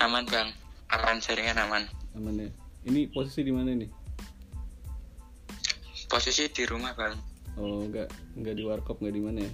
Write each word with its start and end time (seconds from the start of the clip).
Aman 0.00 0.24
bang, 0.32 0.48
aman 0.96 1.20
jaringan 1.20 1.60
aman. 1.60 1.84
Aman 2.16 2.34
ya. 2.40 2.48
Ini 2.88 3.12
posisi 3.12 3.44
di 3.44 3.52
mana 3.52 3.76
nih? 3.76 3.90
Posisi 6.08 6.48
di 6.48 6.64
rumah 6.64 6.96
bang. 6.96 7.12
Oh, 7.60 7.84
enggak 7.84 8.08
enggak 8.32 8.56
di 8.56 8.64
warkop, 8.64 8.96
enggak 9.04 9.14
di 9.14 9.22
mana 9.22 9.38
ya? 9.44 9.52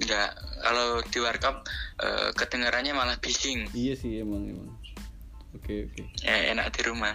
Enggak, 0.00 0.30
kalau 0.64 1.04
di 1.04 1.18
warkop 1.20 1.56
eh, 2.00 2.30
kedengarannya 2.32 2.96
malah 2.96 3.20
bising. 3.20 3.68
Iya 3.76 3.94
sih 3.94 4.24
emang 4.24 4.48
emang. 4.48 4.72
Oke 5.52 5.86
oke. 5.86 6.02
Ya, 6.24 6.56
enak 6.56 6.72
di 6.72 6.80
rumah. 6.88 7.14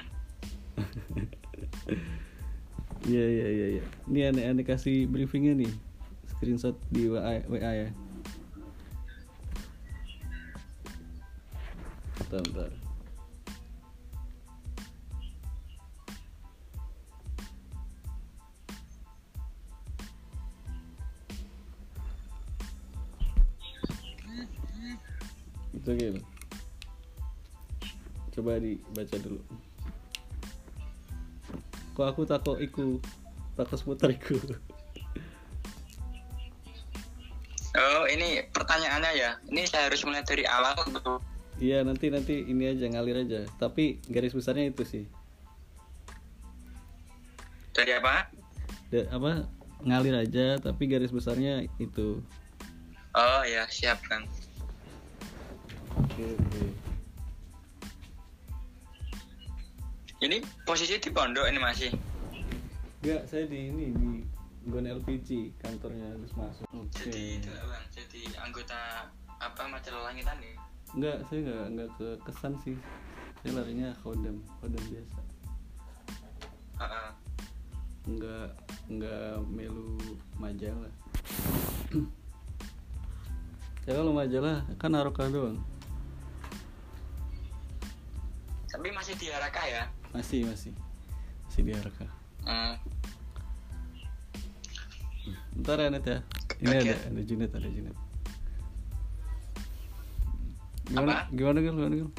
Iya 3.08 3.26
iya 3.26 3.48
iya 3.48 3.68
iya. 3.80 3.84
Ini 4.12 4.20
aneh-aneh 4.30 4.66
kasih 4.68 5.08
briefingnya 5.08 5.56
nih. 5.56 5.72
Screenshot 6.36 6.76
di 6.92 7.08
WA, 7.08 7.40
WA 7.48 7.72
ya. 7.88 7.90
Bentar, 12.30 12.46
bentar. 12.46 12.70
Itu 25.74 25.90
gitu. 25.98 26.22
Coba 28.38 28.62
dibaca 28.62 29.18
dulu. 29.26 29.42
Kok 31.98 32.06
aku 32.06 32.22
takut 32.30 32.62
iku 32.62 33.02
takut 33.58 33.82
seputar 33.82 34.14
iku. 34.14 34.38
Oh 37.74 38.06
ini 38.06 38.46
pertanyaannya 38.54 39.12
ya. 39.18 39.34
Ini 39.50 39.66
saya 39.66 39.90
harus 39.90 40.06
mulai 40.06 40.22
dari 40.22 40.46
awal 40.46 40.78
untuk 40.86 41.26
Iya 41.60 41.84
nanti 41.84 42.08
nanti 42.08 42.40
ini 42.48 42.72
aja 42.72 42.88
ngalir 42.88 43.28
aja. 43.28 43.44
Tapi 43.60 44.00
garis 44.08 44.32
besarnya 44.32 44.72
itu 44.72 44.84
sih. 44.88 45.06
dari 47.76 47.96
apa? 47.96 48.28
Da- 48.92 49.08
apa 49.16 49.48
ngalir 49.88 50.12
aja 50.12 50.60
tapi 50.60 50.88
garis 50.92 51.16
besarnya 51.16 51.64
itu. 51.80 52.20
Oh 53.16 53.42
ya 53.48 53.64
siap 53.72 54.00
bang. 54.08 54.28
Oke. 55.96 56.28
Ini 60.20 60.44
posisi 60.68 61.00
di 61.00 61.10
pondok 61.12 61.48
ini 61.48 61.60
masih. 61.60 61.92
Enggak, 63.00 63.24
saya 63.32 63.48
di 63.48 63.72
ini 63.72 63.86
di 63.96 64.12
Gon 64.68 64.84
LPG 64.84 65.56
kantornya 65.64 66.12
harus 66.12 66.32
masuk. 66.36 66.68
Oke. 66.76 67.08
Jadi 67.08 67.40
itu 67.40 67.48
bang. 67.48 67.84
Jadi 67.96 68.22
anggota 68.44 69.08
apa 69.40 69.64
majalah 69.72 70.12
langitan 70.12 70.36
nih? 70.44 70.69
Enggak, 70.98 71.18
saya 71.30 71.40
enggak 71.46 71.66
enggak 71.70 71.90
ke 71.98 72.08
kesan 72.26 72.54
sih. 72.66 72.76
Saya 73.40 73.62
larinya 73.62 73.94
kodam, 74.02 74.42
kodam 74.58 74.84
biasa. 74.90 75.20
Enggak 78.10 78.50
enggak 78.90 79.38
melu 79.54 79.94
majalah. 80.42 80.94
ya 83.86 83.92
kalau 83.94 84.14
majalah 84.18 84.66
kan 84.82 84.98
Aroka 84.98 85.30
doang. 85.30 85.62
Tapi 88.70 88.88
masih 88.90 89.14
di 89.20 89.30
ya? 89.30 89.86
Masih 90.10 90.42
masih 90.50 90.74
masih 91.46 91.62
di 91.62 91.72
Aroka. 91.78 92.08
Hmm. 92.50 92.76
Bentar 95.54 95.78
ya 95.86 95.90
Net 95.94 96.06
ya. 96.08 96.20
Ini 96.60 96.76
Oke. 96.76 96.82
ada 96.82 96.96
ada 97.14 97.22
Junet 97.22 97.52
ada 97.54 97.70
Junet. 97.70 98.09
Gimana 100.90 101.30
Apa? 101.30 101.30
gimana 101.30 101.60
Gil? 101.62 101.74
Gimana 101.78 101.96
Gil? 101.96 102.10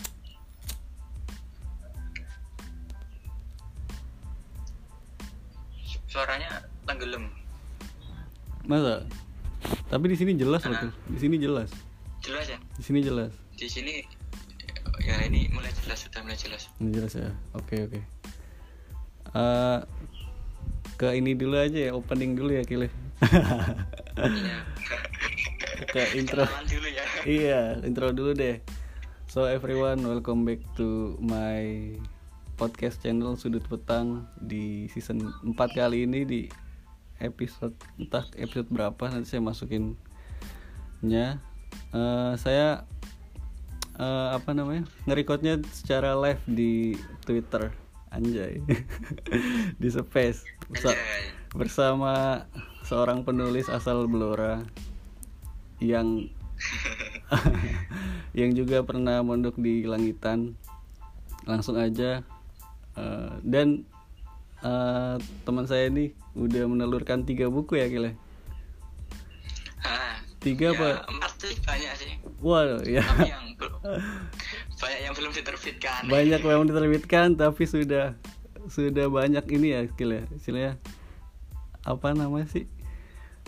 Suaranya 6.10 6.50
tenggelam. 6.86 7.30
Masa? 8.66 9.06
Tapi 9.90 10.04
di 10.10 10.16
sini 10.18 10.38
jelas 10.38 10.62
loh. 10.66 10.74
Gil. 10.78 10.92
Di 11.10 11.18
sini 11.18 11.36
jelas. 11.38 11.70
Jelas 12.22 12.46
ya? 12.46 12.58
Di 12.78 12.82
sini 12.82 13.00
jelas. 13.02 13.32
Di 13.58 13.66
sini 13.66 13.94
ya 15.02 15.16
ini 15.26 15.50
mulai 15.50 15.70
jelas 15.82 16.06
sudah 16.06 16.20
mulai 16.22 16.38
jelas. 16.38 16.70
Ini 16.78 16.90
jelas 16.94 17.12
ya. 17.18 17.30
Oke 17.58 17.90
oke. 17.90 18.00
Eh, 19.30 19.78
ke 20.98 21.08
ini 21.18 21.34
dulu 21.34 21.58
aja 21.58 21.90
ya 21.90 21.92
opening 21.94 22.38
dulu 22.38 22.54
ya 22.54 22.62
Kile. 22.62 22.86
Iya. 24.20 24.58
ke 25.94 26.02
intro. 26.18 26.44
Dulu 26.66 26.88
ya. 26.90 26.99
Iya, 27.28 27.76
intro 27.84 28.12
dulu 28.16 28.32
deh. 28.32 28.64
So 29.28 29.44
everyone, 29.44 30.00
welcome 30.08 30.48
back 30.48 30.64
to 30.80 31.20
my 31.20 31.92
podcast 32.56 33.04
channel 33.04 33.36
Sudut 33.36 33.64
Petang 33.68 34.24
di 34.40 34.88
season 34.88 35.28
4 35.44 35.56
kali 35.56 36.08
ini 36.08 36.24
di 36.24 36.40
episode 37.20 37.76
entah 38.00 38.24
episode 38.40 38.68
berapa 38.72 39.12
nanti 39.12 39.36
saya 39.36 39.44
masukin 39.44 39.96
nya. 41.04 41.40
Eh, 41.92 42.32
saya 42.40 42.88
eh, 44.00 44.28
apa 44.32 44.50
namanya? 44.56 44.88
ngerekodnya 45.04 45.60
secara 45.70 46.16
live 46.16 46.40
di 46.48 46.96
Twitter. 47.28 47.68
Anjay. 48.10 48.64
di 49.80 49.88
Space. 49.92 50.42
Bersa- 50.66 50.98
bersama 51.54 52.46
seorang 52.86 53.22
penulis 53.22 53.68
asal 53.70 54.06
Blora 54.08 54.62
yang 55.80 56.26
yang 58.38 58.50
juga 58.54 58.82
pernah 58.82 59.22
mondok 59.22 59.58
di 59.58 59.86
Langitan 59.86 60.54
langsung 61.48 61.78
aja 61.80 62.22
eh, 62.94 63.32
dan 63.42 63.82
eh, 64.62 65.16
teman 65.46 65.66
saya 65.66 65.88
ini 65.88 66.12
udah 66.36 66.64
menelurkan 66.68 67.26
tiga 67.26 67.50
buku 67.50 67.78
ya 67.80 67.88
kile 67.90 68.12
Ah, 69.80 70.20
tiga 70.44 70.70
ya, 70.70 70.76
apa? 70.76 70.88
Empat 71.08 71.32
sih 71.40 71.56
banyak 71.64 71.92
sih. 71.96 72.12
wow 72.44 72.84
ya. 72.84 73.00
Tapi 73.00 73.32
yang 73.32 73.46
belum 73.58 73.80
banyak 74.76 75.00
yang 75.00 75.14
belum 75.16 75.32
diterbitkan. 75.32 76.00
banyak 76.04 76.40
yang 76.44 76.64
diterbitkan 76.68 77.26
tapi 77.32 77.64
sudah 77.64 78.12
sudah 78.68 79.08
banyak 79.08 79.40
ini 79.56 79.72
ya 79.72 79.80
kile 79.88 80.28
istilahnya 80.36 80.76
apa 81.80 82.12
namanya 82.12 82.44
sih? 82.52 82.68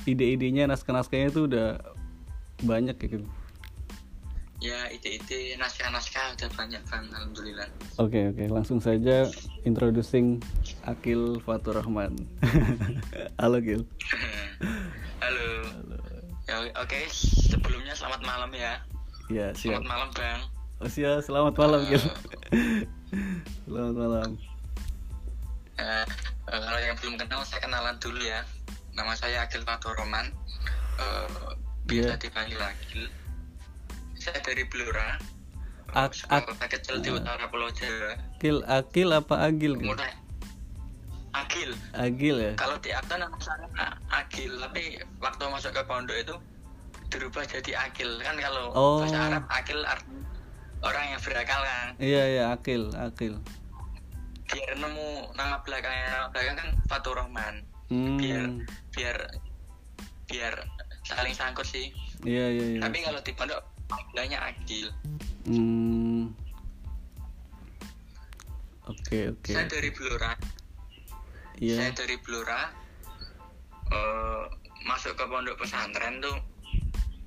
Ide-idenya 0.09 0.65
naskah-naskahnya 0.73 1.29
itu 1.31 1.45
udah 1.45 1.85
banyak 2.65 2.97
ya 2.97 3.07
gitu 3.13 3.29
Ya 4.63 4.87
ide-ide 4.95 5.59
naskah-naskah 5.59 6.39
udah 6.39 6.51
banyak 6.55 6.79
bang. 6.87 7.05
Alhamdulillah. 7.11 7.67
Oke 7.99 8.31
oke 8.31 8.47
langsung 8.47 8.79
saja 8.79 9.27
introducing 9.67 10.39
Akil 10.87 11.43
Fatur 11.43 11.83
Rahman. 11.83 12.15
Halo 13.43 13.59
Gil. 13.59 13.83
Halo. 15.23 15.47
Ya, 16.47 16.59
Oke, 16.79 17.07
sebelumnya 17.11 17.95
selamat 17.95 18.23
malam 18.23 18.51
ya. 18.55 18.79
Ya 19.27 19.51
siap. 19.51 19.83
Selamat 19.83 19.87
malam 19.91 20.09
bang. 20.15 20.41
Oh, 20.79 20.91
siap. 20.91 21.27
Selamat 21.27 21.55
malam 21.59 21.81
Gil. 21.91 22.03
Selamat 23.67 23.95
malam. 23.99 24.31
Eh, 25.75 26.07
eh, 26.47 26.61
kalau 26.63 26.79
yang 26.79 26.95
belum 27.03 27.15
kenal 27.19 27.43
saya 27.43 27.67
kenalan 27.67 27.99
dulu 27.99 28.23
ya. 28.23 28.47
Nama 28.95 29.11
saya 29.19 29.43
Agil 29.43 29.67
Fatur 29.67 29.99
Roman. 29.99 30.31
Eh, 31.03 31.51
Iya. 31.91 32.15
bisa 32.15 32.15
dipanggil 32.15 32.63
Agil. 32.63 33.11
Saya 34.23 34.39
dari 34.39 34.63
Blora. 34.63 35.19
Ak- 35.93 36.15
kecil 36.71 37.03
di 37.03 37.11
utara 37.11 37.51
Pulau 37.51 37.67
Jawa. 37.69 38.15
Akil 38.39 38.63
Akil 38.65 39.09
apa 39.11 39.35
Agil? 39.43 39.75
Gil? 39.75 39.91
Mulai 39.91 40.15
Agil. 41.35 41.71
Agil 41.93 42.37
ya. 42.39 42.53
Kalau 42.55 42.79
di 42.79 42.95
akta 42.95 43.19
nama 43.19 43.35
saya 43.43 43.67
Agil, 44.09 44.63
tapi 44.63 45.03
waktu 45.19 45.43
masuk 45.43 45.75
ke 45.75 45.83
pondok 45.85 46.17
itu 46.17 46.35
berubah 47.11 47.43
jadi 47.45 47.73
Agil 47.83 48.23
kan 48.23 48.39
kalau 48.39 48.71
Oh. 48.73 49.03
bahasa 49.03 49.19
Arab 49.27 49.45
Agil 49.51 49.81
artinya 49.83 50.23
orang 50.81 51.05
yang 51.11 51.21
berakal 51.21 51.61
kan. 51.61 51.87
Iya 51.99 52.23
iya 52.31 52.45
Akil 52.55 52.83
Akil. 52.95 53.35
Biar 54.47 54.73
nemu 54.79 55.35
nama 55.35 55.59
belakangnya 55.61 56.07
nama 56.09 56.27
belakang 56.31 56.57
kan 56.57 56.69
Fatur 56.87 57.19
Rahman. 57.19 57.67
Hmm. 57.91 58.17
Biar 58.17 58.43
biar 58.95 59.17
biar 60.25 60.55
saling 61.03 61.35
sangkut 61.35 61.67
sih. 61.67 61.91
Iya 62.23 62.49
iya 62.49 62.65
iya. 62.77 62.81
Tapi 62.81 63.03
kalau 63.03 63.21
di 63.21 63.33
pondok 63.35 63.61
panggilannya 63.93 64.39
Agil. 64.41 64.89
Hmm. 65.45 66.33
Oke 68.89 69.31
oke. 69.31 69.53
Saya 69.53 69.69
dari 69.69 69.91
Blora. 69.93 70.33
Iya. 71.61 71.77
Saya 71.77 71.91
dari 71.93 72.17
Blora. 72.25 72.73
eh, 73.93 74.45
masuk 74.89 75.13
ke 75.21 75.25
pondok 75.29 75.61
pesantren 75.61 76.17
tuh 76.25 76.41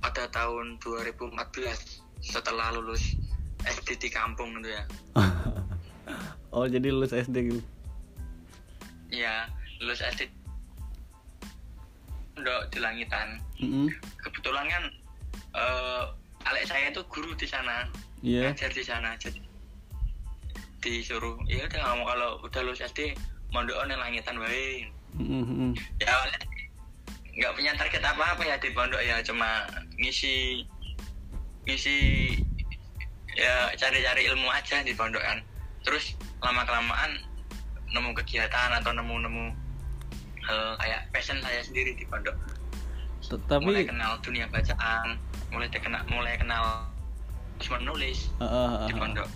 pada 0.02 0.26
tahun 0.34 0.82
2014 0.82 2.02
setelah 2.18 2.74
lulus 2.74 3.14
SD 3.62 4.02
di 4.02 4.10
kampung 4.10 4.58
gitu 4.58 4.74
ya. 4.74 4.82
oh 6.54 6.66
jadi 6.66 6.90
lulus 6.90 7.14
SD 7.14 7.54
gitu. 7.54 7.62
Iya, 9.14 9.46
lulus 9.78 10.02
SD 10.02 10.26
pondok 12.34 12.66
di 12.74 12.78
Langitan. 12.82 13.38
Mm-mm. 13.62 13.86
Kebetulan 14.26 14.66
kan 14.66 14.84
eh 15.54 16.04
Alek 16.46 16.64
saya 16.64 16.88
itu 16.88 17.02
guru 17.06 17.34
di 17.34 17.46
sana. 17.46 17.86
Iya. 18.24 18.50
ngajar 18.50 18.72
di 18.72 18.82
sana 18.82 19.12
jadi 19.20 19.38
disuruh 20.80 21.36
ya 21.46 21.66
udah 21.66 21.78
kamu 21.78 22.02
kalau 22.06 22.30
udah 22.42 22.60
lulus 22.64 22.80
SD 22.80 23.12
mondok 23.50 23.76
ning 23.86 23.98
langitan 23.98 24.38
wae 24.40 24.88
Mm, 25.16 25.44
mm. 25.48 25.72
ya 25.96 26.12
nggak 27.36 27.52
punya 27.56 27.72
target 27.72 28.04
apa 28.04 28.36
apa 28.36 28.42
ya 28.44 28.56
di 28.60 28.68
pondok 28.72 29.00
ya 29.00 29.16
cuma 29.24 29.64
ngisi 29.96 30.60
ngisi 31.64 31.96
ya 33.32 33.72
cari-cari 33.76 34.28
ilmu 34.28 34.48
aja 34.52 34.84
di 34.84 34.92
pondok 34.92 35.24
kan 35.24 35.40
terus 35.84 36.16
lama 36.44 36.68
kelamaan 36.68 37.16
nemu 37.88 38.12
kegiatan 38.12 38.76
atau 38.76 38.92
nemu-nemu 38.92 39.56
eh, 40.44 40.72
kayak 40.80 41.08
passion 41.16 41.40
saya 41.40 41.64
sendiri 41.64 41.96
di 41.96 42.04
pondok 42.08 42.36
T- 43.24 43.40
mulai 43.58 43.88
Tapi 43.88 43.88
kenal 43.88 44.12
dunia 44.20 44.44
bacaan 44.52 45.16
mulai 45.50 45.68
kenal 45.70 46.02
mulai 46.08 46.34
kenal 46.36 46.62
menulis 47.66 48.28
Ah, 48.38 48.44
ah, 48.44 48.52
ah, 48.84 48.86
di 48.86 48.94
ah. 48.94 48.98
pondok 49.00 49.28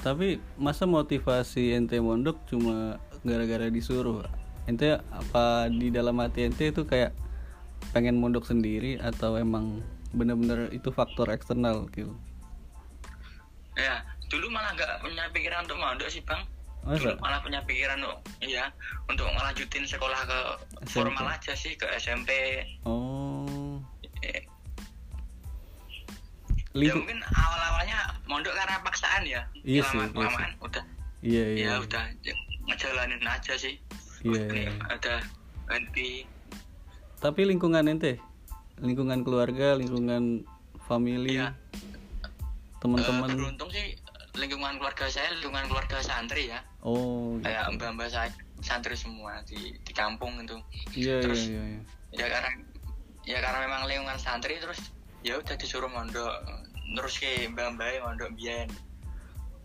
Tapi 0.00 0.40
masa 0.56 0.88
motivasi 0.88 1.76
ente 1.76 2.00
mondok 2.00 2.40
cuma 2.48 2.96
gara-gara 3.20 3.68
disuruh? 3.68 4.24
Ente 4.64 4.96
apa 5.12 5.68
di 5.68 5.92
dalam 5.92 6.16
hati 6.16 6.48
ente 6.48 6.72
itu 6.72 6.88
kayak 6.88 7.12
pengen 7.92 8.16
mondok 8.16 8.48
sendiri 8.48 8.96
atau 8.96 9.36
emang 9.36 9.84
bener-bener 10.10 10.72
itu 10.72 10.88
faktor 10.88 11.28
eksternal 11.28 11.84
gitu? 11.92 12.16
ya 13.76 14.00
dulu 14.28 14.48
malah 14.48 14.72
nggak 14.72 15.00
punya 15.00 15.24
pikiran 15.32 15.64
untuk 15.64 15.78
mondok 15.78 16.08
sih 16.08 16.20
bang 16.24 16.42
Masa? 16.80 17.12
dulu 17.12 17.20
malah 17.20 17.40
punya 17.40 17.60
pikiran 17.64 18.00
untuk 18.00 18.18
iya 18.40 18.72
untuk 19.04 19.28
ngelanjutin 19.28 19.84
sekolah 19.84 20.20
ke 20.24 20.40
SMP. 20.84 20.92
formal 20.96 21.26
aja 21.28 21.52
sih 21.52 21.76
ke 21.76 21.86
SMP 21.96 22.30
Oh, 22.84 23.80
Ya 26.70 26.94
mungkin 26.94 27.18
awal 27.34 27.60
awalnya 27.74 27.98
mondok 28.30 28.54
karena 28.54 28.78
paksaan 28.86 29.22
ya 29.26 29.42
Iya 29.66 29.82
sih, 29.90 29.98
lama 29.98 30.06
iya 30.06 30.14
kelamaan 30.14 30.52
udah 30.62 30.84
iya 31.20 31.44
iya. 31.50 31.64
ya 31.66 31.72
udah 31.82 32.02
ya, 32.22 32.34
ngejalanin 32.70 33.22
aja 33.26 33.54
sih 33.58 33.74
Iya, 34.22 34.42
iya. 34.52 34.72
ada 34.86 35.14
ganti 35.66 36.28
Tapi 37.20 37.40
lingkungan 37.44 37.84
ente, 37.84 38.16
lingkungan 38.80 39.20
keluarga, 39.20 39.76
lingkungan 39.76 40.48
family, 40.88 41.36
Iya. 41.36 41.52
teman-teman. 42.80 43.28
Eh, 43.28 43.36
beruntung 43.36 43.68
sih 43.68 43.92
lingkungan 44.38 44.78
keluarga 44.78 45.04
saya 45.10 45.34
lingkungan 45.36 45.66
keluarga 45.66 45.98
santri 46.00 46.54
ya 46.54 46.62
oh, 46.86 47.34
gitu. 47.38 47.50
kayak 47.50 47.64
mbak 47.74 47.90
mbak 47.98 48.08
saya 48.08 48.30
santri 48.62 48.94
semua 48.94 49.42
di 49.42 49.74
di 49.82 49.92
kampung 49.92 50.38
itu 50.38 50.56
iya 50.94 51.18
iya 51.18 51.34
iya. 51.34 51.62
iya. 51.66 51.80
ya 52.14 52.26
karena 52.30 52.50
ya 53.26 53.38
karena 53.42 53.58
memang 53.66 53.82
lingkungan 53.90 54.18
santri 54.22 54.56
terus 54.62 54.78
ya 55.20 55.36
udah 55.36 55.54
disuruh 55.56 55.88
mondok 55.88 56.32
terus 56.96 57.14
ke 57.20 57.46
mbak 57.52 57.76
mbak 57.76 58.00
mondok 58.02 58.30
biyen. 58.34 58.68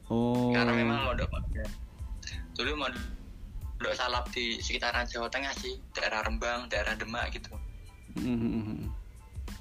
Oh. 0.05 0.53
karena 0.53 0.69
memang 0.69 1.01
mondok 1.09 1.29
dulu 2.53 2.77
mondok 2.77 3.93
salap 3.97 4.29
di 4.29 4.61
sekitaran 4.61 5.09
Jawa 5.09 5.25
Tengah 5.33 5.49
sih 5.57 5.81
daerah 5.97 6.21
Rembang 6.21 6.69
daerah 6.69 6.93
Demak 6.93 7.33
gitu. 7.33 7.49
Mhm. 8.15 8.87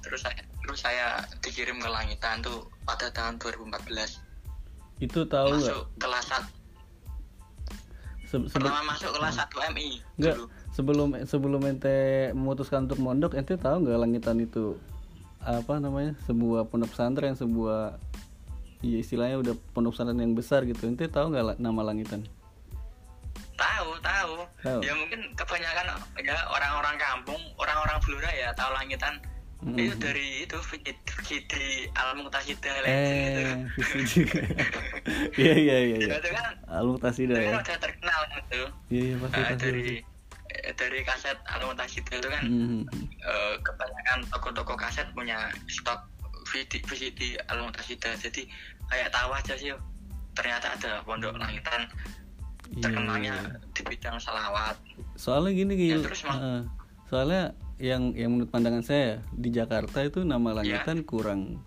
terus 0.05 0.21
saya 0.21 0.37
terus 0.63 0.79
saya 0.85 1.17
dikirim 1.41 1.81
ke 1.81 1.89
langitan 1.89 2.39
tuh 2.45 2.69
pada 2.85 3.09
tahun 3.11 3.41
2014 3.41 4.21
Itu 5.01 5.27
tahu 5.27 5.59
masuk 5.59 5.81
kelas 5.99 6.25
satu. 6.29 6.51
Se- 8.25 8.47
pertama 8.53 8.95
masuk 8.95 9.11
kelas 9.11 9.35
1 9.37 9.73
MI 9.75 9.89
Nggak, 10.17 10.35
dulu. 10.39 10.45
sebelum 10.71 11.07
sebelum 11.25 11.61
ente 11.67 11.97
memutuskan 12.31 12.85
untuk 12.87 13.01
mondok, 13.01 13.33
ente 13.35 13.57
tahu 13.57 13.81
nggak 13.83 13.99
langitan 14.01 14.37
itu 14.39 14.77
apa 15.45 15.77
namanya 15.77 16.17
sebuah 16.25 16.65
pondok 16.65 16.89
pesantren, 16.91 17.33
sebuah 17.33 18.01
ya 18.81 18.97
istilahnya 18.97 19.37
udah 19.39 19.53
pondok 19.71 19.93
pesantren 19.93 20.19
yang 20.19 20.33
besar 20.33 20.63
gitu. 20.63 20.83
Ente 20.83 21.05
tahu 21.05 21.29
nggak 21.29 21.57
nama 21.57 21.81
langitan? 21.83 22.25
tahu 23.55 23.95
tahu 24.01 24.33
Tahu. 24.61 24.79
ya 24.83 24.91
mungkin 24.91 25.31
kebanyakan 25.31 25.87
ya 26.19 26.35
orang-orang 26.49 26.95
kampung 26.97 27.39
orang-orang 27.55 27.95
Blora 28.01 28.27
ya 28.29 28.51
tahu 28.51 28.67
langitan 28.73 29.15
Mm-mm. 29.63 29.79
itu 29.79 29.95
dari 29.95 30.43
itu 30.43 30.57
Fikri 30.59 31.87
Al 31.95 32.19
Muqtasida 32.19 32.83
Eh, 32.83 33.63
juga. 34.03 34.43
Iya 35.39 35.53
iya 35.55 35.75
iya. 35.85 35.97
iya. 35.97 36.17
itu 36.19 36.29
kan 36.29 36.45
Alung 36.67 36.99
Tasida 36.99 37.31
itu 37.31 37.39
ya. 37.39 37.49
kan 37.49 37.63
udah 37.63 37.77
terkenal 37.79 38.19
gitu 38.33 38.61
Iya 38.91 39.03
iya 39.05 39.15
pasti 39.15 39.39
Nah, 39.39 39.47
pasti. 39.47 39.63
dari 39.63 39.87
dari 40.73 41.01
kaset 41.01 41.37
Al 41.45 41.61
Muqtasida 41.63 42.13
itu 42.15 42.29
kan 42.29 42.43
Mhm. 42.45 42.81
eh, 43.19 43.55
kebanyakan 43.59 44.19
toko-toko 44.29 44.73
kaset 44.75 45.07
punya 45.11 45.37
stok 45.65 45.99
VCD, 46.45 46.83
VCD 46.85 47.21
Al 47.47 47.61
Muqtasida 47.61 48.13
jadi 48.15 48.41
kayak 48.85 49.09
tahu 49.09 49.29
aja 49.31 49.53
sih 49.55 49.73
ternyata 50.33 50.71
ada 50.71 51.01
pondok 51.01 51.35
langitan 51.35 51.87
Iya, 52.67 52.81
terkenalnya 52.81 53.35
iya. 53.37 53.61
di 53.71 53.81
bidang 53.83 54.17
selawat 54.17 54.73
Soalnya 55.15 55.51
gini 55.53 55.73
Gil. 55.75 56.01
Ya, 56.01 56.05
terus. 56.05 56.21
Heeh. 56.23 56.61
soalnya 57.05 57.43
yang 57.77 58.11
yang 58.11 58.33
menurut 58.33 58.49
pandangan 58.49 58.81
saya 58.81 59.21
di 59.31 59.49
Jakarta 59.49 60.01
itu 60.01 60.25
nama 60.25 60.49
Ya. 60.49 60.55
langitan 60.81 61.05
kurang 61.05 61.61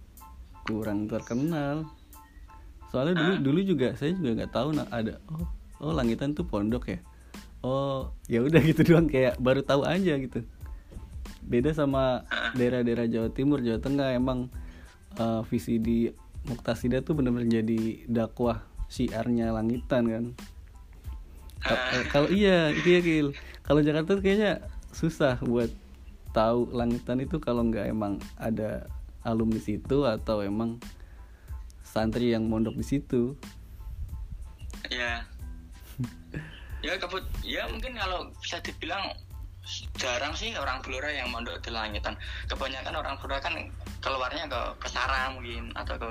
kurang 0.64 1.06
terkenal. 1.06 1.86
Soalnya 2.88 3.14
dulu 3.14 3.34
dulu 3.40 3.60
juga 3.62 3.88
saya 3.94 4.12
juga 4.12 4.42
nggak 4.42 4.52
tahu 4.52 4.68
nah, 4.74 4.88
ada 4.90 5.20
oh 5.30 5.46
oh 5.78 5.92
langitan 5.92 6.32
tuh 6.32 6.42
pondok 6.42 6.90
ya. 6.90 6.98
Oh 7.64 8.14
ya 8.30 8.44
udah 8.44 8.62
gitu 8.62 8.86
doang 8.86 9.10
kayak 9.10 9.36
baru 9.42 9.66
tahu 9.66 9.82
aja 9.82 10.14
gitu. 10.18 10.46
Beda 11.42 11.72
sama 11.74 12.28
daerah-daerah 12.54 13.08
Jawa 13.08 13.28
Timur, 13.32 13.64
Jawa 13.64 13.80
Tengah 13.82 14.14
emang 14.14 14.52
eh, 15.18 15.42
visi 15.48 15.80
di 15.80 16.08
Muktasida 16.48 17.02
tuh 17.02 17.18
bener-bener 17.18 17.60
jadi 17.60 18.08
dakwah 18.08 18.62
syiarnya 18.88 19.52
langitan 19.52 20.04
kan. 20.06 20.24
Ka- 21.58 21.84
eh, 21.98 22.04
kalau 22.08 22.28
iya 22.30 22.70
itu 22.70 22.88
ya 22.88 23.00
Gil 23.02 23.28
kalau 23.66 23.82
Jakarta 23.82 24.16
tuh 24.16 24.22
kayaknya 24.24 24.62
susah 24.94 25.36
buat 25.42 25.68
tahu 26.32 26.70
langitan 26.72 27.20
itu 27.20 27.36
kalau 27.42 27.66
nggak 27.66 27.90
emang 27.90 28.16
ada 28.38 28.86
alumni 29.26 29.60
situ 29.60 30.06
atau 30.06 30.40
emang 30.40 30.80
santri 31.82 32.32
yang 32.32 32.46
mondok 32.46 32.78
di 32.78 32.86
situ 32.86 33.34
ya 34.88 35.26
ya 36.84 36.94
kebut 36.94 37.24
ya 37.42 37.66
mungkin 37.66 37.98
kalau 37.98 38.30
bisa 38.38 38.62
dibilang 38.62 39.14
jarang 40.00 40.32
sih 40.32 40.56
orang 40.56 40.80
Blora 40.80 41.12
yang 41.12 41.28
mondok 41.28 41.60
di 41.60 41.68
langitan. 41.68 42.16
Kebanyakan 42.48 42.94
orang 42.96 43.14
Blora 43.20 43.38
kan 43.42 43.54
keluarnya 44.00 44.48
ke 44.48 44.60
ke 44.80 44.88
Sarang 44.88 45.40
mungkin 45.40 45.74
atau 45.76 46.00
ke 46.00 46.08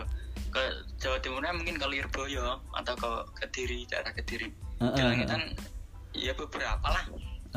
ke 0.53 0.61
Jawa 1.01 1.17
Timurnya 1.19 1.53
mungkin 1.57 1.81
ke 1.81 1.85
Lirboyo 1.89 2.61
atau 2.77 2.93
ke 2.93 3.09
Kediri 3.43 3.89
daerah 3.89 4.13
Kediri. 4.13 4.47
Di 4.47 4.77
Ah, 4.77 4.93
ah, 4.93 5.09
langitan 5.09 5.41
ya 6.13 6.37
beberapa 6.37 6.85
lah. 6.85 7.05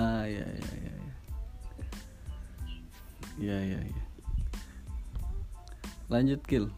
Ah 0.01 0.25
ya 0.25 0.41
ya 0.41 0.73
ya 0.81 0.93
ya 0.97 0.97
ya 3.41 3.59
ya, 3.77 3.81
ya. 3.85 4.05
lanjut 6.09 6.41
Gil. 6.49 6.73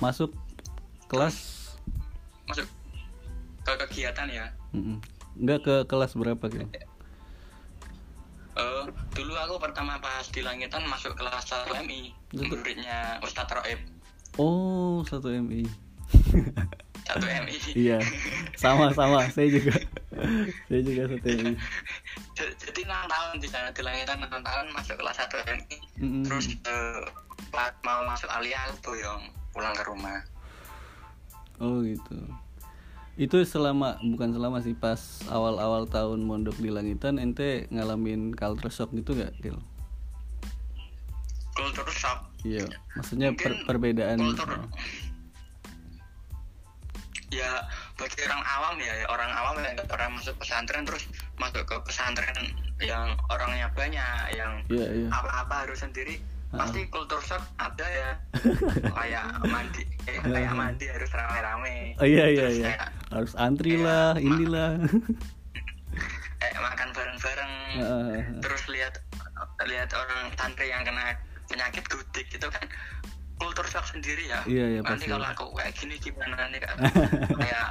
Masuk 0.00 0.32
kelas. 1.06 1.76
Masuk 2.48 2.66
ke 3.64 3.72
kegiatan 3.80 4.28
ya. 4.28 4.46
Mm-mm. 4.70 5.00
nggak 5.34 5.60
ke 5.62 5.74
kelas 5.88 6.14
berapa 6.14 6.46
Gil 6.46 6.68
Eh, 8.54 8.84
dulu 9.18 9.34
aku 9.34 9.58
pertama 9.58 9.98
pas 9.98 10.22
di 10.30 10.38
langitan 10.38 10.86
masuk 10.86 11.18
kelas 11.18 11.42
1 11.42 11.74
MI 11.82 12.14
Betul. 12.30 12.62
muridnya 12.62 13.18
Ustadz 13.18 13.50
Roib. 13.50 13.82
Oh 14.38 15.02
satu 15.02 15.34
MI 15.34 15.66
1 17.10 17.18
MI 17.18 17.56
iya. 17.74 17.98
Sama 18.54 18.94
sama. 18.94 19.26
Saya 19.34 19.50
juga. 19.50 19.74
Saya 20.70 20.80
juga 20.86 21.02
satu 21.10 21.26
MI 21.26 21.58
J- 22.38 22.54
jadi 22.62 22.80
enam 22.86 23.10
tahun 23.10 23.42
di 23.42 23.48
sana 23.50 23.74
di 23.74 23.82
langitan 23.82 24.22
enam 24.22 24.38
tahun 24.38 24.70
masuk 24.70 25.02
kelas 25.02 25.18
1 25.18 25.34
MI 25.58 25.76
Mm-mm. 25.98 26.22
terus 26.22 26.54
eh, 26.54 27.02
pas 27.50 27.74
mau 27.82 28.06
masuk 28.06 28.30
aku 28.30 28.78
boyong 28.86 29.34
pulang 29.50 29.74
ke 29.74 29.82
rumah. 29.82 30.22
Oh 31.58 31.82
gitu. 31.82 32.18
Itu 33.14 33.46
selama 33.46 33.94
bukan 34.02 34.34
selama 34.34 34.58
sih 34.58 34.74
pas 34.74 34.98
awal-awal 35.30 35.86
tahun 35.86 36.18
mondok 36.20 36.58
di 36.58 36.66
langitan 36.66 37.22
ente 37.22 37.70
ngalamin 37.70 38.34
culture 38.34 38.70
shock 38.70 38.90
gitu 38.90 39.14
gak, 39.14 39.30
Gil? 39.38 39.58
culture 41.54 41.86
shock 41.88 42.26
Iya, 42.42 42.66
maksudnya 42.98 43.30
per- 43.32 43.62
perbedaan. 43.64 44.18
culture 44.18 44.58
ya 47.30 47.66
bagi 47.98 48.18
orang 48.30 48.42
awam 48.46 48.74
ya 48.78 48.94
ya, 48.94 49.06
orang 49.10 49.30
awam 49.34 49.54
yang 49.58 49.74
nggak 49.74 49.90
pernah 49.90 50.08
masuk 50.14 50.34
pesantren 50.38 50.86
terus 50.86 51.02
masuk 51.34 51.66
ke 51.66 51.76
pesantren 51.82 52.30
yang 52.78 53.10
orangnya 53.26 53.66
banyak 53.74 54.38
yang 54.38 54.62
Iya, 54.70 54.86
iya. 54.94 55.08
apa-apa 55.10 55.66
harus 55.66 55.82
sendiri 55.82 56.22
pasti 56.54 56.80
kultur 56.88 57.20
shock 57.20 57.42
ada 57.56 57.86
ya. 57.86 58.10
Kayak 58.96 59.24
mandi 59.44 59.82
eh, 60.04 60.18
kayak 60.20 60.52
mandi 60.52 60.86
harus 60.86 61.10
rame-rame. 61.10 61.96
Oh 61.98 62.06
iya 62.06 62.24
iya 62.28 62.46
Terus 62.46 62.56
iya. 62.56 62.66
kayak, 62.74 62.88
Harus 63.10 63.32
antri 63.36 63.74
lah, 63.76 64.14
inilah. 64.16 64.70
eh, 66.44 66.52
makan 66.56 66.88
bareng-bareng. 66.92 67.52
Terus 68.40 68.62
lihat 68.68 68.94
lihat 69.64 69.90
orang 69.92 70.30
santri 70.34 70.68
yang 70.68 70.82
kena 70.82 71.16
penyakit 71.46 71.84
gudik 71.88 72.26
gitu 72.28 72.48
kan 72.48 72.64
kultur 73.36 73.66
shock 73.66 73.84
sendiri 73.86 74.24
ya. 74.26 74.40
Iya, 74.46 74.64
iya, 74.76 74.80
nanti 74.80 75.04
pasti. 75.04 75.12
kalau 75.12 75.26
aku 75.26 75.44
kayak 75.58 75.72
gini 75.74 75.94
gimana 75.98 76.46
nih 76.48 76.60
kayak 77.42 77.64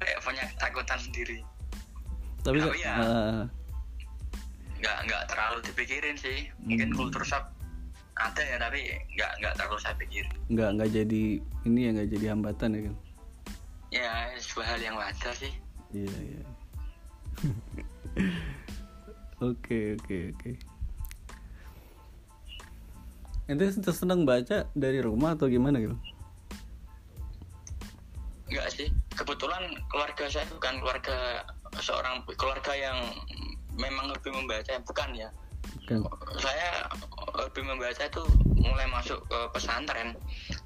kayak 0.00 0.18
punya 0.22 0.44
ketakutan 0.56 0.98
sendiri. 1.00 1.38
Tapi 2.40 2.56
Oh, 2.60 2.72
kok- 2.72 2.76
iya. 2.78 2.94
Nggak 4.80 4.98
nggak 5.06 5.22
terlalu 5.28 5.58
dipikirin 5.68 6.16
sih. 6.16 6.48
Mungkin 6.64 6.90
Hmm. 6.92 6.98
kultur 6.98 7.22
shock 7.24 7.44
ada 8.20 8.42
ya 8.44 8.56
tapi 8.60 8.84
nggak 9.16 9.32
nggak 9.40 9.54
terlalu 9.56 9.78
saya 9.80 9.94
pikir. 9.96 10.24
Nggak 10.52 10.68
nggak 10.76 10.90
jadi 10.92 11.24
ini 11.68 11.78
ya 11.84 11.90
nggak 11.96 12.10
jadi 12.16 12.26
hambatan 12.36 12.70
ya 12.76 12.82
kan 12.88 12.96
ya 13.90 14.30
sebuah 14.38 14.66
hal 14.70 14.80
yang 14.80 14.96
wajar 14.96 15.34
sih. 15.34 15.52
Iya 15.90 16.14
iya. 16.22 16.42
Oke 19.40 19.96
oke 19.96 20.36
oke. 20.36 20.50
Ente 23.48 23.72
seneng 23.72 24.28
baca 24.28 24.68
dari 24.76 25.00
rumah 25.00 25.32
atau 25.32 25.48
gimana 25.48 25.80
gitu 25.80 25.96
Enggak 28.52 28.68
sih. 28.68 28.92
Kebetulan 29.16 29.80
keluarga 29.88 30.28
saya 30.28 30.44
bukan 30.52 30.84
keluarga 30.84 31.16
seorang 31.80 32.20
keluarga 32.36 32.72
yang 32.76 32.98
memang 33.80 34.12
lebih 34.12 34.30
membaca, 34.36 34.76
bukan 34.84 35.08
ya. 35.16 35.28
kan 35.88 36.00
Saya 36.40 36.86
lebih 37.36 37.62
membaca 37.66 38.02
itu 38.06 38.22
mulai 38.60 38.86
masuk 38.88 39.20
ke 39.28 39.38
pesantren. 39.56 40.14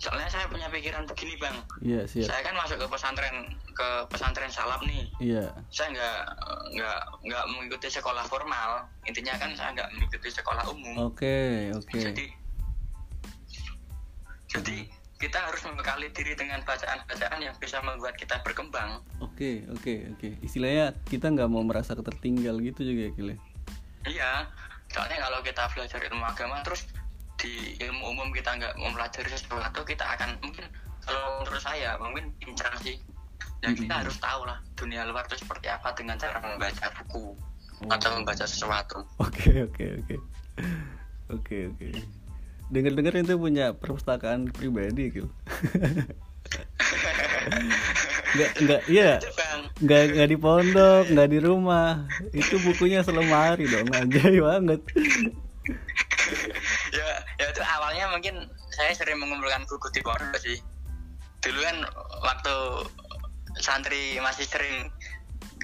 Soalnya 0.03 0.29
saya 0.29 0.45
punya 0.51 0.67
pikiran 0.71 1.07
begini, 1.09 1.35
Bang. 1.41 1.57
iya 1.81 2.05
siap 2.05 2.29
Saya 2.29 2.41
kan 2.45 2.55
masuk 2.59 2.77
ke 2.83 2.87
pesantren 2.91 3.37
ke 3.75 3.89
pesantren 4.11 4.51
salaf 4.51 4.83
nih. 4.85 5.07
iya 5.23 5.47
Saya 5.71 5.95
nggak 5.95 6.19
nggak 6.79 7.01
nggak 7.31 7.45
mengikuti 7.55 7.89
sekolah 7.91 8.25
formal. 8.29 8.85
Intinya 9.07 9.35
kan 9.39 9.51
saya 9.55 9.71
nggak 9.75 9.91
mengikuti 9.97 10.29
sekolah 10.31 10.65
umum. 10.71 11.11
oke 11.11 11.73
oke 11.79 11.99
Jadi 11.99 12.27
jadi 14.55 14.79
kita 15.15 15.39
harus 15.41 15.63
membekali 15.63 16.11
diri 16.11 16.35
dengan 16.35 16.61
bacaan-bacaan 16.63 17.39
yang 17.39 17.55
bisa 17.57 17.79
membuat 17.81 18.15
kita 18.15 18.39
berkembang. 18.41 18.99
oke 19.19 19.51
oke 19.71 19.95
oke 20.13 20.29
istilahnya 20.41 20.93
kita 21.05 21.29
nggak 21.29 21.47
mau 21.47 21.63
merasa 21.63 21.95
ketertinggal 21.95 22.59
gitu 22.61 22.83
juga 22.83 23.03
ya 23.03 23.13
Kile 23.13 23.37
Iya, 24.05 24.33
soalnya 24.91 25.17
kalau 25.19 25.41
kita 25.41 25.65
belajar 25.71 26.01
ilmu 26.05 26.23
agama 26.23 26.61
terus 26.61 26.85
di 27.35 27.51
ilmu 27.79 28.05
umum 28.07 28.29
kita 28.31 28.53
nggak 28.53 28.77
mempelajari 28.77 29.29
sesuatu 29.29 29.81
kita 29.83 30.05
akan 30.05 30.37
mungkin 30.39 30.69
kalau 31.01 31.41
menurut 31.41 31.61
saya 31.61 31.97
mungkin 31.99 32.29
pincang 32.37 32.73
sih. 32.81 32.97
Ya 33.61 33.73
kita 33.73 33.89
Mhm. 33.91 34.01
harus 34.05 34.17
tahu 34.19 34.45
lah 34.45 34.61
dunia 34.75 35.05
luar 35.05 35.25
itu 35.25 35.41
seperti 35.41 35.69
apa 35.69 35.89
dengan 35.93 36.17
cara 36.17 36.37
membaca 36.37 36.85
buku 37.01 37.33
Oh. 37.81 37.91
atau 37.91 38.13
membaca 38.15 38.45
sesuatu. 38.45 39.01
Oke 39.19 39.65
oke 39.65 39.85
oke 39.99 40.17
oke 41.33 41.57
oke. 41.73 41.89
Dengar-dengar 42.75 43.15
itu 43.23 43.39
punya 43.39 43.71
perpustakaan 43.79 44.51
pribadi 44.51 45.15
gitu. 45.15 45.31
Enggak 48.35 48.51
enggak 48.59 48.83
iya 48.91 49.23
enggak 49.79 50.03
enggak 50.11 50.27
di 50.27 50.39
pondok 50.43 51.07
enggak 51.07 51.31
di 51.31 51.39
rumah 51.39 52.03
itu 52.35 52.59
bukunya 52.67 52.99
selemari 53.07 53.71
dong 53.71 53.87
anjay 53.95 54.43
banget 54.43 54.83
ya, 56.99 57.07
ya 57.39 57.47
itu 57.47 57.63
awalnya 57.63 58.11
mungkin 58.11 58.51
saya 58.75 58.91
sering 58.97 59.23
mengumpulkan 59.23 59.63
buku 59.71 59.87
di 59.95 60.01
pondok 60.03 60.43
sih. 60.43 60.59
Dulu 61.41 61.61
kan 61.63 61.77
waktu 62.27 62.57
santri 63.63 64.19
masih 64.19 64.47
sering 64.49 64.91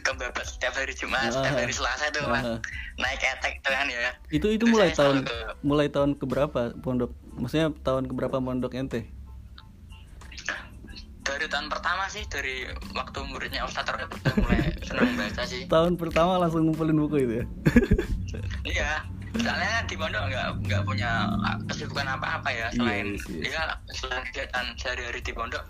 kebabat 0.01 0.43
setiap 0.43 0.75
hari 0.75 0.93
Jumat, 0.93 1.31
setiap 1.31 1.53
Ah. 1.53 1.61
hari 1.61 1.71
Selasa 1.71 2.05
itu 2.07 2.21
Mas. 2.25 2.43
Ah. 2.43 2.59
naik 2.97 3.21
etek 3.21 3.53
itu 3.57 3.69
kan 3.69 3.87
ya. 3.87 4.13
itu 4.29 4.47
itu 4.51 4.61
Terus 4.61 4.71
mulai 4.71 4.91
tahun 4.91 5.17
ke- 5.23 5.55
mulai 5.63 5.89
tahun 5.89 6.11
keberapa 6.15 6.61
pondok 6.77 7.11
maksudnya 7.33 7.73
tahun 7.79 8.05
keberapa 8.07 8.37
pondok 8.37 8.75
ente 8.75 9.09
dari 11.23 11.47
tahun 11.47 11.69
pertama 11.69 12.05
sih 12.07 12.27
dari 12.27 12.67
waktu 12.91 13.19
muridnya 13.25 13.63
Ustadz 13.63 13.89
Roy 13.89 14.05
mulai 14.37 14.61
senang 14.83 15.15
baca 15.15 15.43
sih 15.45 15.63
tahun 15.67 15.95
pertama 15.95 16.37
langsung 16.37 16.65
ngumpulin 16.65 16.97
buku 16.99 17.17
itu 17.21 17.35
ya 17.35 17.45
iya 18.75 18.91
soalnya 19.33 19.87
di 19.87 19.95
pondok 19.95 20.27
nggak 20.27 20.47
nggak 20.61 20.83
punya 20.83 21.11
kesibukan 21.65 22.09
apa-apa 22.11 22.51
ya 22.51 22.67
selain 22.71 23.15
Iya, 23.31 23.47
iya. 23.47 23.47
dia 23.47 23.63
selain 23.95 24.23
kegiatan 24.27 24.65
sehari-hari 24.75 25.21
di 25.21 25.33
pondok 25.33 25.63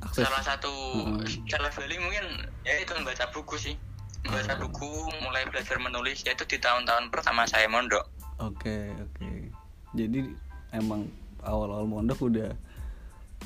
akses 0.00 0.24
salah 0.24 0.42
satu 0.42 0.72
Hmm. 0.92 1.24
cara 1.44 1.68
value 1.68 1.98
mungkin 1.98 2.24
ya 2.62 2.74
itu 2.76 2.92
membaca 2.92 3.24
buku 3.30 3.56
sih 3.56 3.74
membaca 4.22 4.52
Hmm. 4.52 4.62
buku 4.62 4.88
mulai 5.20 5.44
belajar 5.44 5.76
menulis 5.76 6.22
yaitu 6.22 6.44
di 6.44 6.56
tahun-tahun 6.56 7.08
pertama 7.08 7.44
saya 7.44 7.66
mondok 7.66 8.04
Oke 8.38 8.88
oke. 8.96 9.52
Jadi 9.92 10.32
emang 10.70 11.04
awal-awal 11.40 11.84
mondok 11.84 12.24
udah 12.24 12.56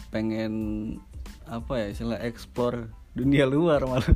pengen 0.09 0.53
apa 1.45 1.75
ya 1.77 1.87
istilah 1.91 2.21
eksplor 2.21 2.87
dunia 3.13 3.43
luar 3.45 3.83
malah. 3.83 4.07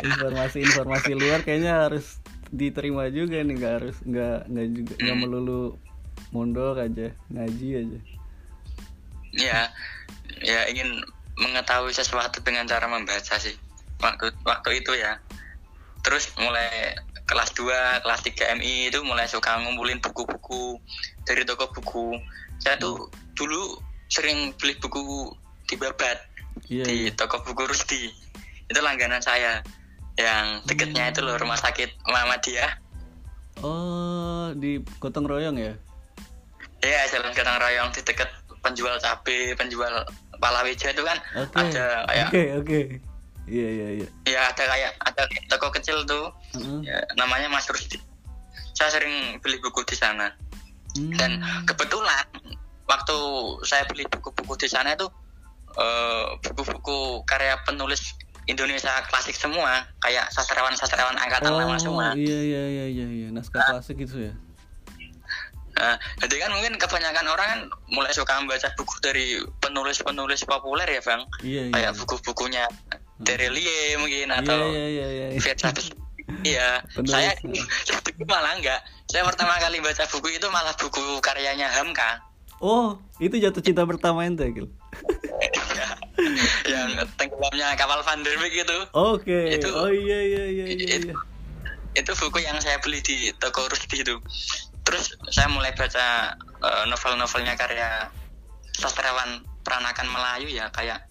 Informasi-informasi 0.00 1.12
luar 1.12 1.42
kayaknya 1.42 1.74
harus 1.80 2.22
diterima 2.48 3.08
juga 3.08 3.40
nih 3.40 3.54
nggak 3.56 3.74
harus 3.74 3.96
nggak 4.02 4.38
nggak 4.46 4.68
juga 4.70 4.94
nggak 4.96 5.16
Hmm. 5.16 5.22
melulu 5.24 5.62
mondok 6.30 6.76
aja 6.78 7.08
ngaji 7.28 7.68
aja. 7.78 7.98
ya 9.32 9.60
ya 10.42 10.68
ingin 10.68 11.02
mengetahui 11.38 11.94
sesuatu 11.94 12.42
dengan 12.44 12.68
cara 12.68 12.84
membaca 12.86 13.34
sih 13.40 13.54
waktu 14.02 14.34
waktu 14.44 14.84
itu 14.84 14.92
ya 14.98 15.16
terus 16.02 16.34
mulai 16.36 16.98
kelas 17.22 17.54
2, 17.54 18.02
kelas 18.02 18.20
3 18.26 18.58
MI 18.60 18.90
itu 18.92 18.98
mulai 19.06 19.24
suka 19.30 19.56
ngumpulin 19.62 20.02
buku-buku 20.02 20.76
dari 21.24 21.46
toko 21.46 21.70
buku 21.70 22.18
saya 22.58 22.76
tuh 22.76 23.08
dulu 23.38 23.78
sering 24.10 24.52
beli 24.58 24.76
buku 24.76 25.30
di 25.70 25.78
Babat 25.78 26.32
Iya. 26.68 26.84
di 26.84 26.94
iya. 27.08 27.12
toko 27.16 27.40
buku 27.40 27.64
Rusdi 27.64 28.12
itu 28.68 28.80
langganan 28.84 29.24
saya 29.24 29.64
yang 30.20 30.60
deketnya 30.68 31.08
itu 31.08 31.24
loh 31.24 31.40
rumah 31.40 31.56
sakit 31.56 31.88
Muhammadiyah 32.04 32.72
Oh 33.62 34.52
di 34.56 34.80
gotong 35.00 35.28
royong 35.28 35.56
ya? 35.56 35.72
ya 36.82 37.00
jalan 37.14 37.30
Gotong 37.30 37.62
Royong 37.62 37.88
di 37.94 38.00
deket 38.02 38.26
penjual 38.58 38.98
cabe 38.98 39.54
penjual 39.54 40.02
palaweja 40.42 40.90
itu 40.90 41.02
kan 41.06 41.18
Oke. 41.38 41.54
ada 41.70 41.86
kayak 42.10 42.26
Oke 42.28 42.42
oke. 42.58 42.80
Iya 43.42 43.68
iya 43.68 43.88
iya. 44.02 44.08
ya 44.26 44.40
ada 44.50 44.64
kayak 44.66 44.90
ada 45.02 45.22
toko 45.46 45.70
kecil 45.70 46.02
tuh 46.02 46.30
Heeh. 46.54 46.78
ya, 46.86 46.98
namanya 47.14 47.46
Mas 47.46 47.66
Rusdi 47.66 47.98
saya 48.74 48.90
sering 48.90 49.38
beli 49.38 49.62
buku 49.62 49.86
di 49.86 49.94
sana 49.94 50.34
Hmm. 50.92 51.08
dan 51.16 51.40
kebetulan 51.64 52.20
waktu 52.84 53.16
saya 53.64 53.88
beli 53.88 54.04
buku-buku 54.12 54.60
di 54.60 54.68
sana 54.68 54.92
itu 54.92 55.08
eh, 55.72 56.24
buku-buku 56.44 57.24
karya 57.24 57.56
penulis 57.64 58.12
Indonesia 58.44 58.92
klasik 59.08 59.32
semua 59.32 59.88
kayak 60.04 60.28
sastrawan-sastrawan 60.28 61.16
angkatan 61.16 61.48
lama 61.56 61.80
semua 61.80 62.12
iya 62.12 62.38
iya 62.44 62.62
iya 62.68 62.86
iya 62.92 63.06
iya 63.08 63.28
naskah 63.32 63.64
klasik 63.72 64.04
itu 64.04 64.28
ya. 64.28 64.36
Nah, 65.72 65.96
jadi 66.20 66.34
kan 66.42 66.50
mungkin 66.52 66.76
kebanyakan 66.76 67.26
orang 67.26 67.48
kan 67.48 67.60
mulai 67.88 68.12
suka 68.12 68.36
membaca 68.36 68.68
buku 68.76 68.92
dari 69.00 69.40
penulis-penulis 69.58 70.44
populer 70.44 70.84
ya 70.86 71.00
bang 71.00 71.22
Iya 71.40 71.62
iya. 71.64 71.72
kayak 71.72 71.92
buku-bukunya 71.96 72.64
Terelie 73.22 73.96
mungkin 73.96 74.28
atau 74.30 74.68
Iya 74.68 74.84
iya 74.86 75.06
iya 75.08 75.26
iya. 75.34 75.70
Iya, 76.42 76.68
saya 77.04 77.34
itu 78.12 78.24
malah 78.24 78.54
enggak. 78.54 78.80
Saya 79.06 79.24
pertama 79.24 79.58
kali 79.58 79.80
baca 79.80 80.04
buku 80.06 80.28
itu 80.32 80.46
malah 80.48 80.72
buku 80.74 81.18
karyanya 81.18 81.66
Hamka. 81.72 82.22
Oh, 82.62 82.94
itu 83.18 83.36
jatuh 83.36 83.58
cinta 83.58 83.82
pertama 83.82 84.22
ente, 84.22 84.46
Gil. 84.48 84.70
yang 86.70 86.88
tenggelamnya 87.18 87.74
kapal 87.74 87.98
Van 88.02 88.22
der 88.22 88.38
Beek 88.38 88.54
itu. 88.54 88.78
Oke. 88.94 89.58
Itu- 89.58 89.74
Oh 89.74 89.90
iya 89.90 90.18
iya 90.22 90.44
iya 90.46 90.64
iya. 90.68 90.86
Itu, 90.94 91.10
iya. 91.10 91.14
itu 91.92 92.10
buku 92.16 92.38
yang 92.38 92.54
saya 92.62 92.78
beli 92.78 93.02
di 93.02 93.34
toko 93.36 93.66
Rusdi 93.66 94.06
itu. 94.06 94.14
Terus 94.82 95.04
saya 95.30 95.46
mulai 95.46 95.72
baca 95.72 96.34
eh, 96.38 96.84
novel-novelnya 96.86 97.54
karya 97.54 98.10
sastrawan 98.74 99.42
peranakan 99.62 100.08
Melayu 100.10 100.50
ya 100.50 100.66
kayak 100.70 101.06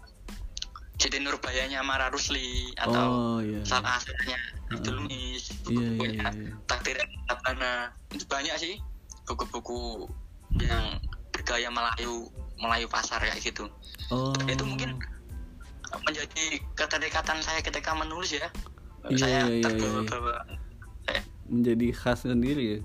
Siti 1.01 1.17
Nurbayanya 1.17 1.81
Mara 1.81 2.13
Rusli 2.13 2.69
atau 2.77 3.05
Oh 3.09 3.39
iya. 3.41 3.65
salah 3.65 3.97
aslinya 3.97 4.37
Abdul 4.69 5.01
Mis, 5.01 5.49
Iya, 5.49 5.49
iya, 5.49 5.57
buku-bukunya 5.65 6.13
iya, 6.13 6.29
iya. 6.29 6.53
Takdir 6.69 6.97
itu 8.13 8.25
banyak 8.29 8.55
sih 8.61 8.73
buku-buku 9.25 10.05
yang 10.61 11.01
bergaya 11.33 11.73
Melayu 11.73 12.29
Melayu 12.61 12.85
pasar 12.85 13.17
kayak 13.23 13.41
gitu 13.41 13.65
Oh. 14.11 14.35
itu 14.45 14.61
mungkin 14.61 14.99
menjadi 16.03 16.59
keterikatan 16.75 17.39
saya 17.39 17.63
ketika 17.63 17.95
menulis 17.95 18.35
ya 18.35 18.51
Iya, 19.09 19.17
saya 19.17 19.39
iya, 19.49 19.57
iya, 19.57 19.63
terbawa-bawa 19.65 20.37
Eh, 21.09 21.21
menjadi 21.49 21.87
khas 21.97 22.29
sendiri 22.29 22.77
ya. 22.77 22.79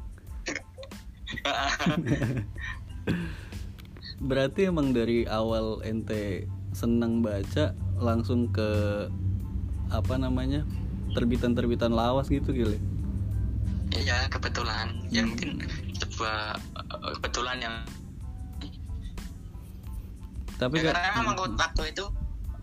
Berarti 4.31 4.61
emang 4.67 4.97
dari 4.97 5.29
awal 5.29 5.85
ente 5.85 6.49
senang 6.73 7.21
baca 7.21 7.77
langsung 8.01 8.49
ke 8.53 8.69
apa 9.93 10.15
namanya? 10.17 10.65
terbitan-terbitan 11.17 11.97
lawas 11.97 12.29
gitu 12.29 12.53
Gil. 12.53 12.77
ya? 12.77 12.81
Iya 13.97 14.19
kebetulan 14.29 14.93
ya 15.09 15.25
mungkin 15.25 15.65
sebuah 15.97 16.61
eh, 16.77 17.13
kebetulan 17.17 17.57
yang 17.65 17.75
Tapi 20.57 20.81
ya, 20.81 20.93
karena 20.93 21.21
memang 21.21 21.37
waktu 21.57 21.93
itu 21.93 22.05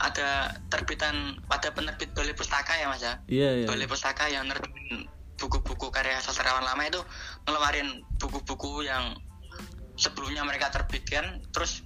ada 0.01 0.57
terbitan 0.69 1.37
pada 1.45 1.69
penerbit 1.69 2.09
Balai 2.17 2.33
Pustaka 2.33 2.73
ya 2.73 2.89
mas 2.89 3.01
ya 3.01 3.13
Iya, 3.29 3.49
iya. 3.63 3.67
Balai 3.69 3.85
Pustaka 3.89 4.29
yang 4.29 4.49
nerbitin 4.49 5.09
buku-buku 5.35 5.89
karya 5.89 6.19
sastrawan 6.19 6.63
lama 6.63 6.83
itu 6.83 7.01
ngeluarin 7.45 7.89
buku-buku 8.17 8.85
yang 8.85 9.17
sebelumnya 9.95 10.41
mereka 10.41 10.69
terbitkan 10.69 11.41
terus 11.53 11.81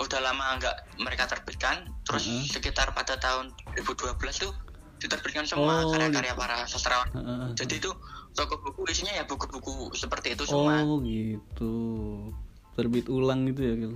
udah 0.00 0.18
lama 0.18 0.58
nggak 0.58 0.76
mereka 0.98 1.28
terbitkan 1.28 1.86
terus 2.02 2.26
Heeh. 2.26 2.48
sekitar 2.48 2.90
pada 2.90 3.14
tahun 3.18 3.52
2012 3.76 4.16
tuh 4.40 4.52
diterbitkan 4.98 5.44
semua 5.44 5.82
Oh, 5.82 5.90
karya-karya 5.90 6.34
para 6.34 6.64
sastrawan 6.64 7.10
Heeh. 7.12 7.46
jadi 7.54 7.74
itu 7.78 7.90
toko 8.32 8.56
buku 8.58 8.88
isinya 8.88 9.12
ya 9.12 9.24
buku-buku 9.26 9.92
seperti 9.92 10.32
itu 10.32 10.48
semua 10.48 10.80
Oh 10.82 11.02
gitu. 11.02 11.74
Terbit 12.72 13.04
ulang 13.12 13.44
gitu 13.46 13.60
ya, 13.60 13.74
Gil. 13.76 13.94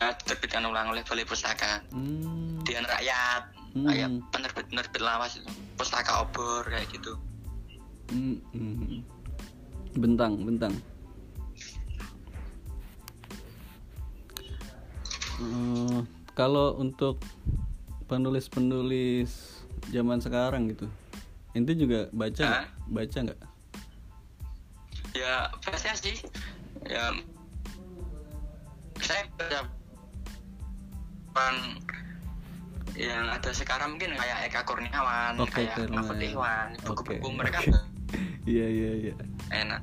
ya 0.00 0.16
diterbitkan 0.16 0.64
ulang 0.64 0.88
oleh 0.88 1.04
Balai 1.04 1.28
Pustaka 1.28 1.84
Hmm. 1.92 2.56
Dian 2.64 2.86
Rakyat 2.88 3.42
Hmm. 3.74 3.84
kayak 3.84 4.08
penerbit-penerbit 4.30 5.02
lawas 5.02 5.34
pustaka 5.74 6.22
obor 6.22 6.62
kayak 6.64 6.86
gitu 6.88 7.18
Hmm, 8.12 8.36
hmm. 8.52 9.00
Bentang, 9.94 10.34
bentang. 10.42 10.74
Eh, 15.40 16.00
kalau 16.34 16.76
untuk 16.82 17.22
penulis-penulis 18.10 19.62
zaman 19.94 20.18
sekarang 20.18 20.68
gitu, 20.72 20.90
ente 21.54 21.72
juga 21.78 22.10
baca? 22.10 22.44
Hah? 22.44 22.64
Baca 22.90 23.18
nggak? 23.30 23.54
ya 25.14 25.46
biasanya 25.62 25.96
sih 25.96 26.16
ya 26.90 27.14
saya 28.98 29.22
baca 29.38 29.62
yang 32.94 33.26
ada 33.26 33.50
sekarang 33.50 33.98
mungkin 33.98 34.14
kayak 34.14 34.38
Eka 34.50 34.62
Kurniawan 34.62 35.34
Oke, 35.42 35.66
kayak. 35.66 35.90
Mahfud 35.90 36.22
Iwan 36.22 36.78
buku-buku 36.86 37.26
mereka 37.34 37.58
oke. 37.62 37.74
Iya 38.54 38.66
iya 38.68 38.90
iya. 39.10 39.14
enak 39.52 39.82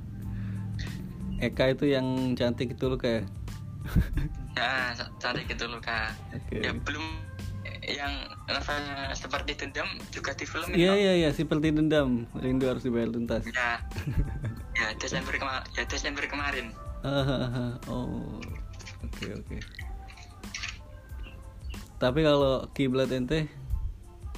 Eka 1.41 1.73
itu 1.73 1.89
yang 1.89 2.37
cantik 2.37 2.77
itu 2.77 2.85
lo 2.85 3.01
kayak. 3.01 3.25
ya 4.59 4.93
cantik 5.17 5.49
gitu 5.49 5.65
loh 5.65 5.81
kak 5.81 6.13
Oke. 6.37 6.61
ya 6.61 6.69
belum 6.85 7.01
yang 7.81 8.13
novelnya 8.45 9.09
seperti 9.17 9.57
dendam 9.57 9.89
juga 10.13 10.37
di 10.37 10.45
film 10.45 10.69
Iya 10.69 10.93
iya 10.93 11.13
iya 11.25 11.29
seperti 11.33 11.73
dendam 11.73 12.29
rindu 12.37 12.69
harus 12.69 12.85
dibayar 12.85 13.09
tuntas. 13.09 13.41
ya 13.49 13.81
ya 14.77 14.87
Desember 15.01 15.33
kema 15.33 15.65
ya 15.73 15.83
Desember 15.89 16.21
kemarin 16.29 16.69
oh 17.89 18.37
oke 19.01 19.25
oke. 19.41 19.57
Tapi 21.97 22.19
kalau 22.25 22.65
kiblat 22.73 23.13
ente 23.13 23.45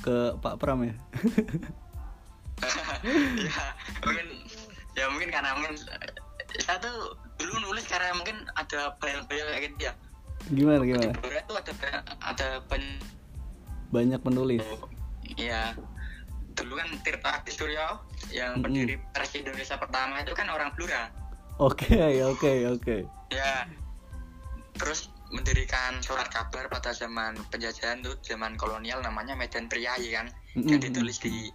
ke 0.03 0.35
Pak 0.43 0.59
Pram 0.59 0.83
ya? 0.83 0.95
ya 3.48 3.63
mungkin 4.01 4.27
ya 4.93 5.05
mungkin 5.10 5.29
karena 5.29 5.50
mungkin 5.58 5.75
saya 6.62 6.77
tuh 6.79 7.17
dulu 7.38 7.53
nulis 7.63 7.86
karena 7.89 8.13
mungkin 8.13 8.46
ada 8.55 8.93
bayang-bayang 9.01 9.48
kayak 9.50 9.63
gitu 9.72 9.82
ya 9.89 9.93
Gimana 10.43 10.84
di 10.84 10.91
gimana? 10.91 11.15
Blora 11.24 11.39
tuh 11.48 11.55
ada 11.55 11.74
ada 12.20 12.48
banyak 12.67 13.00
Banyak 13.93 14.20
penulis. 14.20 14.60
ya 15.39 15.72
dulu 16.53 16.75
kan 16.77 16.89
Tirta 17.01 17.41
Suryo 17.48 18.03
yang 18.29 18.60
berdiri 18.62 19.00
Pers 19.15 19.34
Indonesia 19.34 19.79
pertama 19.79 20.20
itu 20.22 20.36
kan 20.36 20.51
orang 20.51 20.70
Blora 20.75 21.10
Oke 21.57 22.22
oke 22.22 22.51
oke. 22.70 22.98
ya 23.31 23.66
terus 24.74 25.09
mendirikan 25.29 25.98
surat 26.01 26.29
kabar 26.29 26.70
pada 26.70 26.94
zaman 26.94 27.33
penjajahan 27.50 28.01
tuh 28.05 28.14
zaman 28.22 28.53
kolonial 28.53 29.01
namanya 29.01 29.33
Medan 29.33 29.66
Priayi 29.66 30.14
kan 30.14 30.29
yang 30.53 30.77
ditulis 30.77 31.18
di 31.18 31.50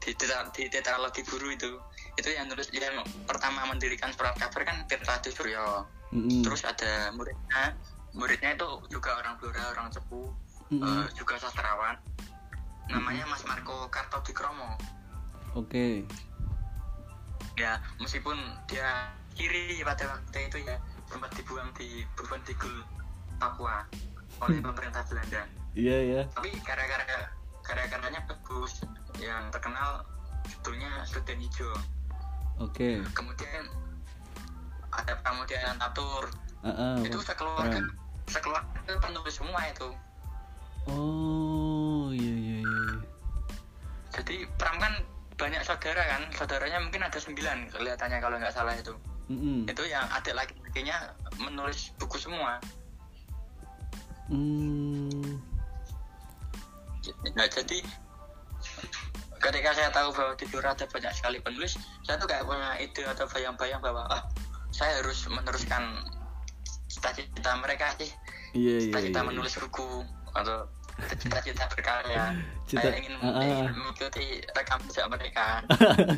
di, 0.00 0.16
di 0.16 0.62
tetralogi 0.72 1.20
guru 1.28 1.52
itu 1.52 1.76
itu 2.16 2.28
yang 2.32 2.48
nulis 2.48 2.72
yang 2.72 3.04
pertama 3.28 3.68
mendirikan 3.68 4.08
surat 4.16 4.32
kabar 4.40 4.64
kan 4.64 4.76
Tirta 4.88 5.20
Suryo 5.28 5.84
Mm-mm. 6.10 6.42
terus 6.42 6.64
ada 6.64 7.12
muridnya 7.14 7.76
muridnya 8.16 8.56
itu 8.56 8.68
juga 8.90 9.20
orang 9.20 9.36
Blora 9.38 9.76
orang 9.76 9.92
Cepu 9.92 10.32
Mm-mm. 10.72 10.82
eh, 10.82 11.06
juga 11.14 11.36
sastrawan 11.38 12.00
namanya 12.90 13.28
Mas 13.28 13.44
Marco 13.46 13.86
Kartodikromo 13.92 14.74
Oke. 15.54 16.02
ya 17.54 17.78
meskipun 18.00 18.34
dia 18.66 19.12
kiri 19.36 19.84
pada 19.84 20.16
waktu 20.16 20.48
itu 20.48 20.58
ya 20.64 20.80
sempat 21.06 21.30
dibuang 21.36 21.70
di 21.76 22.02
Beban 22.18 22.40
Tigul 22.48 22.82
Papua 23.38 23.84
oleh 24.42 24.58
pemerintah 24.66 25.04
Belanda 25.06 25.44
Iya 25.78 25.96
ya. 26.02 26.22
tapi 26.34 26.50
gara-gara 26.66 27.30
gara-garanya 27.62 28.20
bagus 28.26 28.80
yang 29.18 29.48
terkenal 29.50 30.02
judulnya 30.46 31.04
Suden 31.04 31.38
Hijau 31.38 31.72
Oke. 32.58 33.00
kemudian 33.12 33.64
ada 34.90 35.14
Pramudia 35.20 35.72
Tatur 35.76 36.28
Ah, 36.60 36.68
ah, 36.68 36.96
itu 37.00 37.16
sekeluarga 37.24 37.80
Pram. 37.80 37.88
sekeluarga 38.28 38.92
penulis 39.00 39.32
semua 39.32 39.60
itu 39.64 39.88
Oh 40.88 42.12
iya 42.12 42.34
iya 42.36 42.56
iya. 42.60 42.84
jadi 44.12 44.44
Pram 44.56 44.76
kan 44.76 44.92
banyak 45.36 45.64
saudara 45.64 46.04
kan 46.04 46.22
saudaranya 46.36 46.84
mungkin 46.84 47.00
ada 47.00 47.16
sembilan 47.16 47.72
kelihatannya 47.72 48.18
kalau 48.20 48.36
nggak 48.36 48.52
salah 48.52 48.76
itu 48.76 48.92
Mm-mm. 49.30 49.64
itu 49.64 49.82
yang 49.86 50.04
adik 50.10 50.36
laki-lakinya 50.36 51.16
menulis 51.38 51.92
buku 51.96 52.18
semua 52.18 52.60
Hmm. 54.30 55.29
Nah, 57.32 57.46
jadi 57.46 57.78
ketika 59.40 59.70
saya 59.72 59.88
tahu 59.88 60.12
bahwa 60.12 60.32
di 60.36 60.44
Blora 60.48 60.76
ada 60.76 60.84
banyak 60.84 61.12
sekali 61.16 61.40
penulis 61.40 61.74
saya 62.04 62.20
tuh 62.20 62.28
kayak 62.28 62.44
punya 62.44 62.76
ide 62.76 63.02
atau 63.08 63.24
bayang-bayang 63.26 63.80
bahwa 63.80 64.04
ah 64.06 64.22
saya 64.70 65.00
harus 65.00 65.24
meneruskan 65.26 66.04
cita-cita 66.86 67.52
mereka 67.58 67.90
sih 67.96 68.10
Iya 68.52 68.74
iya. 68.76 68.84
cita-cita 68.90 69.20
iya. 69.22 69.28
menulis 69.30 69.54
buku 69.56 70.04
atau 70.36 70.68
cita-cita 71.16 71.64
berkarya 71.72 72.36
Cita- 72.68 72.86
saya 72.86 73.00
ingin, 73.00 73.14
ah. 73.24 73.40
ingin 73.40 73.72
mengikuti 73.72 74.26
rekam 74.52 74.78
jejak 74.86 75.06
mereka 75.08 75.46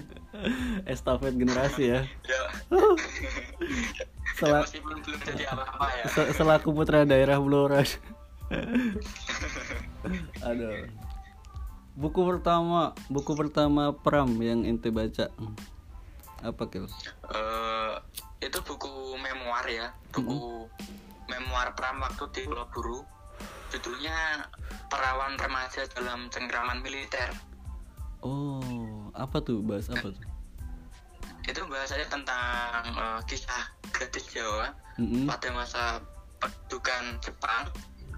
Estafet 0.90 1.36
generasi 1.36 1.92
ya. 1.92 2.00
ya, 2.32 2.42
ya 2.74 2.90
Sel- 4.34 4.64
meskipun 4.64 4.96
belum 4.98 5.20
jadi 5.22 5.44
apa-apa 5.46 5.86
ya 5.94 6.04
se- 6.10 6.32
selaku 6.34 6.72
putra 6.72 7.04
daerah 7.04 7.38
Blora. 7.38 7.84
Aduh. 10.48 10.86
Buku 11.92 12.20
pertama, 12.24 12.96
buku 13.12 13.32
pertama 13.36 13.92
Pram 13.92 14.32
yang 14.40 14.64
ente 14.64 14.88
baca. 14.88 15.28
Apa 16.42 16.62
kil? 16.72 16.88
Eh, 17.30 17.94
itu 18.42 18.58
buku 18.66 19.14
memoir 19.22 19.62
ya 19.70 19.88
buku 20.10 20.66
memoir 21.30 21.70
Pram 21.78 22.02
waktu 22.02 22.26
di 22.34 22.40
Pulau 22.42 22.66
Buru 22.74 22.98
judulnya 23.70 24.50
Perawan 24.90 25.38
Remaja 25.38 25.86
dalam 25.94 26.26
Cengkraman 26.28 26.82
Militer 26.82 27.30
Oh, 28.22 29.10
apa 29.18 29.42
tuh? 29.42 29.62
Bahas 29.62 29.90
apa 29.90 30.10
tuh? 30.10 30.26
itu 31.42 31.58
bahasanya 31.66 32.06
tentang 32.06 32.82
eh, 32.94 33.20
kisah 33.26 33.66
gadis 33.90 34.30
Jawa 34.30 34.70
Mm-mm. 34.98 35.26
pada 35.26 35.50
masa 35.50 35.98
pendudukan 36.38 37.18
Jepang 37.18 37.66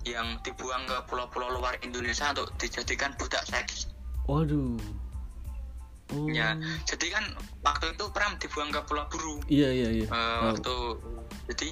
yang 0.04 0.36
dibuang 0.44 0.84
ke 0.84 0.96
pulau-pulau 1.08 1.58
luar 1.58 1.74
Indonesia 1.80 2.30
untuk 2.30 2.52
dijadikan 2.56 3.12
budak 3.16 3.44
seks 3.44 3.88
Waduh. 4.24 4.76
Oh. 6.12 6.28
ya 6.28 6.52
jadi 6.84 7.16
kan 7.16 7.24
waktu 7.64 7.96
itu 7.96 8.04
Pram 8.12 8.36
dibuang 8.36 8.68
ke 8.68 8.80
Pulau 8.84 9.08
Buru 9.08 9.40
Iya 9.48 9.72
iya 9.72 9.88
iya. 9.88 10.06
Eh, 10.06 10.12
Tahu. 10.12 10.44
waktu 10.52 10.74
jadi 11.48 11.68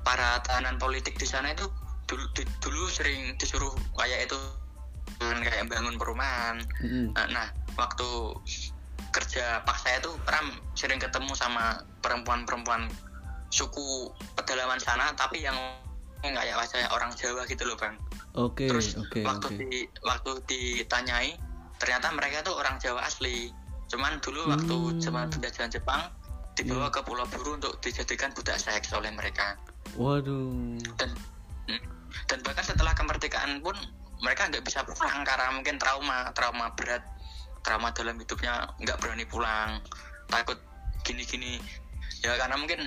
para 0.00 0.40
tahanan 0.48 0.80
politik 0.80 1.20
di 1.20 1.28
sana 1.28 1.52
itu 1.52 1.68
dulu, 2.08 2.24
di- 2.32 2.48
dulu 2.64 2.88
sering 2.88 3.36
disuruh 3.36 3.70
kayak 3.94 4.32
itu 4.32 4.36
kan 5.20 5.44
kayak 5.44 5.68
bangun 5.68 6.00
perumahan 6.00 6.64
Mm-mm. 6.80 7.12
nah, 7.12 7.28
nah, 7.28 7.46
waktu 7.76 8.08
kerja 9.12 9.60
paksa 9.68 10.00
itu 10.00 10.08
Pram 10.24 10.48
sering 10.72 10.96
ketemu 10.96 11.32
sama 11.36 11.84
perempuan-perempuan 12.00 12.88
suku 13.52 14.08
pedalaman 14.36 14.80
sana 14.80 15.12
tapi 15.12 15.44
yang 15.44 15.56
kayak 16.22 16.56
wajah 16.58 16.90
orang 16.90 17.10
Jawa 17.14 17.46
gitu 17.46 17.62
loh 17.64 17.78
bang 17.78 17.94
Oke 18.34 18.66
terus 18.70 18.94
oke 18.98 19.22
waktu 19.22 19.46
oke. 19.50 19.56
di 19.58 19.80
waktu 20.02 20.30
ditanyai 20.50 21.38
ternyata 21.78 22.10
mereka 22.10 22.42
tuh 22.42 22.58
orang 22.58 22.76
Jawa 22.82 23.06
asli 23.06 23.54
cuman 23.88 24.18
dulu 24.20 24.50
waktu 24.50 24.74
Hmm. 24.74 25.00
zaman 25.00 25.26
penjajahan 25.32 25.70
Jepang 25.72 26.02
dibawa 26.58 26.90
ke 26.90 27.00
Pulau 27.06 27.22
Buru 27.30 27.54
untuk 27.54 27.78
dijadikan 27.78 28.34
budak 28.34 28.58
seks 28.58 28.90
oleh 28.90 29.14
mereka 29.14 29.54
Waduh. 29.94 30.76
dan 30.98 31.10
hmm, 31.70 31.82
dan 32.26 32.38
bahkan 32.42 32.66
setelah 32.66 32.92
kemerdekaan 32.98 33.62
pun 33.62 33.78
mereka 34.18 34.50
nggak 34.50 34.66
bisa 34.66 34.82
pulang 34.82 35.22
karena 35.22 35.54
mungkin 35.54 35.78
trauma 35.78 36.34
trauma 36.34 36.74
berat 36.74 37.00
trauma 37.62 37.94
dalam 37.94 38.18
hidupnya 38.18 38.66
nggak 38.82 38.98
berani 38.98 39.22
pulang 39.22 39.78
takut 40.26 40.58
gini-gini 41.06 41.62
ya 42.26 42.34
karena 42.34 42.58
mungkin 42.58 42.82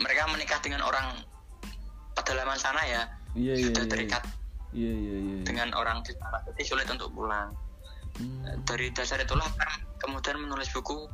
mereka 0.00 0.30
menikah 0.30 0.62
dengan 0.62 0.86
orang 0.86 1.20
pedalaman 2.14 2.58
sana 2.58 2.82
ya. 2.86 3.02
Iya 3.34 3.54
iya 3.54 3.66
sudah 3.70 3.84
iya 3.86 3.90
terikat 3.90 4.24
iya 4.70 4.92
iya 4.94 5.16
iya 5.18 5.38
dengan 5.42 5.74
orang 5.74 6.02
di 6.06 6.14
sana 6.14 6.38
jadi 6.50 6.62
sulit 6.62 6.86
untuk 6.90 7.10
pulang. 7.14 7.50
Hmm. 8.18 8.42
dari 8.66 8.90
dasar 8.90 9.22
itulah 9.22 9.46
Pram 9.54 9.70
kemudian 10.02 10.36
menulis 10.42 10.66
buku 10.74 11.06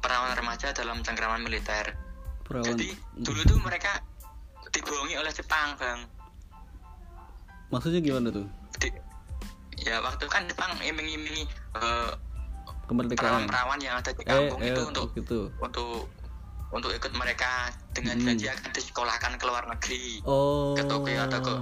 perawan 0.00 0.32
remaja 0.34 0.72
dalam 0.74 1.04
cengkraman 1.04 1.44
militer. 1.44 1.92
Perawan. 2.42 2.66
Jadi 2.66 2.96
dulu 3.20 3.40
tuh 3.46 3.58
mereka 3.62 4.00
dibohongi 4.72 5.14
oleh 5.20 5.30
Jepang 5.30 5.76
bang. 5.76 6.00
Maksudnya 7.70 8.00
gimana 8.02 8.32
tuh? 8.32 8.48
Di- 8.80 8.96
ya 9.86 10.00
waktu 10.02 10.24
kan 10.26 10.48
Jepang 10.48 10.72
iming-imingi 10.82 11.46
eh, 11.78 12.10
kemerdekaan. 12.88 13.18
perawan-perawan 13.46 13.78
yang 13.78 13.94
ada 14.00 14.10
eh 14.10 14.16
di 14.16 14.24
kampung 14.26 14.60
eh 14.64 14.72
itu 14.72 14.82
untuk 14.88 15.06
gitu. 15.14 15.40
untuk 15.60 16.08
untuk 16.72 16.90
ikut 16.90 17.12
mereka 17.12 17.52
dengan 17.90 18.16
Hmm. 18.16 18.26
janji 18.26 18.48
akan 18.48 18.70
disekolahkan 18.70 19.32
ke 19.36 19.44
luar 19.44 19.64
negeri. 19.66 20.24
Oh. 20.24 20.72
Ke 20.72 20.82
Tokyo 20.82 21.20
atau 21.22 21.38
ke 21.38 21.52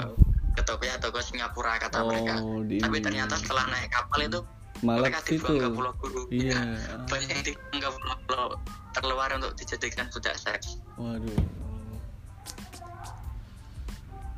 ke 0.52 0.62
Tokyo 0.64 0.90
atau 0.92 1.08
ke 1.08 1.20
Singapura 1.20 1.76
kata 1.76 1.98
Oh, 1.98 2.06
mereka. 2.06 2.34
di- 2.64 2.78
tapi 2.78 2.98
ternyata 2.98 3.34
setelah 3.34 3.66
naik 3.66 3.86
kapal 3.88 4.20
itu 4.20 4.40
malah 4.80 5.02
mereka 5.04 5.20
dibuang 5.24 5.56
ke 5.56 5.68
pulau 5.68 5.92
guru 5.94 6.22
iya. 6.28 6.54
Ya, 6.54 6.62
banyak 7.10 7.28
yang 7.28 7.42
dibuang 7.44 7.78
ke 7.78 7.88
pulau 8.24 8.46
terluar 8.90 9.28
untuk 9.32 9.52
dijadikan 9.54 10.06
budak 10.08 10.34
seks. 10.36 10.78
Waduh. 10.96 11.38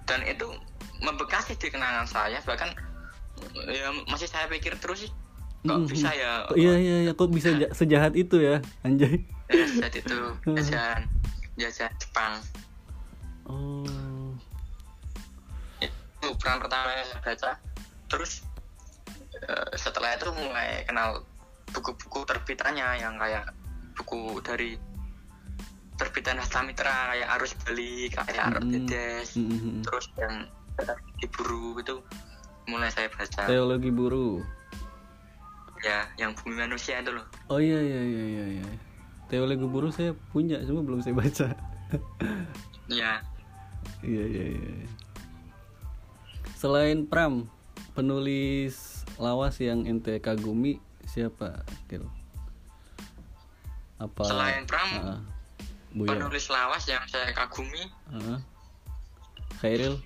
Dan 0.04 0.20
itu 0.26 0.46
membekas 0.98 1.48
di 1.48 1.68
kenangan 1.68 2.04
saya. 2.04 2.38
Bahkan 2.40 2.70
ya 3.66 3.88
masih 4.04 4.26
saya 4.26 4.46
pikir 4.46 4.76
terus 4.78 5.04
sih 5.04 5.11
kok 5.62 5.78
Mhm. 5.78 5.87
bisa 5.87 6.11
ya? 6.12 6.32
Iya 6.52 6.74
iya 6.76 6.96
iya. 7.00 7.12
Kok 7.12 7.30
bisa 7.30 7.54
ja- 7.54 7.72
sejahat 7.72 8.12
itu 8.14 8.37
ya 8.37 8.58
anjay 8.82 9.22
saat 9.50 9.94
itu 9.94 10.18
jajan 10.46 11.00
jajan 11.59 11.92
Jepang. 11.98 12.35
Oh 13.46 14.33
itu 15.83 16.28
peran 16.38 16.62
pertama 16.62 16.88
yang 16.94 17.07
saya 17.11 17.20
baca. 17.26 17.50
Terus 18.07 18.33
eh, 19.42 19.70
setelah 19.74 20.14
itu 20.14 20.31
mulai 20.31 20.87
kenal 20.87 21.26
buku-buku 21.74 22.22
terbitannya 22.28 23.02
yang 23.02 23.18
kayak 23.18 23.50
buku 23.98 24.38
dari 24.44 24.78
terbitan 25.98 26.38
Hasta 26.40 26.62
Mitra 26.64 27.14
kayak 27.14 27.28
Arus 27.38 27.52
Bali 27.62 28.09
kayak 28.11 28.42
Arus 28.55 28.64
Mm-mm. 28.64 28.72
Dedes 28.74 29.28
Mhm. 29.37 29.83
terus 29.85 30.07
yang 30.18 30.35
Iburu 31.22 31.78
itu 31.78 32.00
mulai 32.66 32.88
saya 32.88 33.07
baca. 33.12 33.46
Teologi 33.46 33.92
buru 33.92 34.40
ya 35.83 36.07
yang 36.16 36.33
bumi 36.38 36.62
manusia 36.62 37.02
itu 37.02 37.11
loh. 37.12 37.26
Oh 37.50 37.59
iya 37.59 37.78
iya 37.78 38.00
iya 38.02 38.24
iya 38.24 38.44
iya 38.59 38.66
teologi 39.33 39.64
buru 39.64 39.88
saya 39.88 40.12
punya 40.29 40.61
cuma 40.68 40.85
belum 40.85 41.01
saya 41.01 41.16
baca. 41.16 41.49
Ya 42.92 43.25
iya 44.05 44.25
iya 44.29 44.45
iya. 44.61 44.73
Selain 46.61 47.09
Pram 47.09 47.49
penulis 47.97 49.09
lawas 49.16 49.57
yang 49.57 49.88
ente 49.88 50.21
kagumi 50.21 50.77
siapa 51.09 51.64
Kil? 51.88 52.05
apa? 54.03 54.23
Selain 54.27 54.64
Pram, 54.66 54.90
Buya 55.95 56.12
penulis 56.12 56.51
lawas 56.51 56.85
yang 56.90 57.01
saya 57.09 57.31
kagumi. 57.33 57.88
Ah. 58.11 58.40
Khairil 59.62 59.97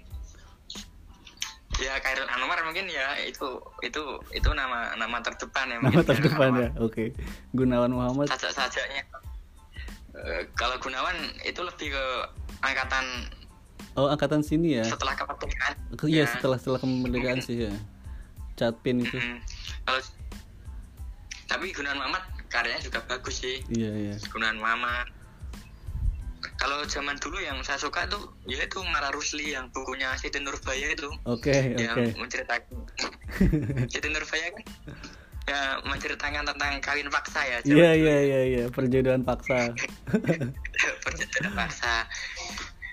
ya 1.76 1.92
Khairul 2.00 2.24
Anwar 2.26 2.56
mungkin 2.62 2.88
ya 2.88 3.20
itu 3.20 3.60
itu 3.80 4.02
itu 4.30 4.48
nama 4.50 4.94
nama 4.94 5.20
terdepan 5.20 5.68
ya 5.68 5.76
nama 5.76 5.84
mungkin 5.86 6.04
terdepan 6.04 6.50
ya 6.56 6.68
oke. 6.78 7.04
Gunawan 7.52 7.92
Muhammad. 7.92 8.26
sajak-sajaknya. 8.28 9.04
Eh, 10.16 10.42
kalau 10.54 10.80
Gunawan 10.80 11.12
itu 11.42 11.60
lebih 11.60 11.92
ke 11.92 12.04
angkatan 12.62 13.04
oh 13.94 14.08
angkatan 14.08 14.40
sini 14.40 14.80
ya? 14.80 14.84
setelah 14.84 15.12
kemerdekaan. 15.12 15.72
Ke- 15.94 16.08
iya 16.08 16.24
Ya. 16.24 16.32
setelah 16.32 16.56
setelah 16.56 16.80
kemerdekaan 16.80 17.40
sih 17.40 17.68
ya. 17.68 17.72
Catpin 18.56 19.04
itu. 19.04 19.20
Kalau 19.84 20.00
tapi 21.46 21.70
Gunawan 21.70 22.00
Muhammad 22.00 22.24
karyanya 22.48 22.80
juga 22.80 23.04
bagus 23.04 23.44
sih. 23.44 23.60
Iya 23.68 23.90
iya. 23.92 24.14
Gunawan 24.32 24.56
Muhammad 24.56 25.06
kalau 26.56 26.80
zaman 26.88 27.16
dulu 27.20 27.36
yang 27.40 27.60
saya 27.60 27.76
suka 27.76 28.08
tuh 28.08 28.32
ya 28.48 28.64
itu 28.64 28.80
Mara 28.88 29.12
Rusli 29.12 29.52
yang 29.52 29.68
bukunya 29.72 30.12
Siti 30.16 30.40
Nurbaya 30.40 30.92
itu. 30.92 31.08
Oke 31.28 31.76
yang 31.76 31.96
oke. 31.96 32.16
menceritakan 32.16 32.74
Siti 33.92 34.08
Nurbaya 34.08 34.48
kan 34.52 34.64
ya 35.46 35.60
menceritakan 35.86 36.42
tentang 36.42 36.72
kawin 36.82 37.06
paksa 37.06 37.40
ya 37.46 37.58
iya 37.62 37.90
iya 37.94 38.16
iya 38.24 38.40
iya. 38.42 38.64
Perjodohan 38.72 39.22
paksa. 39.22 39.70
Perjanjian 41.04 41.52
paksa. 41.54 42.08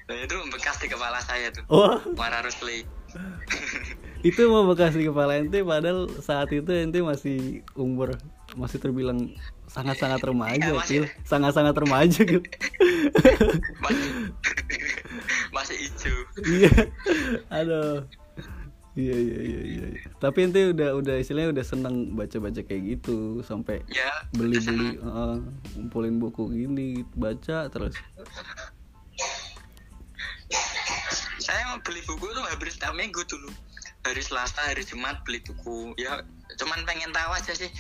Nah, 0.04 0.20
itu 0.20 0.36
bekas 0.52 0.78
di 0.84 0.88
kepala 0.92 1.24
saya 1.24 1.48
tuh 1.50 1.64
wah 1.72 2.04
Mara 2.20 2.44
Rusli. 2.44 2.84
Itu 4.24 4.48
mau 4.48 4.64
bekas 4.64 4.96
di 4.96 5.04
kepala 5.04 5.36
ente 5.36 5.60
padahal 5.68 6.08
saat 6.24 6.48
itu 6.56 6.72
ente 6.72 7.04
masih 7.04 7.60
umur 7.76 8.16
masih 8.56 8.80
terbilang 8.80 9.36
sangat-sangat 9.68 10.22
remaja 10.24 10.70
Iya, 10.70 10.76
masih. 10.80 10.98
Sangat-sangat 11.24 11.76
remaja 11.76 12.22
Kil. 12.24 12.42
masih 13.84 14.10
masih 15.54 15.78
hijau 15.78 16.18
iya. 16.50 16.72
Aduh. 17.54 18.04
Iya 18.94 19.18
iya 19.18 19.40
iya 19.42 19.62
iya. 19.66 19.86
Tapi 20.22 20.46
ente 20.46 20.70
udah 20.70 20.94
udah 21.02 21.16
istilahnya 21.18 21.50
udah 21.50 21.66
seneng 21.66 22.14
baca-baca 22.14 22.62
kayak 22.62 23.02
gitu 23.02 23.42
sampai 23.42 23.82
ya 23.90 24.06
beli-beli 24.38 25.02
uh, 25.02 25.42
ngumpulin 25.74 26.22
buku 26.22 26.46
gini 26.54 27.02
baca 27.18 27.74
terus. 27.74 27.98
Saya 31.42 31.74
mau 31.74 31.82
beli 31.82 32.06
buku 32.06 32.22
tuh 32.22 32.46
hampir 32.46 32.70
setiap 32.70 32.94
minggu 32.94 33.26
dulu. 33.26 33.50
Hari 34.06 34.22
Selasa 34.22 34.62
hari 34.62 34.86
Jumat 34.86 35.26
beli 35.26 35.42
buku. 35.42 35.98
Ya 35.98 36.22
cuman 36.62 36.86
pengen 36.86 37.10
tahu 37.10 37.34
aja 37.34 37.54
sih. 37.58 37.74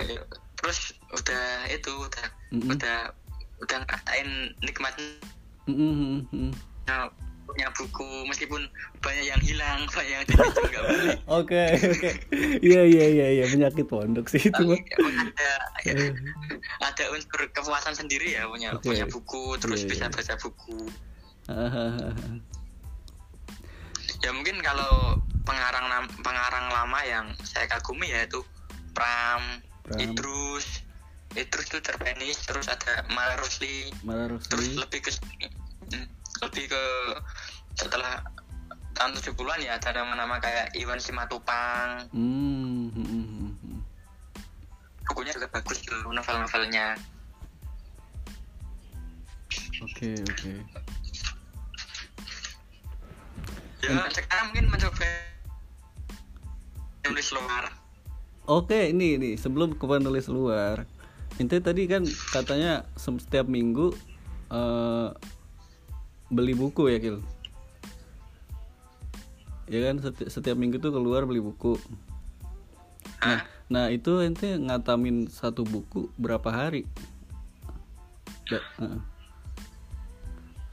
Eh, 0.00 0.18
terus 0.64 0.96
udah 1.12 1.68
itu 1.68 1.92
udah 1.92 2.26
Mm-mm. 2.56 2.72
udah 2.72 3.12
udah 3.60 3.76
ngerasain 3.84 4.28
nikmatnya 4.64 5.20
Mm, 5.64 5.76
mm, 5.80 6.20
mm. 6.28 6.52
punya 7.44 7.68
buku 7.72 8.08
meskipun 8.28 8.68
banyak 9.00 9.24
yang 9.28 9.40
hilang 9.40 9.84
banyak 9.96 10.12
yang 10.12 10.24
dipinjam 10.28 10.64
nggak 10.68 10.84
oke 11.28 11.64
oke 11.88 12.10
iya 12.64 12.82
iya 12.84 13.04
iya 13.12 13.26
iya 13.40 13.44
penyakit 13.48 13.88
pondok 13.88 14.28
sih 14.28 14.48
itu 14.48 14.52
tapi 14.52 14.80
mah 15.00 15.24
ada 15.24 15.52
ya, 15.84 15.94
ada 16.84 17.04
unsur 17.16 17.48
kepuasan 17.52 17.96
sendiri 17.96 18.36
ya 18.36 18.44
punya 18.48 18.76
Oke. 18.76 18.92
punya 18.92 19.04
buku 19.08 19.56
terus 19.60 19.84
Iya, 19.84 19.88
bisa 19.88 20.04
iya. 20.08 20.12
baca 20.12 20.34
buku 20.40 20.78
ya 24.24 24.30
mungkin 24.32 24.56
kalau 24.64 25.20
pengarang 25.44 26.08
pengarang 26.24 26.66
lama 26.72 27.00
yang 27.04 27.26
saya 27.44 27.68
kagumi 27.68 28.08
yaitu 28.08 28.40
Pram, 28.94 29.42
Pram. 29.84 30.00
Idrus 30.00 30.80
Idrus 31.36 31.66
itu 31.68 31.78
terpenis 31.84 32.40
terus 32.48 32.66
ada 32.72 33.04
Mala 33.12 33.36
Rusli 33.36 33.92
Malah 34.00 34.40
terus 34.48 34.72
lebih 34.80 35.04
ke 35.04 35.10
hmm, 35.92 36.06
lebih 36.40 36.72
ke 36.72 36.82
setelah 37.76 38.22
tahun 38.94 39.18
70-an 39.18 39.60
ya 39.60 39.74
ada 39.76 39.90
nama-nama 39.90 40.38
kayak 40.38 40.70
Iwan 40.78 41.02
Simatupang. 41.02 42.06
Hmm, 42.14 42.94
hmm, 42.94 43.06
hmm, 43.10 43.78
bukunya 45.10 45.34
juga 45.34 45.50
bagus 45.50 45.82
tuh 45.82 45.98
novel-novelnya. 46.14 46.94
Oke 49.82 50.14
oke. 50.22 50.52
Ya 53.84 54.00
sekarang 54.14 54.44
mungkin 54.54 54.66
mencoba 54.70 55.06
nulis 57.04 57.28
luar 57.34 57.68
oke 58.46 58.76
ini 58.92 59.16
ini 59.16 59.30
sebelum 59.40 59.76
ke 59.76 59.84
penulis 59.84 60.28
luar. 60.28 60.84
Ente 61.40 61.58
tadi 61.58 61.90
kan 61.90 62.06
katanya 62.30 62.86
setiap 62.94 63.50
minggu 63.50 63.90
eh, 64.52 65.08
beli 66.30 66.54
buku 66.54 66.92
ya 66.92 66.98
kil? 67.02 67.18
Ya 69.66 69.80
kan 69.90 69.96
seti- 69.98 70.28
setiap 70.28 70.54
minggu 70.60 70.76
tuh 70.78 70.92
keluar 70.92 71.24
beli 71.24 71.40
buku. 71.40 71.80
Nah 73.24 73.40
nah 73.64 73.88
itu 73.88 74.20
ente 74.20 74.60
ngatamin 74.60 75.26
satu 75.32 75.64
buku 75.64 76.12
berapa 76.20 76.52
hari? 76.52 76.84
Ya, 78.52 78.60
heeh. 78.76 79.00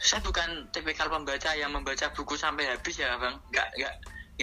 saya 0.01 0.19
bukan 0.27 0.67
tipikal 0.75 1.07
pembaca 1.07 1.55
yang 1.55 1.71
membaca 1.71 2.11
buku 2.11 2.35
sampai 2.35 2.67
habis 2.67 2.99
ya 2.99 3.15
bang. 3.15 3.39
Nggak 3.55 3.67
nggak 3.79 3.93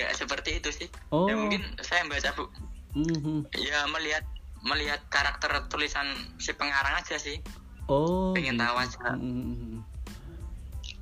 nggak 0.00 0.10
seperti 0.16 0.50
itu 0.64 0.70
sih. 0.72 0.88
Oh. 1.12 1.28
ya 1.28 1.36
mungkin 1.36 1.60
saya 1.84 2.08
membaca 2.08 2.32
bu 2.32 2.48
Mhm. 2.96 3.48
ya 3.56 3.84
melihat 3.92 4.24
melihat 4.64 5.00
karakter 5.12 5.66
tulisan 5.70 6.06
si 6.40 6.50
pengarang 6.56 6.98
aja 6.98 7.14
sih 7.20 7.38
oh 7.86 8.34
pengen 8.34 8.56
gitu. 8.58 8.64
tahu 8.64 8.76
aja 8.80 9.06
Mhm. 9.14 9.78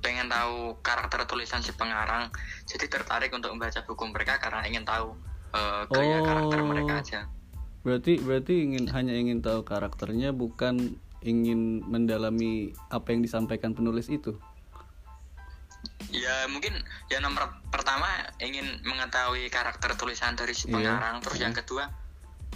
pengen 0.02 0.28
tahu 0.30 0.76
karakter 0.86 1.26
tulisan 1.26 1.62
si 1.62 1.72
pengarang 1.74 2.30
jadi 2.68 2.86
tertarik 2.86 3.32
untuk 3.34 3.50
membaca 3.54 3.82
buku 3.82 4.04
mereka 4.12 4.38
karena 4.38 4.62
ingin 4.66 4.84
tahu 4.86 5.16
eh, 5.56 5.82
gaya 5.88 6.18
Oh. 6.20 6.24
karakter 6.26 6.60
mereka 6.68 6.94
aja 7.00 7.20
Berarti 7.86 8.18
berarti 8.18 8.66
ingin 8.66 8.90
hanya 8.90 9.14
ingin 9.14 9.38
tahu 9.38 9.62
karakternya 9.62 10.34
bukan 10.34 10.98
ingin 11.22 11.86
mendalami 11.86 12.74
apa 12.90 13.14
yang 13.14 13.22
disampaikan 13.22 13.78
penulis 13.78 14.10
itu. 14.10 14.34
Ya 16.12 16.46
mungkin 16.48 16.72
ya 17.10 17.18
nomor 17.18 17.50
pertama 17.68 18.06
ingin 18.38 18.80
mengetahui 18.86 19.48
karakter 19.50 19.92
tulisan 19.98 20.36
dari 20.38 20.52
si 20.54 20.68
Iya. 20.68 20.74
pengarang 20.78 21.16
terus 21.24 21.38
yang 21.40 21.54
kedua 21.56 21.88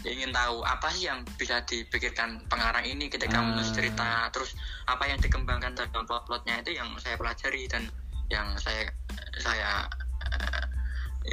ingin 0.00 0.32
tahu 0.32 0.64
apa 0.64 0.88
sih 0.96 1.12
yang 1.12 1.20
bisa 1.36 1.60
dipikirkan 1.68 2.40
pengarang 2.48 2.88
ini 2.88 3.12
ketika 3.12 3.36
Ah. 3.36 3.44
menulis 3.44 3.68
cerita 3.76 4.32
terus 4.32 4.56
apa 4.88 5.04
yang 5.04 5.20
dikembangkan 5.20 5.76
dalam 5.76 6.08
plot-plotnya 6.08 6.64
itu 6.64 6.72
yang 6.72 6.88
saya 6.96 7.20
pelajari 7.20 7.68
dan 7.68 7.84
yang 8.32 8.48
saya 8.56 8.88
saya 9.36 9.84
eh, 10.32 10.64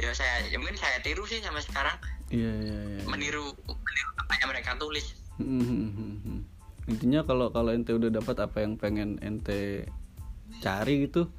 ya 0.04 0.10
saya 0.12 0.44
ya 0.52 0.60
mungkin 0.60 0.76
saya 0.76 1.00
tiru 1.00 1.24
sih 1.24 1.40
sampai 1.40 1.64
sekarang 1.64 1.96
iya 2.28 2.52
iya 2.60 2.78
iya 2.92 3.02
meniru 3.08 3.56
meniru 3.64 4.10
apa 4.20 4.32
yang 4.36 4.48
mereka 4.52 4.76
tulis 4.76 5.16
hmm, 5.40 5.64
hmm, 5.64 6.16
hmm. 6.28 6.40
intinya 6.92 7.24
kalau 7.24 7.48
kalau 7.48 7.72
ente 7.72 7.96
udah 7.96 8.12
dapat 8.12 8.36
apa 8.36 8.56
yang 8.60 8.76
pengen 8.76 9.16
ente 9.24 9.88
cari 10.60 11.08
gitu 11.08 11.30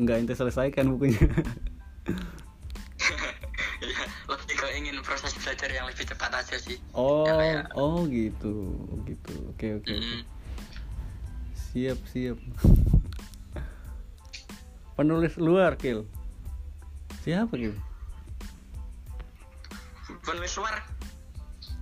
nggak 0.00 0.24
ente 0.24 0.34
selesaikan 0.34 0.96
bukunya. 0.96 1.20
Ya 3.80 4.04
lebih 4.28 4.60
ke 4.60 4.66
ingin 4.76 5.00
proses 5.00 5.32
belajar 5.40 5.72
yang 5.72 5.88
lebih 5.88 6.04
cepat 6.04 6.28
aja 6.36 6.60
sih. 6.60 6.76
Oh 6.92 7.24
Ya, 7.24 7.64
oh 7.72 8.04
gitu 8.04 8.76
gitu. 9.08 9.32
Oke 9.56 9.80
oke 9.80 9.80
oke. 9.80 9.96
Mm. 9.96 10.20
siap 11.56 11.96
siap. 12.04 12.36
Penulis 15.00 15.40
luar 15.40 15.80
kil. 15.80 16.04
Siapa 17.24 17.56
kil? 17.56 17.72
Penulis 20.20 20.52
luar 20.60 20.84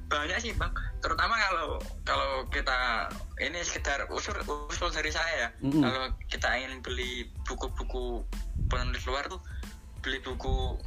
banyak 0.08 0.38
sih 0.40 0.52
bang 0.56 0.72
terutama 0.98 1.36
kalau 1.36 1.68
kalau 2.02 2.30
kita 2.48 3.08
ini 3.38 3.60
sekedar 3.60 4.08
usul 4.08 4.34
usul 4.68 4.88
dari 4.88 5.12
saya 5.12 5.34
ya 5.36 5.48
Mm-mm. 5.62 5.84
kalau 5.84 6.02
kita 6.32 6.48
ingin 6.56 6.80
beli 6.80 7.28
buku-buku 7.44 8.24
penulis 8.72 9.04
luar 9.04 9.28
tuh 9.28 9.40
beli 10.00 10.16
buku 10.24 10.80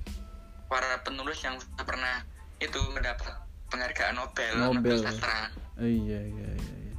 para 0.65 0.99
penulis 1.05 1.37
yang 1.45 1.55
pernah 1.77 2.25
itu 2.57 2.77
mendapat 2.89 3.29
penghargaan 3.69 4.17
Nobel 4.17 4.55
Nobel. 4.57 4.97
sastra 4.99 5.53
oh, 5.77 5.85
iya 5.85 6.19
iya 6.19 6.49
iya 6.57 6.75
iya. 6.81 6.95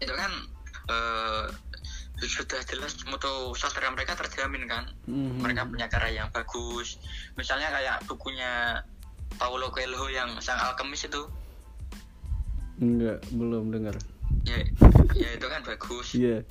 itu 0.00 0.12
kan 0.14 0.32
eh, 0.90 1.44
sudah 2.20 2.60
jelas 2.68 2.94
mutu 3.08 3.56
sastra 3.56 3.88
mereka 3.90 4.12
terjamin 4.14 4.68
kan 4.68 4.86
Mhm. 5.08 5.40
mereka 5.42 5.66
punya 5.66 5.88
karya 5.88 6.22
yang 6.22 6.30
bagus 6.30 7.00
misalnya 7.34 7.72
kayak 7.72 7.96
bukunya 8.06 8.80
Paulo 9.40 9.72
Coelho 9.72 10.06
yang 10.10 10.36
Sang 10.38 10.58
Alkemis 10.60 11.06
itu 11.06 11.22
enggak 12.80 13.18
belum 13.30 13.70
dengar. 13.70 13.94
Ya 14.42 14.56
ya 15.12 15.28
itu 15.30 15.46
kan 15.46 15.60
bagus. 15.62 16.08
Iya. 16.12 16.42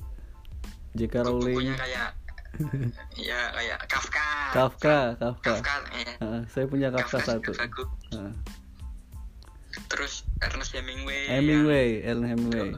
J.K. 0.92 1.14
Rowling. 1.22 1.54
bukunya 1.54 1.74
kayak 1.74 2.08
ya 3.30 3.40
kayak 3.52 3.78
Kafka. 3.86 4.26
Kafka 4.52 4.96
Kafka. 5.16 5.52
Kafka 5.58 5.74
ya. 5.96 6.12
Ah, 6.18 6.42
saya 6.46 6.66
punya 6.66 6.90
Kafka 6.90 7.18
Kafka 7.18 7.38
satu. 7.38 7.52
terus 9.86 10.26
Ernest 10.40 10.74
Hemingway 10.74 11.30
Hemingway 11.30 12.02
Ellen 12.02 12.26
Hemingway. 12.26 12.74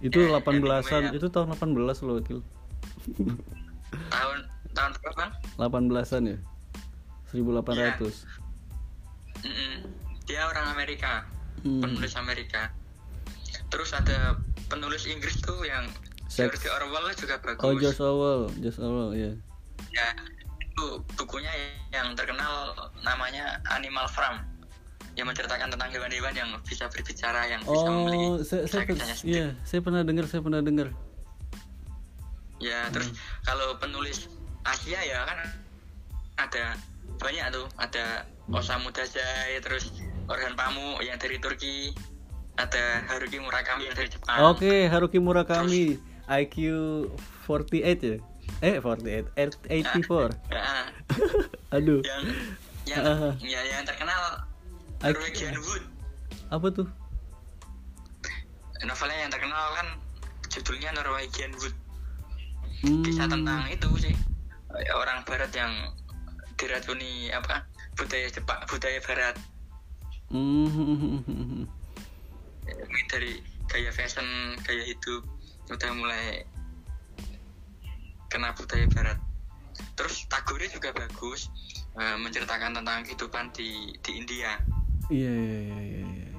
Itu 0.00 0.20
Ya, 0.22 0.28
18-an 0.34 0.60
Hemingway, 0.82 1.02
ya. 1.04 1.10
itu 1.14 1.26
tahun 1.28 1.48
18 1.52 1.76
loh 2.02 2.16
Kil 2.20 2.40
tahun 4.10 4.38
tahun 4.72 4.90
berapa? 4.98 5.24
bang 5.60 5.84
18-an 5.86 6.22
ya? 6.26 6.36
1800 7.30 8.24
Mm-mm. 9.44 9.74
dia 10.24 10.42
orang 10.44 10.72
Amerika 10.72 11.28
Hmm. 11.64 11.80
penulis 11.80 12.12
Amerika 12.14 12.68
terus 13.72 13.90
ada 13.90 14.36
penulis 14.68 15.08
Inggris 15.08 15.40
tuh 15.40 15.64
yang 15.64 15.88
Sex. 16.28 16.60
George 16.60 16.68
Orwell 16.68 17.08
juga 17.16 17.40
bagus 17.40 17.62
oh 17.62 17.72
George 17.74 18.00
Orwell 18.00 18.42
George 18.60 18.78
Orwell 18.78 19.10
ya 19.12 19.32
ya 19.90 20.08
itu 20.60 20.84
bukunya 21.16 21.48
yang 21.88 22.12
terkenal 22.12 22.74
namanya 23.00 23.62
Animal 23.70 24.04
Farm 24.08 24.42
yang 25.14 25.30
menceritakan 25.30 25.70
tentang 25.70 25.88
hewan-hewan 25.88 26.34
yang 26.34 26.50
bisa 26.66 26.90
berbicara 26.90 27.46
yang 27.46 27.62
bisa 27.62 27.86
oh 27.86 27.86
memiliki 27.88 28.26
saya 28.42 28.62
saya 28.66 28.82
kisahnya 28.84 29.14
sendiri. 29.14 29.30
iya 29.30 29.46
saya 29.62 29.80
pernah 29.80 30.02
dengar 30.02 30.24
saya 30.26 30.42
pernah 30.42 30.60
dengar 30.60 30.88
ya 32.58 32.88
terus 32.90 33.08
Hmm. 33.08 33.18
kalau 33.44 33.68
penulis 33.78 34.26
Asia 34.64 35.00
ya 35.00 35.22
kan 35.28 35.38
ada 36.36 36.64
banyak 37.20 37.46
tuh 37.52 37.66
ada 37.78 38.26
Osamu 38.50 38.90
Dazai 38.90 39.60
terus 39.60 39.92
Orhan 40.28 40.54
Pamuk 40.56 41.00
yang 41.04 41.16
dari 41.20 41.36
Turki. 41.36 41.92
Ada 42.54 43.02
Haruki 43.10 43.42
Murakami 43.42 43.90
yang 43.90 43.96
dari 43.98 44.06
Jepang. 44.06 44.38
Oke 44.46 44.86
Haruki 44.86 45.18
Murakami 45.18 45.98
IQ 46.30 46.54
48 47.50 47.98
ya? 47.98 48.16
Eh 48.62 48.78
48 48.78 49.34
eh, 49.34 49.82
84 49.82 50.38
Nah, 50.54 50.86
aduh. 51.76 51.98
Yang 52.06 52.22
yang 52.86 53.02
Ah. 53.02 53.32
ya, 53.42 53.60
yang 53.64 53.82
terkenal 53.82 54.44
Norwegian 55.02 55.56
Wood. 55.66 55.82
Apa 56.52 56.66
tuh? 56.70 56.86
Novelnya 58.84 59.18
yang 59.26 59.32
terkenal 59.32 59.64
kan 59.74 59.86
judulnya 60.52 60.92
Norwegian 60.94 61.52
Wood. 61.58 61.74
Hmm, 62.84 63.02
kisah 63.02 63.26
tentang 63.26 63.66
itu 63.66 63.88
sih. 63.98 64.14
Orang 64.94 65.24
Barat 65.26 65.50
yang 65.56 65.72
diracuni 66.54 67.32
apa 67.34 67.66
budaya 67.98 68.28
Jepang 68.30 68.62
budaya 68.68 69.00
Barat 69.02 69.34
hmm, 70.34 71.62
dari 73.08 73.38
gaya 73.70 73.90
fashion 73.94 74.26
gaya 74.66 74.82
hidup 74.82 75.22
udah 75.70 75.90
mulai 75.94 76.42
kena 78.28 78.50
budaya 78.58 78.90
Barat. 78.90 79.18
Terus 79.94 80.26
Tagore 80.26 80.66
juga 80.66 80.90
bagus 80.90 81.46
eh, 81.94 82.16
menceritakan 82.18 82.82
tentang 82.82 83.06
kehidupan 83.06 83.54
di 83.54 83.94
di 84.02 84.10
India. 84.18 84.58
Iya 85.06 85.30
iya 85.30 85.58
iya 85.62 85.78
iya 85.78 86.02
iya. 86.02 86.30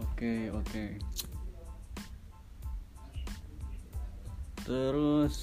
oke. 0.00 0.32
Oke 0.64 0.82
terus 4.68 5.36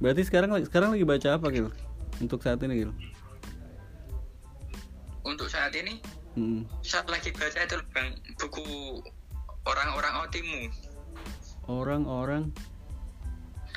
berarti 0.00 0.24
sekarang 0.24 0.56
sekarang 0.64 0.96
lagi 0.96 1.04
baca 1.04 1.36
apa 1.36 1.52
Gil? 1.52 1.68
Untuk 2.16 2.40
saat 2.40 2.64
ini 2.64 2.80
Gil 2.80 2.92
untuk 5.26 5.48
saat 5.50 5.74
ini 5.76 6.00
Hmm. 6.32 6.64
saat 6.80 7.04
lagi 7.12 7.28
baca 7.28 7.60
itu 7.60 7.76
bang 7.92 8.16
buku 8.40 8.64
orang-orang 9.68 10.24
Otimu. 10.24 10.72
Orang-orang? 11.68 12.48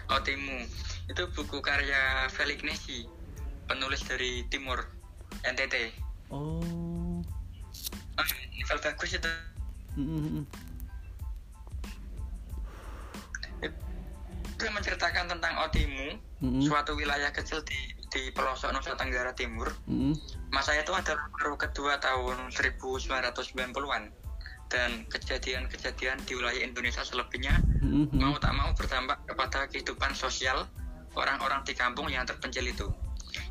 Otimu. 0.08 0.64
Itu 1.12 1.28
buku 1.36 1.60
karya 1.60 2.32
Felix 2.32 2.64
Nesi 2.64 3.12
penulis 3.68 4.08
dari 4.08 4.48
Timur 4.48 4.88
NTT 5.44 5.92
oh. 6.32 7.20
Ah, 8.16 8.30
novel 8.56 8.80
bagus 8.80 9.12
itu. 9.20 9.32
Hmm, 10.00 10.08
hmm, 10.08 10.32
hmm. 10.40 10.46
itu 14.56 14.72
menceritakan 14.72 15.28
tentang 15.28 15.54
Otimu 15.68 16.16
Hmm, 16.44 16.60
suatu 16.60 17.00
wilayah 17.00 17.32
kecil 17.32 17.64
di 17.64 17.80
di 18.16 18.32
pelosok 18.32 18.72
Nusa 18.72 18.96
Tenggara 18.96 19.36
Timur 19.36 19.68
hmm. 19.92 20.16
masa 20.48 20.72
itu 20.72 20.96
adalah 20.96 21.28
baru 21.36 21.60
kedua 21.60 22.00
tahun 22.00 22.48
1990-an 22.48 24.04
dan 24.66 25.06
kejadian-kejadian 25.12 26.18
di 26.24 26.32
wilayah 26.34 26.64
Indonesia 26.64 27.04
selebihnya 27.04 27.60
Hmm, 27.86 28.10
hmm. 28.10 28.18
mau 28.18 28.34
tak 28.42 28.50
mau 28.58 28.74
berdampak 28.74 29.30
kepada 29.30 29.70
kehidupan 29.70 30.18
sosial 30.18 30.66
orang-orang 31.14 31.62
di 31.62 31.78
kampung 31.78 32.10
yang 32.10 32.26
terpencil 32.26 32.66
itu. 32.66 32.90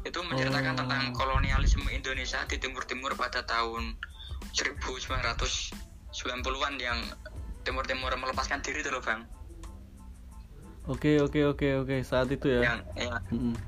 Itu 0.02 0.18
menceritakan 0.20 0.74
Oh. 0.74 0.78
tentang 0.82 1.14
kolonialisme 1.14 1.86
Indonesia 1.88 2.42
di 2.50 2.58
timur-timur 2.58 3.14
pada 3.14 3.46
tahun 3.46 3.94
1990-an 4.50 6.74
yang 6.76 6.98
timur-timur 7.62 8.10
melepaskan 8.10 8.58
diri 8.58 8.82
itu 8.82 8.90
loh 8.90 9.00
bang. 9.00 9.22
oke 10.84 11.16
oke 11.22 11.40
oke 11.54 11.68
oke 11.80 11.96
saat 12.02 12.26
itu 12.28 12.50
ya 12.50 12.74
Yang 12.74 12.78
ya, 12.98 13.14
Hmm, 13.30 13.54
ya, 13.54 13.58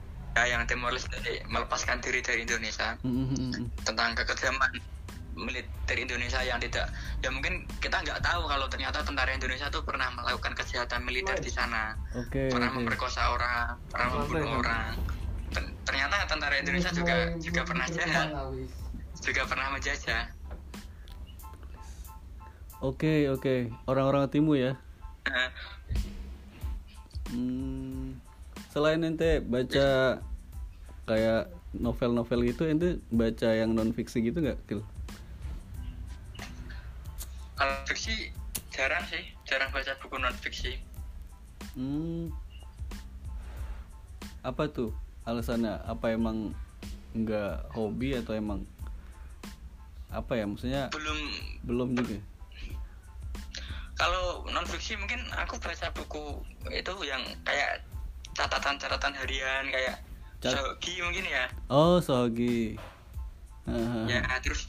yang 0.45 0.69
timur 0.69 0.93
Leste 0.93 1.17
melepaskan 1.49 2.05
diri 2.05 2.21
dari 2.21 2.45
Indonesia. 2.45 3.01
Hmm, 3.01 3.25
hmm, 3.25 3.27
hmm, 3.33 3.51
hmm. 3.57 3.67
tentang 3.89 4.13
kekejaman 4.13 4.73
militer 5.37 5.97
Indonesia 6.01 6.41
yang 6.41 6.57
tidak 6.57 6.89
ya 7.21 7.29
mungkin 7.29 7.69
kita 7.85 8.01
nggak 8.01 8.25
tahu 8.25 8.49
kalau 8.49 8.65
ternyata 8.73 9.05
tentara 9.05 9.37
Indonesia 9.37 9.69
tuh 9.69 9.85
pernah 9.85 10.09
melakukan 10.17 10.57
kejahatan 10.57 11.05
militer 11.05 11.37
di 11.37 11.53
sana. 11.53 11.93
oke 12.17 12.49
pernah 12.49 12.73
oke. 12.73 12.77
memperkosa 12.81 13.37
orang, 13.37 13.77
pernah 13.93 14.09
membunuh 14.17 14.65
orang. 14.65 14.97
Ter- 15.53 15.73
Ternyata 15.85 16.25
tentara 16.25 16.57
Indonesia 16.57 16.91
juga 16.91 17.17
juga 17.37 17.63
pernah 17.69 17.87
jahat, 17.93 18.29
juga 19.21 19.43
pernah 19.45 19.69
menjajah. 19.77 20.25
oke 22.81 23.15
oke. 23.37 23.55
Orang-orang 23.85 24.33
timu 24.33 24.57
ya? 24.57 24.73
Nah, 25.29 25.51
Hmm, 27.27 28.23
selain 28.77 29.01
ente 29.09 29.41
baca 29.41 30.21
kayak 31.09 31.49
novel-novel 31.73 32.45
gitu, 32.45 32.69
ente 32.69 33.01
baca 33.09 33.49
yang 33.57 33.73
non 33.73 33.97
fiksi 33.97 34.21
gitu 34.21 34.45
nggak, 34.45 34.61
Kil? 34.69 34.85
kalau 37.57 37.73
fiksi 37.89 38.37
jarang 38.69 39.01
sih, 39.09 39.33
jarang 39.49 39.73
baca 39.73 39.97
buku 40.05 40.21
non 40.21 40.37
fiksi. 40.45 40.77
Hmm, 41.73 42.29
apa 44.45 44.69
tuh 44.69 44.93
alasannya? 45.25 45.81
Apa 45.89 46.13
emang 46.13 46.53
nggak 47.17 47.73
hobi 47.73 48.13
atau 48.21 48.37
emang 48.37 48.61
apa 50.13 50.37
ya? 50.37 50.45
Maksudnya 50.45 50.93
belum. 50.93 51.21
belum 51.65 51.89
juga. 51.97 52.21
Kalau 53.97 54.45
non 54.53 54.69
fiksi 54.69 55.01
mungkin 55.01 55.25
aku 55.33 55.57
baca 55.57 55.89
buku 55.97 56.45
itu 56.69 56.93
yang 57.09 57.25
kayak 57.49 57.81
catatan-catatan 58.37 59.13
harian 59.17 59.65
kayak 59.73 59.97
Cat- 60.37 60.53
Sogi 60.53 61.01
mungkin 61.01 61.25
ya. 61.25 61.45
Oh 61.73 61.97
sogi 61.99 62.77
Haha. 63.65 64.05
ya 64.07 64.21
terus 64.45 64.69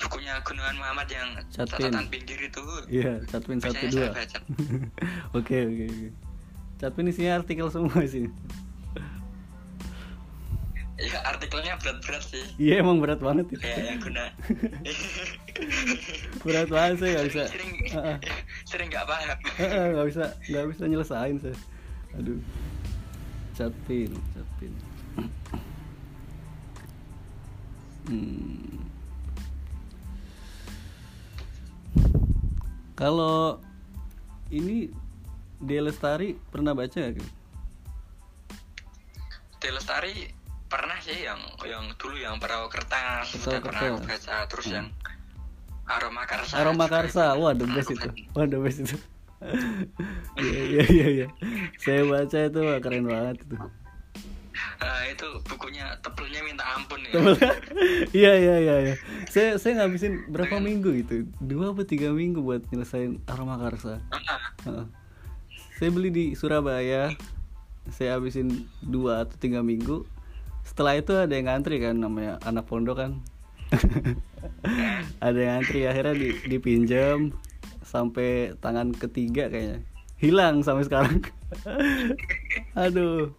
bukunya 0.00 0.40
Gunawan 0.40 0.72
Muhammad 0.80 1.08
yang 1.12 1.28
Catpin. 1.52 1.92
catatan 1.92 2.08
pinggir 2.08 2.40
itu. 2.40 2.64
Iya 2.88 3.20
catpin 3.28 3.60
satu 3.60 3.84
dua. 3.92 4.10
oke 5.36 5.56
oke 5.60 5.84
oke. 5.84 6.08
Catpin 6.80 7.06
isinya 7.06 7.38
artikel 7.38 7.68
semua 7.68 8.00
sih. 8.08 8.26
Ya 10.94 11.20
artikelnya 11.26 11.76
berat-berat 11.76 12.24
sih. 12.24 12.44
Iya 12.56 12.80
emang 12.80 13.02
berat 13.04 13.20
banget 13.20 13.50
itu. 13.52 13.60
Kayak 13.60 13.82
yang 13.84 14.00
guna. 14.00 14.24
Berat 16.46 16.68
banget 16.70 16.96
saya 17.02 17.10
nggak 17.18 17.26
bisa. 17.28 17.42
Sering 17.50 17.70
Heeh. 17.92 18.16
sering 18.64 18.88
nggak 18.88 19.04
paham. 19.04 19.38
Nggak 19.92 20.06
bisa 20.08 20.24
nggak 20.48 20.64
bisa 20.72 20.82
nyelesain 20.88 21.36
saya 21.38 21.56
aduh 22.14 22.38
catpin 23.54 24.10
catpin 24.34 24.72
hmm. 28.08 28.78
kalau 32.94 33.58
ini 34.50 34.90
De 35.64 35.80
Lestari 35.80 36.36
pernah 36.52 36.76
baca 36.76 36.92
gak? 36.92 37.24
Delestari 39.58 40.28
pernah 40.68 40.98
sih 41.00 41.24
yang 41.24 41.40
yang 41.64 41.88
dulu 41.96 42.20
yang 42.20 42.36
perahu 42.36 42.68
kertas 42.68 43.32
Perahu 43.40 43.48
udah 43.48 43.60
pernah 43.64 43.82
kertas. 43.96 44.28
baca 44.28 44.34
terus 44.50 44.66
Hmm. 44.68 44.76
yang 44.76 44.88
aroma 45.84 46.24
karsa 46.24 46.54
Aroma 46.60 46.86
Karsa, 46.88 47.36
wah 47.36 47.52
the 47.52 47.68
best 47.68 47.92
itu, 47.92 48.08
wah 48.32 48.48
the 48.48 48.56
best 48.56 48.78
itu. 48.88 48.96
Iya 50.38 50.62
iya 50.64 50.84
iya 50.88 51.06
iya. 51.08 51.26
Saya 51.80 52.06
baca 52.06 52.38
itu 52.38 52.58
wah, 52.62 52.78
keren 52.80 53.04
banget 53.06 53.44
itu. 53.44 53.56
Nah, 54.54 55.02
itu 55.08 55.26
bukunya 55.48 55.86
tebelnya 56.04 56.40
minta 56.44 56.64
ampun 56.76 57.00
ya 57.08 57.12
Iya 58.24 58.32
iya 58.36 58.56
iya 58.60 58.76
iya. 58.90 58.94
Saya 59.32 59.56
saya 59.56 59.82
ngabisin 59.82 60.28
berapa 60.28 60.60
minggu 60.60 60.92
gitu? 61.04 61.24
Dua 61.40 61.72
atau 61.72 61.86
tiga 61.88 62.12
minggu 62.12 62.44
buat 62.44 62.62
nyelesain 62.68 63.18
Aroma 63.26 63.56
Karsa. 63.56 64.02
Heeh. 64.66 64.86
Saya 65.80 65.88
beli 65.90 66.10
di 66.12 66.24
Surabaya. 66.36 67.14
Saya 67.90 68.16
habisin 68.20 68.68
dua 68.84 69.24
atau 69.24 69.36
tiga 69.40 69.64
minggu. 69.64 70.04
Setelah 70.64 70.96
itu 70.96 71.12
ada 71.16 71.32
yang 71.32 71.48
ngantri 71.48 71.80
kan 71.80 71.96
namanya 71.96 72.40
anak 72.44 72.68
pondok 72.68 72.96
kan. 73.00 73.12
ada 75.26 75.38
yang 75.38 75.50
ngantri 75.60 75.88
akhirnya 75.88 76.14
di, 76.14 76.28
dipinjam 76.46 77.32
sampai 77.84 78.56
tangan 78.58 78.90
ketiga 78.96 79.46
kayaknya 79.52 79.84
hilang 80.18 80.64
sampai 80.64 80.84
sekarang. 80.88 81.20
Aduh, 82.84 83.30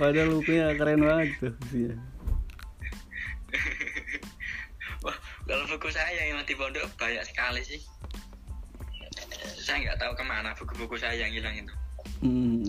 padahal 0.00 0.40
bukunya 0.40 0.72
keren 0.74 1.04
banget 1.04 1.28
tuh 1.38 1.54
isinya. 1.68 1.96
Wah, 5.04 5.16
kalau 5.44 5.64
buku 5.68 5.88
saya 5.92 6.32
yang 6.32 6.40
di 6.44 6.54
pondok 6.56 6.86
banyak 6.96 7.24
sekali 7.28 7.60
sih. 7.62 7.80
Saya 9.60 9.84
nggak 9.86 9.98
tahu 10.00 10.12
ke 10.16 10.24
mana 10.24 10.56
buku-buku 10.56 10.96
saya 10.96 11.14
yang 11.14 11.32
hilang 11.32 11.54
itu. 11.54 11.74
Hmm. 12.24 12.64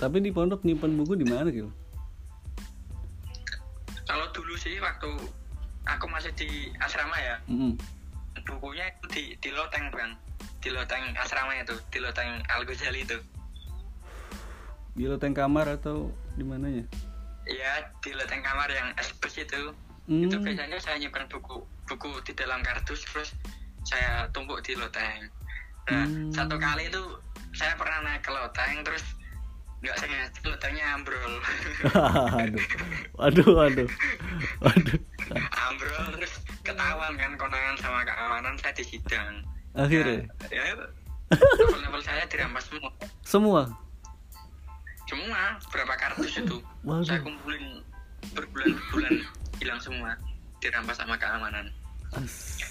Tapi 0.00 0.16
di 0.24 0.32
pondok 0.32 0.64
nyimpan 0.64 0.96
buku 0.96 1.12
di 1.20 1.26
mana 1.28 1.52
gitu? 1.52 1.68
Kalau 4.08 4.26
dulu 4.32 4.56
sih 4.56 4.80
waktu 4.80 5.12
aku 5.96 6.06
masih 6.10 6.30
di 6.38 6.70
asrama 6.78 7.16
ya, 7.18 7.36
Mm-mm. 7.50 7.74
bukunya 8.46 8.86
itu 8.90 9.04
di 9.10 9.22
di 9.42 9.50
loteng 9.50 9.90
bang, 9.90 10.12
di 10.62 10.70
loteng 10.70 11.02
asrama 11.18 11.56
itu, 11.58 11.74
di 11.90 11.98
loteng 11.98 12.42
Al 12.50 12.62
Ghazali 12.62 13.02
itu. 13.02 13.18
Di 14.94 15.04
loteng 15.06 15.32
kamar 15.34 15.80
atau 15.80 16.10
di 16.34 16.44
mananya? 16.44 16.84
Ya 17.48 17.88
di 18.04 18.10
loteng 18.14 18.42
kamar 18.44 18.68
yang 18.70 18.94
esbes 19.00 19.34
itu, 19.40 19.74
Hmm. 20.10 20.26
itu 20.26 20.36
biasanya 20.42 20.78
saya 20.82 20.98
nyimpan 20.98 21.30
buku 21.30 21.62
buku 21.86 22.10
di 22.26 22.32
dalam 22.34 22.62
kardus 22.66 23.06
terus 23.06 23.30
saya 23.86 24.26
tumpuk 24.34 24.58
di 24.66 24.74
loteng. 24.74 25.30
Nah 25.86 26.06
Hmm. 26.06 26.30
satu 26.34 26.58
kali 26.58 26.90
itu 26.90 27.02
saya 27.54 27.74
pernah 27.78 28.06
naik 28.06 28.22
ke 28.26 28.30
loteng 28.30 28.82
terus 28.86 29.02
nggak 29.80 29.96
sengaja 29.96 30.40
lotengnya 30.44 30.84
ambrol. 30.92 31.32
aduh, 32.36 32.64
waduh, 33.16 33.48
waduh, 33.50 33.88
waduh. 34.60 34.98
ambrol 35.58 36.04
terus 36.14 36.32
ketahuan 36.60 37.12
kan 37.16 37.32
kondangan 37.36 37.76
sama 37.78 38.04
keamanan 38.04 38.54
saya 38.58 38.72
di 38.76 38.84
sidang. 38.86 39.40
Akhirnya 39.72 40.26
Nah, 40.26 40.48
ya 40.50 40.62
level-level 41.30 42.02
saya 42.02 42.26
dirampas 42.26 42.66
semua. 42.66 42.90
semua. 43.22 43.62
Semua 45.06 45.42
berapa 45.70 45.94
kardus 45.96 46.32
itu 46.36 46.56
Waduh. 46.82 47.02
saya 47.02 47.18
kumpulin 47.20 47.82
berbulan-bulan 48.30 49.14
hilang 49.58 49.80
semua 49.80 50.12
dirampas 50.58 50.98
sama 50.98 51.16
keamanan. 51.16 51.66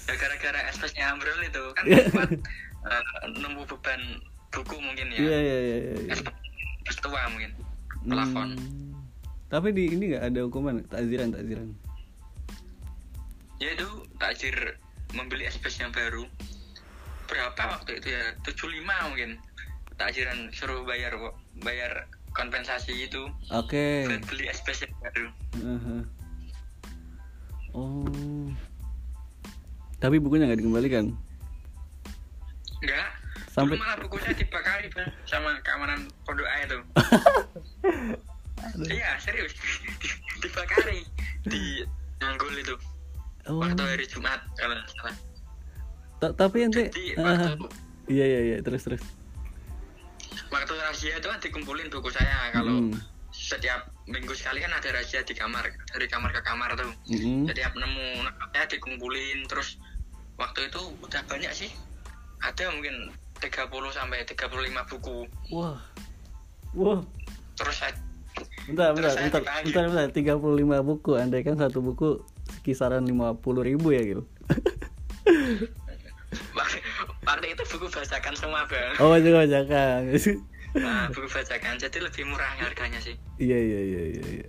Ya 0.06 0.14
gara-gara 0.14 0.60
espesnya 0.68 1.10
ambrol 1.10 1.40
itu 1.40 1.62
kan 1.74 1.84
Iya. 1.90 2.06
buat 2.12 2.30
eh, 2.86 3.02
nemu 3.34 3.64
beban 3.66 4.00
buku 4.52 4.76
mungkin 4.78 5.06
ya. 5.10 5.18
Iya 5.20 5.38
iya 5.40 5.58
iya. 5.58 6.14
Iya. 6.90 6.98
Espes 6.98 6.98
espes 6.98 7.06
tua 7.06 7.22
mungkin. 7.30 7.52
Plafon. 8.02 8.48
Hmm. 8.58 8.92
Tapi 9.50 9.68
di 9.74 9.84
ini 9.94 10.04
nggak 10.14 10.24
ada 10.30 10.40
hukuman 10.46 10.82
takziran 10.90 11.30
takziran. 11.34 11.68
Ya 13.60 13.76
itu 13.76 13.88
takjir 14.18 14.56
membeli 15.14 15.46
espes 15.46 15.78
yang 15.78 15.92
baru. 15.94 16.24
Berapa 17.30 17.78
waktu 17.78 18.02
itu 18.02 18.08
ya? 18.10 18.34
75 18.42 19.10
mungkin. 19.10 19.30
Takjiran 20.00 20.48
suruh 20.56 20.80
bayar 20.88 21.12
bayar 21.60 22.08
kompensasi 22.32 23.04
itu 23.04 23.28
Oke. 23.52 24.08
buat 24.08 24.24
beli 24.32 24.48
espes 24.48 24.80
yang 24.80 24.94
baru. 25.02 25.26
Aha. 25.60 25.96
Oh. 27.76 28.48
Tapi 30.00 30.16
bukunya 30.16 30.48
nggak 30.48 30.64
dikembalikan. 30.64 31.12
Enggak. 32.80 33.19
Sampai- 33.50 33.76
malah 33.76 33.98
buku 33.98 34.14
saya 34.22 34.30
dibakari 34.32 34.86
Bang, 34.94 35.10
sama 35.26 35.58
keamanan 35.60 36.06
pondok 36.22 36.46
A 36.46 36.56
itu. 36.62 36.78
Iya, 38.86 39.18
serius. 39.18 39.52
dibakari 40.42 41.02
di 41.44 41.82
Nanggul 42.20 42.54
itu. 42.56 42.74
Oh. 43.48 43.58
Waktu 43.58 43.82
hari 43.82 44.04
Jumat 44.06 44.40
kalau 44.54 44.76
salah. 44.94 45.16
Ta- 46.20 46.34
tapi 46.36 46.62
ah, 46.62 46.68
waktu 47.16 47.66
Iya 48.06 48.24
iya 48.26 48.40
iya 48.44 48.56
terus 48.60 48.84
terus. 48.84 49.02
waktu 50.50 50.72
rahasia 50.74 51.14
itu 51.16 51.26
kan 51.26 51.38
dikumpulin 51.38 51.86
buku 51.88 52.10
saya 52.10 52.50
kalau 52.50 52.74
Hmm. 52.82 52.98
setiap 53.30 53.86
minggu 54.04 54.34
sekali 54.34 54.58
kan 54.58 54.74
ada 54.74 54.90
rahasia 54.90 55.22
di 55.22 55.30
kamar 55.32 55.62
dari 55.88 56.06
kamar 56.06 56.30
ke 56.30 56.42
kamar 56.42 56.74
tuh. 56.74 56.90
Mm-mm. 57.06 57.46
Setiap 57.46 57.72
nemu 57.72 58.26
saya 58.50 58.66
dikumpulin 58.66 59.46
terus 59.46 59.78
waktu 60.36 60.66
itu 60.66 60.80
udah 61.00 61.22
banyak 61.26 61.50
sih. 61.50 61.70
Ada 62.42 62.66
mungkin 62.74 63.14
30 63.40 63.66
sampai 63.90 64.22
35 64.22 64.90
buku. 64.92 65.18
Wah. 65.50 65.80
Wah. 66.76 67.00
Terus 67.56 67.76
saya 67.76 67.92
Bentar, 68.70 68.94
bentar, 68.94 69.10
Terus 69.10 69.12
saya 69.18 69.24
bentar, 69.26 69.42
dipanggil. 69.42 69.72
bentar, 69.74 69.84
bentar, 69.90 70.38
35 70.38 70.86
buku, 70.86 71.10
andai 71.18 71.42
kan 71.42 71.56
satu 71.58 71.82
buku 71.82 72.22
kisaran 72.62 73.02
50 73.02 73.36
ribu 73.66 73.90
ya 73.90 74.00
gitu 74.00 74.22
waktu, 77.26 77.46
itu 77.50 77.62
buku 77.74 77.86
bacakan 77.90 78.34
semua 78.38 78.62
bang. 78.70 78.94
Oh, 79.02 79.10
baca 79.10 79.28
bacakan 79.44 80.00
Nah, 80.78 81.10
buku 81.10 81.26
bacakan 81.26 81.74
jadi 81.82 81.98
lebih 81.98 82.22
murah 82.30 82.54
harganya 82.62 83.02
sih. 83.02 83.18
Iya, 83.42 83.58
iya, 83.58 83.80
iya, 83.82 84.02
iya 84.06 84.22
Iya, 84.22 84.46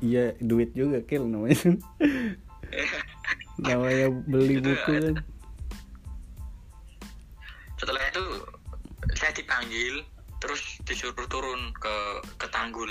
Iya, 0.00 0.24
duit 0.38 0.70
juga, 0.76 1.02
Kil, 1.02 1.26
namanya 1.26 1.56
Namanya 3.66 4.06
beli 4.28 4.60
buku 4.62 4.92
kan 5.02 5.14
dipanggil 9.66 10.06
terus 10.38 10.62
disuruh 10.86 11.26
turun 11.26 11.74
ke 11.74 11.94
ke 12.38 12.46
Tanggul 12.54 12.90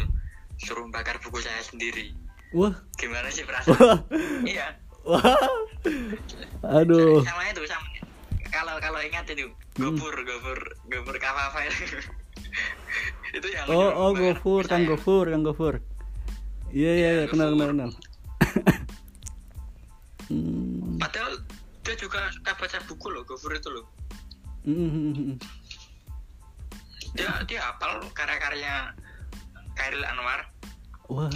suruh 0.59 0.88
bakar 0.91 1.19
buku 1.23 1.39
saya 1.39 1.63
sendiri. 1.63 2.11
Wah, 2.55 2.71
Gimana 2.99 3.28
sih 3.32 3.43
perasaan? 3.43 3.76
wah, 3.76 3.99
iya. 4.47 4.76
wah 5.03 5.23
Aduh 6.80 7.19
Sama 7.23 7.43
itu 7.51 7.63
sama. 7.67 7.88
Kalau 8.51 8.76
kalau 8.80 8.99
ingat 9.03 9.28
itu 9.32 9.51
gopur 9.76 10.15
gopur 10.23 10.59
gopur 10.88 11.15
kafafa 11.19 11.67
itu 13.36 13.47
yang 13.51 13.67
Oh, 13.67 13.91
oh, 13.91 14.11
buku 14.15 14.63
Kang. 14.67 14.88
Gofur, 14.88 15.28
Kang 15.28 15.43
Gofur 15.43 15.84
Iya, 16.76 16.91
iya, 16.91 17.09
iya, 17.19 17.26
kenal, 17.32 17.55
kenal, 17.55 17.71
kenal 17.71 17.91
Hmm. 20.26 20.97
Padahal 20.97 21.38
dia 21.86 21.93
juga 22.01 22.34
suka 22.34 22.57
baca 22.57 22.78
buku 22.89 23.07
loh, 23.13 23.21
Gofur 23.30 23.53
itu 23.53 23.69
loh. 23.69 23.86
Dia 27.16 27.32
dia 27.47 27.59
hafal 27.63 28.03
karya-karya 28.11 28.91
Kairil 29.76 30.03
Anwar. 30.03 30.43
Wah. 31.07 31.32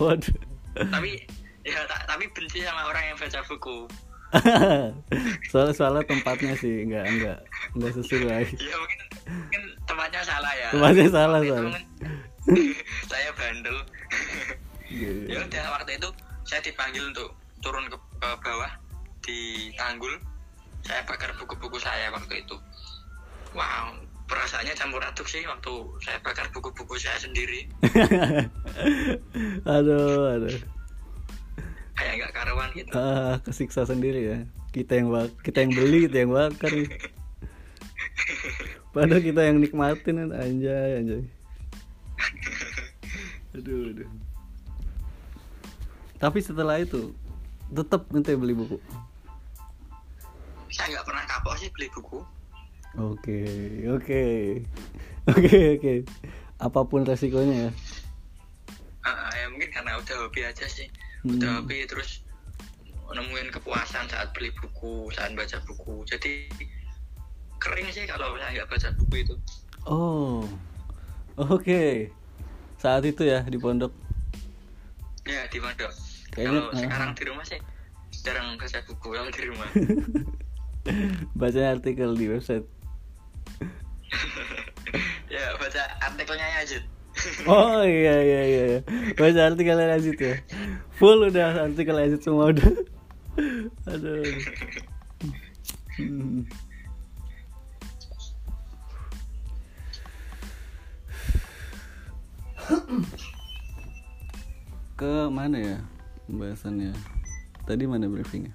Waduh. 0.00 0.32
Tapi 0.72 1.28
ya 1.68 1.84
ta- 1.84 2.04
tapi 2.08 2.24
benci 2.32 2.64
sama 2.64 2.88
orang 2.88 3.12
yang 3.12 3.16
baca 3.20 3.40
buku. 3.44 3.84
Soalnya 5.50 5.74
soalnya 5.74 6.02
tempatnya 6.06 6.54
sih 6.56 6.86
nggak 6.86 7.04
nggak 7.04 7.38
nggak 7.76 7.92
sesuai. 8.00 8.44
Ya 8.56 8.76
mungkin 8.78 8.98
mungkin 9.28 9.62
tempatnya 9.84 10.20
salah 10.24 10.52
ya. 10.54 10.68
Tempatnya 10.72 11.08
salah, 11.10 11.40
Waktu 11.42 11.50
soalnya. 11.52 11.80
saya 13.10 13.30
bandel. 13.36 13.76
Iya, 14.88 15.10
iya. 15.10 15.26
ya 15.34 15.38
udah 15.44 15.64
waktu 15.76 15.90
itu 15.98 16.08
saya 16.46 16.60
dipanggil 16.64 17.02
untuk 17.10 17.34
turun 17.60 17.84
ke, 17.90 17.96
ke 17.98 18.28
bawah 18.40 18.70
di 19.26 19.38
tanggul. 19.76 20.14
Saya 20.86 21.04
bakar 21.04 21.34
buku-buku 21.36 21.76
saya 21.76 22.08
waktu 22.14 22.40
itu. 22.40 22.56
Wow 23.52 23.98
perasaannya 24.30 24.74
campur 24.78 25.02
aduk 25.02 25.26
sih 25.26 25.42
waktu 25.42 25.72
saya 26.06 26.22
bakar 26.22 26.46
buku-buku 26.54 26.94
saya 27.02 27.18
sendiri. 27.18 27.66
Aduh 29.74 30.38
aduh. 30.38 30.58
Kayak 31.98 32.14
nggak 32.22 32.32
karuan 32.32 32.70
gitu. 32.78 32.94
Ah 32.94 33.42
kesiksa 33.42 33.82
sendiri 33.82 34.20
ya. 34.22 34.38
Kita 34.70 34.94
yang 34.94 35.10
bak 35.10 35.34
kita 35.42 35.66
yang 35.66 35.74
beli 35.74 36.06
kita 36.06 36.18
yang 36.22 36.30
bakar 36.30 36.70
padahal 38.94 39.22
kita 39.22 39.40
yang 39.42 39.58
nikmatin 39.58 40.14
kan 40.22 40.30
anjay 40.30 40.90
anjay. 41.02 41.22
Aduh 43.58 43.90
aduh. 43.90 44.10
Tapi 46.22 46.38
setelah 46.38 46.78
itu 46.78 47.10
tetap 47.74 48.06
nanti 48.14 48.38
beli 48.38 48.54
buku? 48.54 48.78
Saya 50.70 50.94
nggak 50.94 51.06
pernah 51.10 51.24
kapok 51.26 51.58
sih 51.58 51.68
beli 51.74 51.90
buku 51.90 52.22
oke 52.98 53.40
oke. 53.86 54.24
Oke 55.28 55.58
oke. 55.78 55.94
Apa 56.58 56.80
pun 56.88 57.06
resikonya 57.06 57.68
ya. 57.68 57.70
Ah, 59.06 59.30
ya 59.32 59.46
mungkin 59.52 59.70
karena 59.70 59.96
udah 60.00 60.16
hobi 60.26 60.42
aja 60.44 60.66
sih. 60.66 60.88
Hmm. 61.20 61.36
udah 61.36 61.60
hobi 61.60 61.84
terus 61.84 62.24
nemuin 63.10 63.52
kepuasan 63.52 64.08
saat 64.08 64.32
beli 64.32 64.48
buku 64.56 65.12
saat 65.14 65.36
baca 65.36 65.60
buku. 65.68 66.02
Jadi 66.08 66.48
kering 67.60 67.92
sih 67.92 68.08
kalau 68.08 68.34
saya 68.40 68.60
nggak 68.60 68.68
baca 68.72 68.88
buku 68.96 69.14
itu. 69.22 69.34
Oh 69.86 70.48
oke. 71.36 72.10
Saat 72.80 73.04
itu 73.04 73.28
ya 73.28 73.44
di 73.44 73.60
pondok? 73.60 73.92
Ya 75.28 75.44
di 75.52 75.60
pondok. 75.60 75.92
Kalau 76.32 76.72
ah. 76.72 76.78
sekarang 76.78 77.12
di 77.12 77.22
rumah 77.28 77.44
sih 77.44 77.60
jarang 78.24 78.56
baca 78.56 78.78
buku 78.88 79.08
kalau 79.12 79.30
di 79.30 79.42
rumah. 79.46 79.68
Baca 81.36 81.60
artikel 81.76 82.16
di 82.16 82.24
website 82.24 82.64
ya 85.34 85.44
baca 85.58 85.82
artikelnya 86.02 86.46
aja 86.58 86.78
Oh 87.48 87.82
iya 87.84 88.16
iya 88.22 88.40
iya 88.46 88.62
iya. 88.76 88.80
Baca 89.16 89.40
artikel 89.52 89.76
Yazid 89.76 90.18
ya. 90.18 90.34
Full 90.96 91.28
udah 91.32 91.68
artikel 91.68 91.96
Yazid 91.96 92.20
semua 92.22 92.52
udah. 92.54 92.70
Aduh. 93.92 94.24
Hmm. 96.00 96.46
Ke 104.96 105.12
mana 105.32 105.56
ya 105.58 105.78
pembahasannya? 106.28 106.92
Tadi 107.64 107.84
mana 107.88 108.06
briefingnya? 108.08 108.54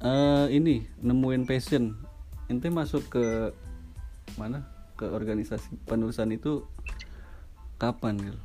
Eh 0.00 0.46
ini 0.56 0.88
nemuin 1.04 1.44
passion 1.44 2.09
ente 2.50 2.66
masuk 2.68 3.06
ke 3.06 3.54
mana? 4.34 4.66
Ke 4.98 5.06
organisasi 5.08 5.78
penulisan 5.86 6.28
itu 6.34 6.66
kapan 7.80 8.18
gitu 8.20 8.40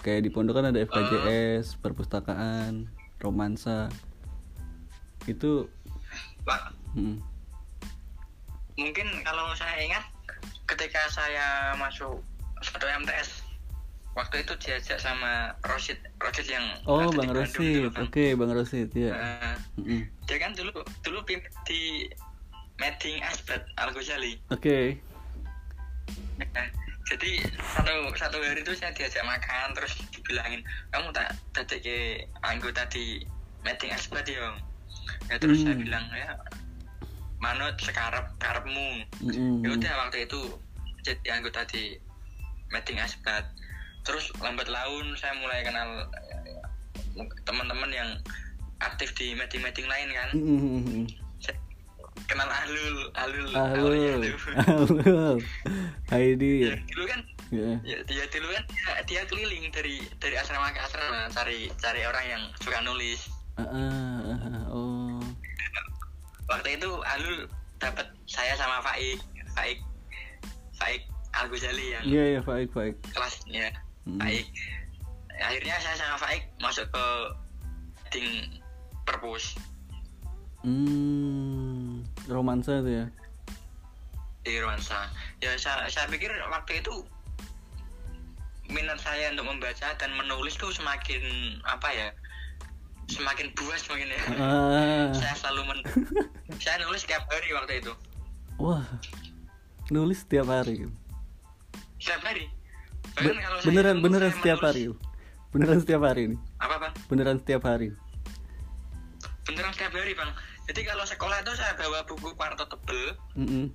kayak 0.00 0.24
di 0.24 0.30
pondok 0.32 0.60
kan 0.60 0.72
ada 0.72 0.80
FKJS 0.80 1.76
perpustakaan 1.80 2.88
romansa. 3.20 3.92
Itu 5.28 5.68
Pak, 6.40 6.72
hmm, 6.96 7.20
mungkin 8.80 9.08
kalau 9.28 9.52
saya 9.52 9.76
ingat 9.84 10.04
ketika 10.64 11.04
saya 11.12 11.76
masuk 11.76 12.16
satu 12.64 12.88
MTS 12.88 13.44
waktu 14.16 14.40
itu 14.40 14.56
diajak 14.56 14.96
sama 14.96 15.52
Rosid 15.68 16.00
Rosid 16.16 16.48
yang 16.48 16.64
oh 16.88 17.12
di 17.12 17.20
bang 17.20 17.30
Rosid. 17.30 17.92
kan. 17.92 18.08
oke 18.08 18.24
bang 18.40 18.50
Rosid 18.56 18.88
ya 18.96 19.12
Nah, 19.12 19.56
Mm-mm. 19.78 20.02
dia 20.26 20.36
kan 20.40 20.56
dulu 20.56 20.80
dulu 21.04 21.18
di 21.68 22.08
meeting 22.80 23.20
Asbat 23.22 23.62
Al 23.76 23.92
Ghazali 23.92 24.40
oke 24.48 24.96
Nah, 26.40 26.66
jadi 27.04 27.36
satu 27.76 27.92
satu 28.16 28.40
hari 28.40 28.64
itu 28.64 28.72
saya 28.72 28.96
diajak 28.96 29.20
makan 29.28 29.76
terus 29.76 29.92
dibilangin 30.08 30.64
kamu 30.88 31.12
tak 31.12 31.36
tadi 31.52 31.76
ke 31.84 31.98
anggota 32.40 32.88
di 32.88 33.20
meeting 33.60 33.92
Asbat 33.92 34.24
ya 34.24 34.56
ya 35.28 35.36
terus 35.36 35.60
saya 35.60 35.76
Hmm. 35.76 35.84
bilang 35.84 36.04
ya 36.16 36.32
manut 37.40 37.76
sekarap 37.80 38.32
karepmu 38.36 39.04
Mm-mm. 39.20 39.64
ya 39.64 39.68
udah 39.72 39.92
waktu 40.06 40.24
itu 40.28 40.40
jadi 41.04 41.40
anggota 41.40 41.64
di 41.72 41.96
meeting 42.68 43.00
asbat 43.00 43.48
terus 44.04 44.28
lambat 44.44 44.68
laun 44.68 45.16
saya 45.16 45.32
mulai 45.40 45.64
kenal 45.64 45.88
eh, 46.36 46.60
teman-teman 47.48 47.90
yang 47.92 48.10
aktif 48.80 49.12
di 49.16 49.32
meeting-meeting 49.32 49.88
lain 49.88 50.08
kan 50.12 50.28
Mm-mm. 50.36 51.04
Saya 51.08 51.29
kenal 52.30 52.46
Ahlul 52.46 52.96
Ahlul 53.12 53.48
Halo, 53.50 53.90
Ahlul. 53.90 54.22
halo, 54.62 55.30
Heidi 56.14 56.70
Ya, 56.70 56.74
dulu 56.94 57.04
kan 57.12 57.20
ya. 57.50 57.70
ya, 57.82 57.98
dia 58.06 58.24
dulu 58.30 58.46
kan 58.54 58.62
dia, 58.70 58.92
dia 59.04 59.22
keliling 59.26 59.66
dari 59.74 59.98
dari 60.22 60.38
asrama 60.38 60.70
ke 60.70 60.78
asrama 60.78 61.26
cari 61.34 61.66
cari 61.76 62.06
orang 62.06 62.26
yang 62.30 62.42
suka 62.62 62.78
nulis. 62.86 63.26
Ah, 63.58 63.66
ah, 63.66 64.38
ah, 64.46 64.64
oh, 64.70 65.18
waktu 66.46 66.78
itu 66.78 66.90
Alul 67.02 67.50
dapat 67.76 68.06
saya 68.24 68.54
sama 68.54 68.78
Faik 68.80 69.18
Faik 69.52 69.78
Faik 70.78 71.02
Al 71.34 71.50
Ghazali 71.50 71.86
yang 71.92 72.02
iya 72.06 72.24
iya 72.38 72.40
baik 72.40 72.70
baik. 72.70 72.94
kelasnya. 73.10 73.74
Hmm. 74.06 74.22
Faik. 74.22 74.46
Akhirnya 75.42 75.76
saya 75.82 75.96
sama 75.98 76.16
Faik 76.16 76.42
masuk 76.62 76.86
ke 76.88 77.04
meeting 78.06 78.28
perpus. 79.02 79.58
Hmm, 80.60 82.04
romansa 82.30 82.78
itu 82.78 82.90
ya. 82.94 83.06
di 84.40 84.56
Rwansa 84.56 85.04
ya 85.38 85.52
saya, 85.54 85.84
saya 85.86 86.08
pikir 86.08 86.32
waktu 86.48 86.80
itu 86.80 87.04
minat 88.66 88.96
saya 88.96 89.28
untuk 89.30 89.44
membaca 89.46 89.88
dan 89.92 90.10
menulis 90.14 90.54
tuh 90.54 90.70
semakin 90.70 91.20
apa 91.62 91.88
ya 91.90 92.08
semakin 93.06 93.50
buas 93.52 93.82
mungkin 93.84 94.08
ya 94.08 94.22
Ah, 94.32 95.10
saya 95.12 95.34
selalu 95.36 95.60
men 95.66 95.78
saya 96.62 96.80
nulis 96.80 97.02
setiap 97.02 97.26
hari 97.26 97.50
waktu 97.50 97.72
itu 97.78 97.92
wah, 98.56 98.80
nulis 99.88 100.22
setiap 100.22 100.48
hari. 100.48 100.86
setiap 101.96 102.22
hari 102.22 102.46
Be- 103.18 103.36
kalau 103.36 103.58
saya 103.58 103.66
beneran 103.66 103.94
nulis, 103.94 104.04
beneran 104.06 104.22
saya 104.24 104.38
setiap 104.38 104.58
menulis- 104.58 104.68
hari. 104.70 104.84
Beneran 105.50 105.78
setiap 105.82 106.00
hari 106.00 106.22
nih. 106.28 106.40
apa 106.56 106.74
bang 106.78 106.92
Beneran 107.06 107.36
setiap 107.36 107.62
hari. 107.66 107.88
beneran 109.42 109.72
setiap 109.74 109.92
hari 109.92 110.12
bang 110.14 110.30
jadi 110.70 110.86
kalau 110.86 111.02
sekolah 111.02 111.42
itu 111.42 111.52
saya 111.58 111.74
bawa 111.74 112.06
buku 112.06 112.30
kuarto 112.38 112.62
tebel 112.70 113.18
Mm-mm. 113.34 113.66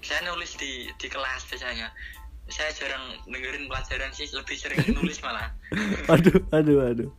saya 0.00 0.24
nulis 0.24 0.56
di 0.56 0.88
di 0.96 1.06
kelas 1.12 1.44
biasanya 1.52 1.92
saya 2.48 2.72
jarang 2.72 3.20
dengerin 3.28 3.68
pelajaran 3.68 4.08
sih 4.16 4.28
lebih 4.32 4.56
sering 4.56 4.80
nulis 4.96 5.20
malah 5.20 5.52
Aduh, 6.12 6.40
aduh, 6.52 6.78
aduh. 6.92 7.10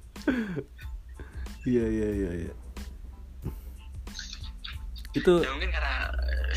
Iya 1.66 1.86
iya 1.90 2.10
iya 2.14 2.32
iya. 2.46 2.54
Itu 5.18 5.42
ya 5.42 5.50
mungkin 5.50 5.74
karena 5.74 6.14
eh, 6.14 6.54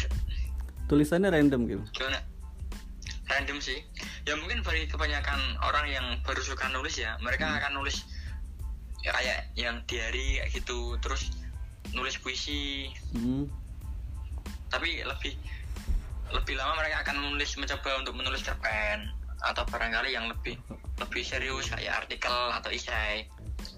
tulisannya 0.89 1.33
random 1.33 1.61
gitu. 1.65 1.85
gimana 1.97 2.21
random 3.29 3.59
sih 3.61 3.81
ya 4.25 4.37
mungkin 4.37 4.61
bagi 4.65 4.85
kebanyakan 4.89 5.41
orang 5.65 5.87
yang 5.89 6.07
baru 6.25 6.41
suka 6.45 6.69
nulis 6.73 6.97
ya 7.01 7.17
mereka 7.25 7.49
akan 7.61 7.81
nulis 7.81 8.05
ya 9.05 9.13
kayak 9.17 9.39
yang 9.57 9.81
diary 9.89 10.41
kayak 10.45 10.53
gitu 10.53 10.97
terus 11.01 11.33
nulis 11.93 12.21
puisi 12.21 12.89
Mm. 13.17 13.49
tapi 14.69 15.01
lebih 15.01 15.33
lebih 16.29 16.55
lama 16.61 16.77
mereka 16.77 17.01
akan 17.03 17.17
menulis 17.25 17.57
mencoba 17.57 17.91
untuk 17.99 18.13
menulis 18.13 18.45
cerpen 18.45 19.09
atau 19.41 19.65
barangkali 19.65 20.13
yang 20.13 20.29
lebih 20.29 20.61
lebih 20.99 21.23
serius 21.25 21.71
kayak 21.71 22.05
artikel 22.05 22.35
atau 22.53 22.69
esai 22.69 23.25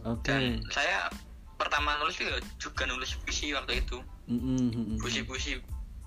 Oke. 0.03 0.27
dan 0.27 0.59
saya 0.73 1.07
pertama 1.55 1.95
nulis 2.01 2.17
juga, 2.17 2.41
juga 2.59 2.83
nulis 2.89 3.15
puisi 3.23 3.53
waktu 3.55 3.85
itu 3.85 4.01
mm-mm. 4.27 4.99
puisi-puisi 4.99 5.61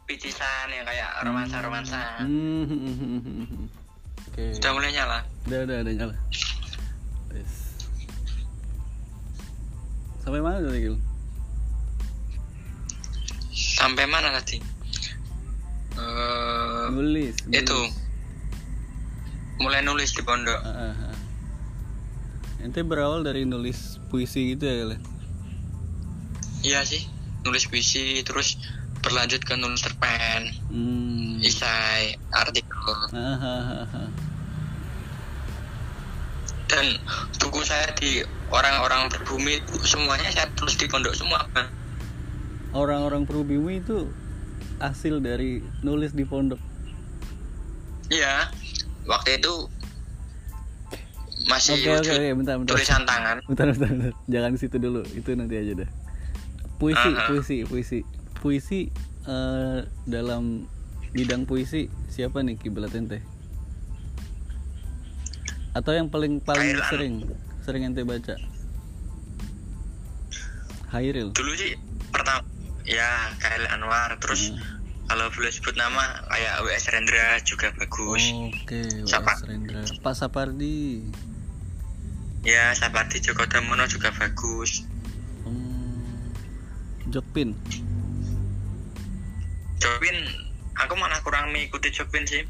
picisan 0.04 0.68
yang 0.68 0.84
kayak 0.84 1.24
romansa-romansa 1.24 2.26
Mm, 2.28 2.68
mm, 2.68 2.68
mm, 2.68 2.96
mm, 3.00 3.22
mm, 3.24 3.48
mm. 3.48 3.68
Oke. 4.28 4.46
udah 4.60 4.72
mulai 4.76 4.92
nyala 4.92 5.20
Udah, 5.48 5.60
udah, 5.64 5.78
udah 5.84 5.94
nyala. 5.94 6.16
Yes. 7.32 7.54
Sampai 10.24 10.40
mana 10.40 10.64
tadi, 10.64 10.88
Gil? 10.88 10.96
Sampai 13.84 14.08
mana 14.08 14.32
tadi 14.32 14.64
Eh, 15.94 16.86
nulis, 16.90 17.38
nulis. 17.46 17.62
itu 17.62 17.80
mulai 19.62 19.86
nulis 19.86 20.10
di 20.18 20.26
pondok 20.26 20.58
ah, 20.66 20.90
ah. 20.90 21.16
ente 22.66 22.82
berawal 22.82 23.22
dari 23.22 23.46
nulis 23.46 24.02
puisi 24.10 24.58
gitu 24.58 24.66
ya 24.66 24.76
kalian 24.82 25.02
iya 26.66 26.82
sih 26.82 27.06
nulis 27.46 27.70
puisi 27.70 28.26
terus 28.26 28.58
berlanjut 29.06 29.46
ke 29.46 29.54
nulis 29.54 29.86
cerpen 29.86 30.50
hmm. 30.74 31.46
isai 31.46 32.18
artikel 32.34 32.98
ah, 33.14 33.38
ah, 33.38 33.86
ah. 33.86 34.10
dan 36.74 36.98
buku 37.38 37.62
saya 37.62 37.94
di 38.02 38.26
orang-orang 38.50 39.14
berbumi 39.14 39.62
itu 39.62 39.78
semuanya 39.86 40.34
saya 40.34 40.50
tulis 40.58 40.74
di 40.74 40.90
pondok 40.90 41.14
semua 41.14 41.46
Bang. 41.54 41.70
Orang-orang 42.74 43.24
pribumi 43.30 43.80
itu 43.80 44.10
hasil 44.82 45.22
dari 45.22 45.62
nulis 45.86 46.12
di 46.12 46.26
pondok. 46.28 46.60
Iya 48.12 48.52
waktu 49.08 49.40
itu 49.40 49.68
masih 51.48 51.76
oke 51.76 51.90
wujud 52.02 52.14
oke 52.14 52.28
bentar 52.44 52.56
bentar. 52.60 52.72
Tulisan 52.76 53.04
tangan. 53.08 53.38
Bentar 53.48 53.66
bentar 53.72 53.90
bentar. 53.90 54.14
Jangan 54.28 54.50
di 54.54 54.60
situ 54.60 54.76
dulu 54.82 55.02
itu 55.16 55.30
nanti 55.38 55.56
aja 55.56 55.74
deh 55.86 55.90
puisi 56.84 57.00
Ah, 57.00 57.16
ah. 57.16 57.28
puisi 57.32 57.58
puisi. 57.64 58.00
Puisi 58.44 58.80
eh, 59.24 59.80
dalam 60.04 60.68
bidang 61.16 61.48
puisi 61.48 61.88
siapa 62.12 62.44
nih 62.44 62.60
kiblat 62.60 62.92
ente 62.92 63.24
atau 65.74 65.90
yang 65.94 66.06
paling 66.10 66.38
paling 66.38 66.78
sering 66.90 67.26
sering 67.66 67.88
ente 67.88 68.04
baca? 68.06 68.36
Hairil. 70.94 71.34
Dulu 71.34 71.52
sih 71.58 71.74
pertama 72.14 72.46
ya 72.84 73.10
Khairil 73.40 73.68
Anwar. 73.70 74.16
Terus 74.20 74.52
Hmm. 74.52 74.60
kalau 75.04 75.28
boleh 75.32 75.52
sebut 75.52 75.76
nama 75.76 76.24
kayak 76.28 76.64
WS 76.64 76.86
Rendra 76.90 77.28
juga 77.44 77.68
bagus. 77.76 78.24
Oke 78.32 78.82
Siapa? 79.04 79.36
WS 79.36 79.44
Rendra. 79.46 79.82
Pak 80.00 80.14
Sapardi. 80.16 81.04
Ya 82.44 82.72
Sapardi 82.74 83.20
Djoko 83.20 83.48
Damono 83.48 83.88
juga 83.88 84.12
bagus. 84.12 84.84
Hmm. 85.44 86.32
Jokpin? 87.08 87.56
Jopin 89.80 90.18
aku 90.80 90.94
malah 90.96 91.20
kurang 91.22 91.52
mengikuti 91.52 91.92
Jopin 91.92 92.24
sih. 92.24 92.44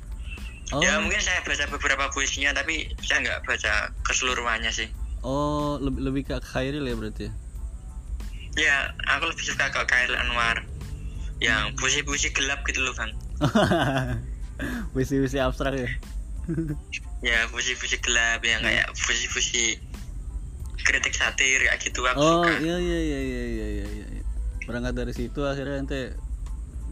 Oh. 0.71 0.79
ya 0.81 0.97
mungkin 0.97 1.19
saya 1.21 1.43
baca 1.45 1.69
beberapa 1.69 2.09
puisinya 2.09 2.49
tapi 2.49 2.89
saya 3.03 3.21
nggak 3.21 3.45
baca 3.45 3.73
keseluruhannya 4.07 4.71
sih. 4.73 4.89
Oh 5.21 5.77
lebih 5.77 6.01
lebih 6.01 6.21
ke 6.25 6.35
Khairil 6.41 6.87
ya 6.87 6.95
berarti 6.97 7.27
ya 8.59 8.93
aku 9.09 9.29
lebih 9.29 9.45
suka 9.45 9.69
ke 9.73 9.81
Khairil 9.89 10.17
Anwar. 10.17 10.61
Yang 11.41 11.75
puisi-puisi 11.75 12.31
gelap 12.31 12.63
gitu 12.63 12.79
loh 12.85 12.93
bang. 12.95 13.11
Puisi-puisi 14.93 15.37
abstrak 15.41 15.75
ya? 15.75 15.89
Ya 17.23 17.47
puisi-puisi 17.47 18.03
gelap 18.03 18.43
yang 18.43 18.59
kayak 18.59 18.91
puisi-puisi 18.99 19.79
kritik 20.83 21.15
satir 21.15 21.63
kayak 21.63 21.79
gitu 21.79 22.03
aku 22.03 22.19
oh 22.19 22.43
suka. 22.43 22.59
iya 22.59 22.75
iya 22.75 22.99
iya 22.99 23.19
iya 23.23 23.43
iya 23.47 23.67
iya 23.87 24.05
iya. 24.19 24.23
Berangkat 24.67 24.99
dari 24.99 25.15
situ 25.15 25.39
akhirnya 25.47 25.79
ente 25.79 26.19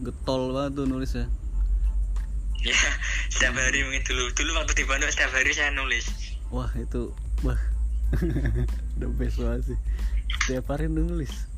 getol 0.00 0.56
banget 0.56 0.80
tuh 0.80 0.88
nulis 0.88 1.12
ya 1.12 1.28
ya 2.64 2.78
setiap 3.28 3.60
hari 3.60 3.84
mungkin 3.84 4.00
dulu. 4.08 4.32
Dulu 4.32 4.50
waktu 4.56 4.72
di 4.72 4.84
Bandung 4.88 5.12
setiap 5.12 5.36
hari 5.36 5.52
saya 5.52 5.68
nulis. 5.76 6.08
Wah 6.48 6.72
itu 6.80 7.12
wah. 7.44 7.60
The 9.04 9.12
best 9.12 9.36
banget 9.36 9.76
sih. 9.76 9.78
Setiap 10.48 10.72
hari 10.72 10.88
nulis 10.88 11.51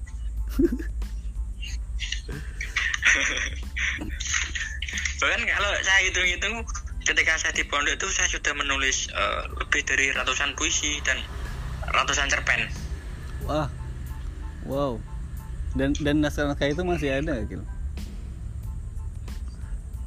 bahkan 5.21 5.41
kalau 5.47 5.71
saya 5.81 6.01
hitung-hitung 6.11 6.55
ketika 7.05 7.33
saya 7.39 7.53
di 7.55 7.65
pondok 7.69 7.97
itu 7.97 8.07
saya 8.11 8.29
sudah 8.29 8.53
menulis 8.57 9.09
eh, 9.13 9.43
lebih 9.61 9.83
dari 9.87 10.11
ratusan 10.13 10.53
puisi 10.59 11.01
dan 11.05 11.21
ratusan 11.95 12.29
cerpen 12.29 12.69
wah 13.47 13.69
wow 14.67 14.99
dan 15.75 15.93
dan 16.01 16.23
naskah-naskah 16.23 16.71
itu 16.71 16.83
masih 16.87 17.11
ada 17.19 17.35
Gil? 17.45 17.63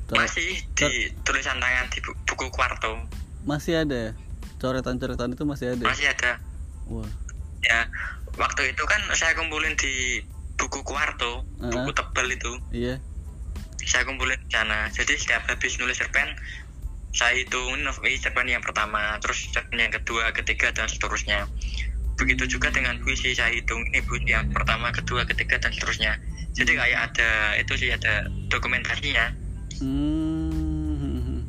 Cor- 0.07 0.23
masih 0.23 0.63
di 0.79 1.11
tulisan 1.27 1.59
tangan 1.59 1.91
di 1.91 1.99
bu- 1.99 2.15
buku 2.23 2.47
kuarto 2.55 3.03
masih 3.43 3.83
ada 3.83 4.11
ya? 4.11 4.11
coretan-coretan 4.57 5.35
itu 5.35 5.43
masih 5.45 5.75
ada 5.75 5.83
ya? 5.83 5.89
masih 5.91 6.07
ada 6.09 6.31
wah 6.89 7.09
ya 7.67 7.81
waktu 8.37 8.73
itu 8.73 8.83
kan 8.85 9.01
saya 9.17 9.33
kumpulin 9.35 9.73
di 9.75 10.21
buku 10.57 10.81
kuarto 10.83 11.45
buku 11.61 11.89
Uh-huh. 11.89 11.95
tebal 11.95 12.27
itu. 12.29 12.51
Iya. 12.73 12.95
Saya 13.87 14.03
kumpulin 14.03 14.35
di 14.35 14.51
sana 14.51 14.89
jadi 14.91 15.13
setiap 15.15 15.47
habis 15.47 15.79
nulis 15.79 15.95
cerpen 15.95 16.27
saya 17.15 17.39
hitungin 17.39 17.87
ini 17.87 18.17
cerpen 18.19 18.45
yang 18.45 18.61
pertama 18.61 19.15
terus 19.23 19.47
cerpen 19.49 19.79
yang 19.79 19.93
kedua 19.93 20.29
ketiga 20.35 20.69
dan 20.75 20.85
seterusnya. 20.91 21.47
Begitu 22.17 22.57
juga 22.57 22.73
dengan 22.73 22.97
puisi 23.01 23.31
saya 23.37 23.53
hitung 23.53 23.81
ini 23.93 24.01
bu 24.01 24.17
yang 24.25 24.49
pertama 24.51 24.89
kedua 24.91 25.23
ketiga 25.23 25.61
dan 25.61 25.71
seterusnya. 25.71 26.17
Jadi 26.57 26.73
kayak 26.73 26.99
ada 27.13 27.53
itu 27.61 27.73
sih 27.77 27.89
ada 27.93 28.25
dokumentasinya. 28.49 29.25
Hmm. 29.77 31.45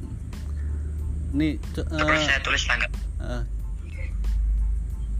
Nih 1.32 1.56
co- 1.76 1.88
terus 1.88 2.20
eh, 2.20 2.26
saya 2.28 2.40
tulis 2.40 2.62
tanggal 2.64 2.90
ah. 3.20 3.44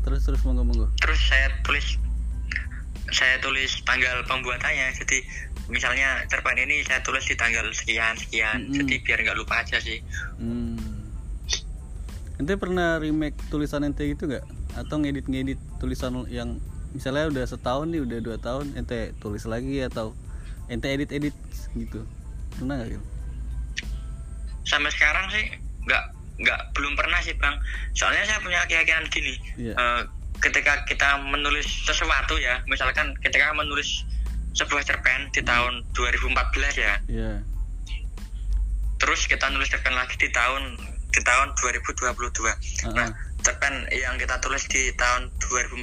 terus 0.05 0.25
terus 0.25 0.41
monggo 0.45 0.65
monggo. 0.65 0.87
Terus 1.01 1.21
saya 1.29 1.49
tulis 1.65 1.97
saya 3.11 3.41
tulis 3.41 3.71
tanggal 3.83 4.21
pembuatannya 4.25 4.93
jadi 4.95 5.19
misalnya 5.69 6.25
cerpen 6.27 6.57
ini 6.57 6.81
saya 6.83 7.01
tulis 7.03 7.25
di 7.25 7.35
tanggal 7.35 7.65
sekian 7.73 8.17
sekian 8.17 8.69
Mm-mm. 8.69 8.75
jadi 8.75 8.95
biar 9.05 9.19
nggak 9.25 9.39
lupa 9.39 9.61
aja 9.61 9.79
sih 9.79 10.01
Hmm. 10.37 10.77
Ente 12.39 12.55
pernah 12.55 13.03
remake 13.03 13.35
tulisan 13.51 13.83
ente 13.83 14.07
gitu 14.07 14.31
gak? 14.31 14.47
Atau 14.79 15.03
ngedit-ngedit 15.03 15.59
tulisan 15.77 16.23
yang 16.31 16.63
misalnya 16.95 17.27
udah 17.27 17.45
setahun 17.45 17.91
nih, 17.91 17.99
udah 17.99 18.19
dua 18.23 18.39
tahun, 18.39 18.79
ente 18.79 19.11
tulis 19.19 19.43
lagi 19.43 19.83
atau 19.83 20.15
ente 20.67 20.87
edit-edit 20.87 21.35
gitu? 21.75 22.07
Pernah 22.55 22.79
gak 22.79 22.95
gitu? 22.95 23.07
sampai 24.63 24.93
sekarang 24.93 25.27
sih 25.33 25.49
nggak 25.83 26.05
nggak 26.39 26.61
belum 26.77 26.93
pernah 26.93 27.17
sih 27.19 27.33
bang 27.35 27.57
soalnya 27.91 28.21
saya 28.23 28.39
punya 28.39 28.61
keyakinan 28.69 29.09
gini 29.09 29.35
Iya. 29.57 29.73
eh, 29.73 30.03
ketika 30.41 30.85
kita 30.85 31.19
menulis 31.21 31.67
sesuatu 31.83 32.37
ya 32.37 32.63
misalkan 32.65 33.11
ketika 33.19 33.51
menulis 33.53 34.07
sebuah 34.53 34.83
cerpen 34.83 35.31
di 35.31 35.43
tahun 35.43 35.83
2014 35.93 36.35
ya 36.77 36.95
Iya. 37.07 37.33
terus 38.99 39.25
kita 39.25 39.47
nulis 39.49 39.69
cerpen 39.69 39.95
lagi 39.95 40.15
di 40.15 40.29
tahun 40.29 40.75
di 41.09 41.21
tahun 41.21 41.55
2022 41.55 42.11
Uh-uh. 42.11 42.93
nah 42.93 43.09
cerpen 43.39 43.87
yang 43.91 44.15
kita 44.15 44.39
tulis 44.39 44.67
di 44.67 44.91
tahun 44.95 45.31
2014 45.41 45.79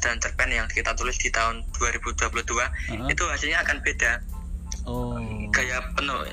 dan 0.00 0.14
cerpen 0.16 0.48
yang 0.48 0.66
kita 0.66 0.94
tulis 0.94 1.14
di 1.16 1.28
tahun 1.28 1.66
2022 1.74 2.14
Uh-uh. 2.30 3.06
itu 3.06 3.24
hasilnya 3.26 3.60
akan 3.60 3.78
beda 3.80 4.12
Oh. 4.80 5.18
gaya 5.52 5.76
penuh 5.92 6.24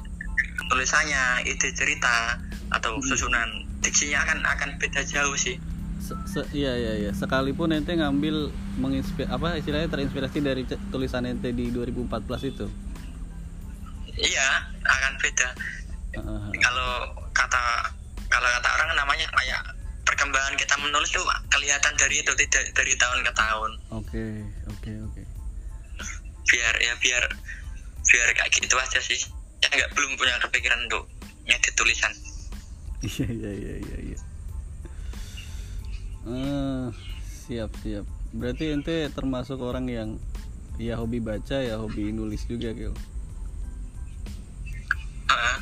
tulisannya 0.66 1.44
ide 1.44 1.70
cerita 1.72 2.40
atau 2.70 2.96
Hmm. 2.96 3.04
susunan 3.04 3.50
diksinya 3.80 4.24
akan 4.24 4.40
akan 4.42 4.70
beda 4.78 5.04
jauh 5.04 5.36
sih 5.36 5.60
Se- 6.08 6.16
se- 6.26 6.50
iya 6.54 6.72
iya 6.72 6.94
iya. 6.98 7.12
Sekalipun 7.12 7.68
ente 7.70 7.92
ngambil 7.92 8.48
menginspir 8.76 9.28
apa 9.28 9.56
istilahnya 9.56 9.88
terinspirasi 9.88 10.40
dari 10.40 10.64
tulisan 10.88 11.26
ente 11.26 11.52
di 11.52 11.68
2014 11.68 12.08
itu. 12.48 12.68
iya 14.18 14.48
akan 14.82 15.14
beda 15.20 15.50
Uh-uh. 16.16 16.50
kalau 16.58 16.92
kata 17.30 17.62
kalau 18.26 18.50
kata 18.50 18.70
orang 18.72 18.90
namanya 18.96 19.30
kayak 19.30 19.62
perkembangan 20.02 20.56
kita 20.56 20.74
menulis 20.76 21.12
tuh 21.12 21.22
kelihatan 21.48 21.94
dari 21.94 22.18
itu 22.18 22.34
tidak 22.36 22.66
dari 22.74 22.98
tahun 22.98 23.22
ke 23.22 23.32
tahun 23.32 23.72
Oke 23.94 24.26
oke 24.66 24.92
oke. 25.04 25.22
biar 26.48 26.74
ya 26.80 26.94
biar 26.98 27.24
biar 28.04 28.28
kayak 28.34 28.50
gitu 28.50 28.74
aja 28.74 28.98
sih 28.98 29.22
saya 29.60 29.70
nggak 29.76 29.92
belum 29.94 30.18
punya 30.18 30.34
kepikiran 30.42 30.80
untuk 30.88 31.06
ngedit 31.44 31.74
tulisan 31.76 32.14
Iya 33.00 33.30
iya 33.30 33.52
iya 33.54 33.76
iya. 33.78 33.98
Iya. 36.28 36.36
Eh, 36.36 36.86
siap 37.24 37.72
siap. 37.80 38.06
Berarti 38.36 38.76
ente 38.76 39.08
termasuk 39.10 39.64
orang 39.64 39.88
yang 39.88 40.10
ya 40.76 41.00
hobi 41.00 41.18
baca 41.18 41.58
ya 41.58 41.80
hobi 41.80 42.12
nulis 42.12 42.44
juga 42.46 42.70
gitu. 42.72 42.94
Heeh. 45.28 45.58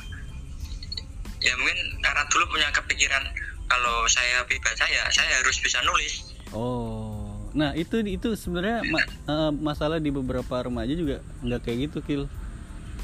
ya 1.41 1.53
mungkin 1.57 1.77
karena 2.01 2.25
dulu 2.29 2.45
punya 2.49 2.69
kepikiran 2.73 3.21
kalau 3.65 4.05
saya 4.09 4.41
hobi 4.41 4.57
baca 4.61 4.85
ya 4.85 5.05
saya 5.09 5.41
harus 5.41 5.57
bisa 5.61 5.77
nulis 5.85 6.33
Oh, 6.53 7.37
nah 7.51 7.75
itu 7.75 7.99
itu 8.01 8.33
sebenarnya 8.33 8.81
ma- 8.87 9.03
eh, 9.03 9.51
masalah 9.51 9.99
di 9.99 10.07
beberapa 10.07 10.63
remaja 10.63 10.93
juga 10.95 11.19
nggak 11.43 11.61
kayak 11.67 11.77
gitu 11.89 11.97
kil. 11.99 12.21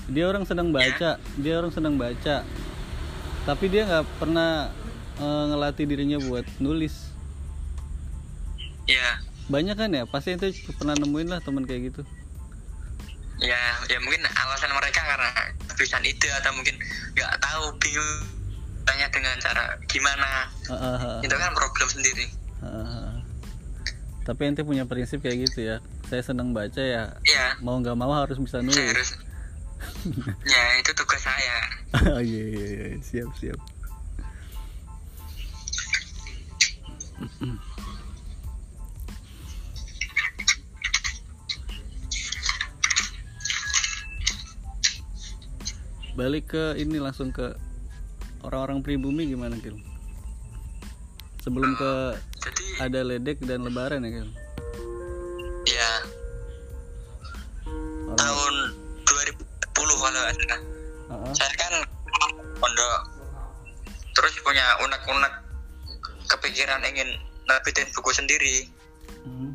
Dia 0.07 0.29
orang 0.31 0.47
sedang 0.47 0.71
baca, 0.71 1.19
dia 1.19 1.53
orang 1.59 1.73
sedang 1.75 1.99
baca, 1.99 2.47
tapi 3.43 3.65
dia 3.67 3.83
nggak 3.83 4.07
pernah 4.23 4.71
eh, 5.19 5.43
ngelatih 5.51 5.83
dirinya 5.83 6.17
buat 6.23 6.47
nulis. 6.63 7.10
Ya 8.91 9.09
Banyak 9.51 9.75
kan 9.75 9.91
ya, 9.91 10.07
pasti 10.07 10.31
ente 10.31 10.55
pernah 10.79 10.95
nemuin 10.95 11.27
lah 11.27 11.39
teman 11.43 11.67
kayak 11.67 11.91
gitu. 11.91 12.03
ya 13.41 13.57
ya 13.89 13.97
mungkin 14.05 14.21
alasan 14.21 14.69
mereka 14.69 15.01
karena 15.01 15.33
kehabisan 15.65 16.05
ide 16.05 16.29
atau 16.29 16.53
mungkin 16.53 16.77
nggak 17.17 17.41
tahu 17.41 17.73
bingung 17.81 18.11
tanya 18.85 19.09
dengan 19.09 19.33
cara 19.41 19.81
gimana. 19.89 20.45
Ah, 20.69 20.73
ah, 20.77 20.95
ah, 21.01 21.19
itu 21.25 21.33
kan 21.33 21.49
problem 21.57 21.89
sendiri. 21.89 22.29
Ah, 22.61 22.69
ah. 22.69 23.11
tapi 24.29 24.45
ente 24.45 24.61
punya 24.61 24.85
prinsip 24.85 25.25
kayak 25.25 25.49
gitu 25.49 25.73
ya. 25.73 25.81
Saya 26.05 26.21
senang 26.21 26.53
baca 26.53 26.85
ya. 26.85 27.17
Ya 27.25 27.57
mau 27.65 27.81
nggak 27.81 27.97
mau 27.97 28.13
harus 28.13 28.37
bisa 28.37 28.61
saya 28.61 28.69
nulis. 28.69 28.77
harus 28.77 29.09
ya 30.53 30.63
itu 30.77 30.91
tugas 30.93 31.25
saya. 31.25 31.57
Oh 32.13 32.21
iya 32.21 32.45
iya 32.45 32.67
iya. 32.77 32.85
Siap 33.01 33.33
siap 33.41 33.57
balik 46.13 46.51
ke 46.51 46.75
ini 46.75 46.99
langsung 46.99 47.31
ke 47.31 47.55
orang-orang 48.43 48.83
pribumi 48.83 49.29
gimana 49.29 49.55
Kil? 49.57 49.79
Sebelum 51.41 51.73
ke 51.73 51.91
jadi 52.41 52.65
ada 52.83 52.99
ledek 53.01 53.37
dan 53.45 53.63
lebaran 53.65 54.05
ya 54.05 54.11
Kil? 54.11 54.29
ya 55.61 55.91
Orang, 58.09 58.17
tahun 58.17 58.53
2010 59.05 59.45
kalau 59.77 59.91
salah 60.01 60.59
Ah, 61.11 61.19
ah. 61.27 61.33
saya 61.35 61.53
kan 61.59 61.73
pondok 62.55 62.99
terus 64.11 64.33
punya 64.41 64.63
unek-unek 64.79 65.33
kepikiran 66.27 66.79
ingin 66.87 67.07
nerbitin 67.45 67.87
buku 67.91 68.11
sendiri 68.11 68.67
Hmm. 69.21 69.53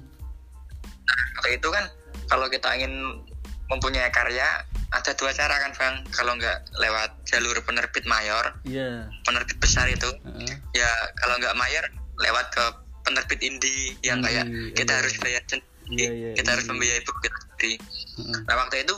waktu 1.35 1.59
itu 1.59 1.69
kan 1.75 1.91
kalau 2.31 2.47
kita 2.47 2.71
ingin 2.79 3.19
mempunyai 3.67 4.07
karya 4.15 4.47
ada 4.93 5.11
dua 5.15 5.31
cara 5.33 5.57
kan 5.59 5.73
bang 5.75 5.95
kalau 6.15 6.33
nggak 6.35 6.59
lewat 6.79 7.11
jalur 7.27 7.57
penerbit 7.63 8.05
mayor 8.07 8.55
Iya. 8.63 9.11
penerbit 9.27 9.59
besar 9.59 9.87
itu 9.89 10.07
ah. 10.23 10.55
ya 10.73 10.89
kalau 11.19 11.37
nggak 11.39 11.55
mayor 11.55 11.85
lewat 12.23 12.47
ke 12.51 12.65
penerbit 13.07 13.41
indie 13.41 13.95
yang 14.03 14.19
kayak 14.23 14.47
Indie, 14.47 14.75
kita 14.75 14.93
iya. 14.95 14.99
harus 15.03 15.15
bayar 15.19 15.43
sendiri 15.47 15.65
Iya, 15.87 16.11
iya, 16.11 16.31
kita 16.35 16.49
harus 16.55 16.67
indie. 16.67 16.73
membiayai 16.75 17.03
buku 17.03 17.19
kita 17.23 17.37
sendiri 17.39 17.75
ah. 17.77 18.41
nah 18.47 18.55
waktu 18.63 18.77
itu 18.83 18.97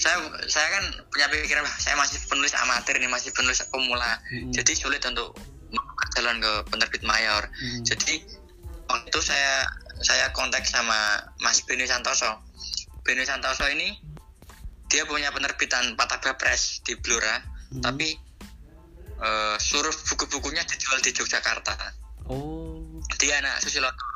saya 0.00 0.16
saya 0.48 0.68
kan 0.72 0.84
punya 1.12 1.28
pikiran 1.28 1.60
"Wah, 1.60 1.76
saya 1.76 1.92
masih 1.94 2.16
penulis 2.24 2.56
amatir 2.56 2.96
nih 2.96 3.10
masih 3.12 3.30
penulis 3.36 3.60
pemula 3.68 4.16
jadi 4.48 4.72
sulit 4.72 5.04
untuk 5.04 5.36
jalan 6.16 6.40
ke 6.40 6.52
penerbit 6.72 7.02
mayor 7.04 7.44
jadi 7.84 8.14
waktu 8.88 9.06
itu 9.06 9.20
saya 9.20 9.68
saya 10.00 10.32
kontak 10.32 10.64
sama 10.64 10.96
Mas 11.38 11.60
Beni 11.62 11.84
Santoso 11.84 12.40
Beni 13.04 13.22
Santoso 13.22 13.68
ini 13.68 13.92
dia 14.90 15.06
punya 15.06 15.30
penerbitan 15.30 15.94
Pataba 15.94 16.34
Press 16.36 16.82
di 16.82 16.98
Blora 16.98 17.38
Mm. 17.70 17.86
tapi 17.86 18.18
eh, 19.22 19.56
seluruh 19.62 19.94
buku-bukunya 19.94 20.66
dijual 20.66 20.98
di 20.98 21.14
Yogyakarta 21.14 21.78
Oh. 22.26 22.82
dia 23.22 23.38
anak 23.38 23.62
Susilotur 23.62 24.10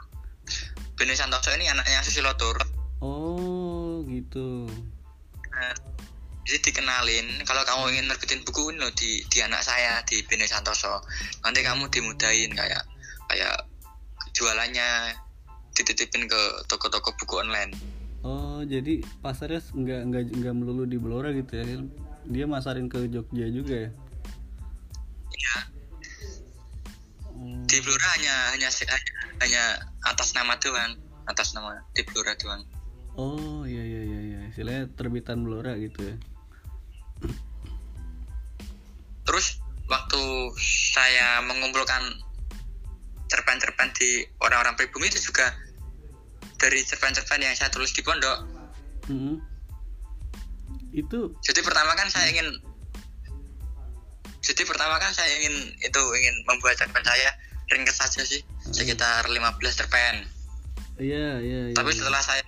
Beni 0.99 1.14
Santoso 1.14 1.55
ini 1.55 1.70
anaknya 1.70 2.03
Susilotur 2.03 2.59
Oh, 2.99 4.01
gitu. 4.09 4.64
Nah, 5.53 5.75
jadi 6.43 6.59
dikenalin 6.66 7.45
kalau 7.45 7.62
kamu 7.62 7.95
ingin 7.95 8.07
nerbitin 8.09 8.41
buku 8.43 8.75
ini 8.75 8.81
loh 8.81 8.91
di 8.97 9.20
di 9.29 9.39
anak 9.39 9.62
saya 9.62 10.03
di 10.03 10.18
Bene 10.27 10.51
Santoso 10.51 11.05
nanti 11.47 11.62
kamu 11.62 11.87
dimudahin 11.95 12.51
kayak 12.57 12.83
kayak 13.31 13.55
jualannya 14.35 15.14
dititipin 15.79 16.27
ke 16.27 16.41
toko-toko 16.66 17.14
buku 17.22 17.39
online 17.39 17.70
Oh, 18.25 18.64
jadi 18.64 19.05
pasarnya 19.20 19.61
nggak 19.61 20.01
nggak 20.09 20.22
nggak 20.41 20.55
melulu 20.57 20.89
di 20.89 20.97
Blora 20.97 21.29
gitu 21.37 21.61
ya? 21.61 21.64
Dia 22.25 22.49
masarin 22.49 22.89
ke 22.89 23.05
Jogja 23.12 23.47
juga 23.53 23.85
ya? 23.85 23.91
ya 25.35 25.57
Oh. 27.35 27.61
di 27.66 27.79
Blora 27.83 28.07
hanya 28.16 28.35
hanya 28.55 28.68
hanya, 28.70 29.12
hanya 29.43 29.64
atas 30.07 30.33
nama 30.33 30.55
doang 30.62 30.95
atas 31.27 31.53
nama 31.53 31.83
di 31.93 32.07
Blora 32.07 32.33
doang 32.39 32.62
Oh 33.14 33.62
iya 33.62 33.83
iya 33.83 34.01
iya 34.03 34.20
iya 34.22 34.41
istilahnya 34.51 34.91
terbitan 34.95 35.43
Blora 35.47 35.75
gitu 35.79 36.03
ya. 36.03 36.16
terus 39.25 39.59
waktu 39.91 40.22
saya 41.03 41.43
mengumpulkan 41.43 42.03
cerpen-cerpen 43.27 43.91
di 43.97 44.22
orang-orang 44.39 44.77
pribumi 44.79 45.09
itu 45.11 45.33
juga 45.33 45.51
dari 46.59 46.81
cerpen-cerpen 46.87 47.43
yang 47.43 47.55
saya 47.55 47.71
tulis 47.71 47.91
di 47.93 48.03
pondok 48.05 48.55
Mm-mm. 49.09 49.37
Itu 50.95 51.35
Jadi 51.43 51.61
pertama 51.61 51.93
kan 51.99 52.09
saya 52.09 52.31
ingin 52.31 52.49
Jadi 54.45 54.63
pertama 54.69 55.01
kan 55.01 55.11
saya 55.11 55.29
ingin 55.41 55.57
itu 55.81 56.03
ingin 56.21 56.35
membuat 56.47 56.77
cerpen 56.77 57.01
saya 57.03 57.33
ringkas 57.73 57.97
saja 57.97 58.21
sih 58.21 58.45
sekitar 58.77 59.25
15 59.25 59.57
cerpen. 59.73 60.29
iya 61.01 61.41
iya 61.41 61.61
iya. 61.73 61.75
Tapi 61.75 61.91
iya. 61.91 61.99
setelah 61.99 62.21
saya 62.21 62.45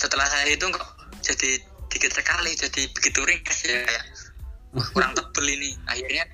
setelah 0.00 0.26
saya 0.32 0.48
hitung 0.48 0.72
kok 0.72 0.88
jadi 1.20 1.60
dikit 1.92 2.16
sekali 2.16 2.56
jadi 2.56 2.88
begitu 2.96 3.20
ringkas 3.20 3.68
ya 3.68 3.84
kayak 3.84 4.04
kurang 4.96 5.12
tebel 5.12 5.44
ini. 5.44 5.76
Akhirnya 5.92 6.24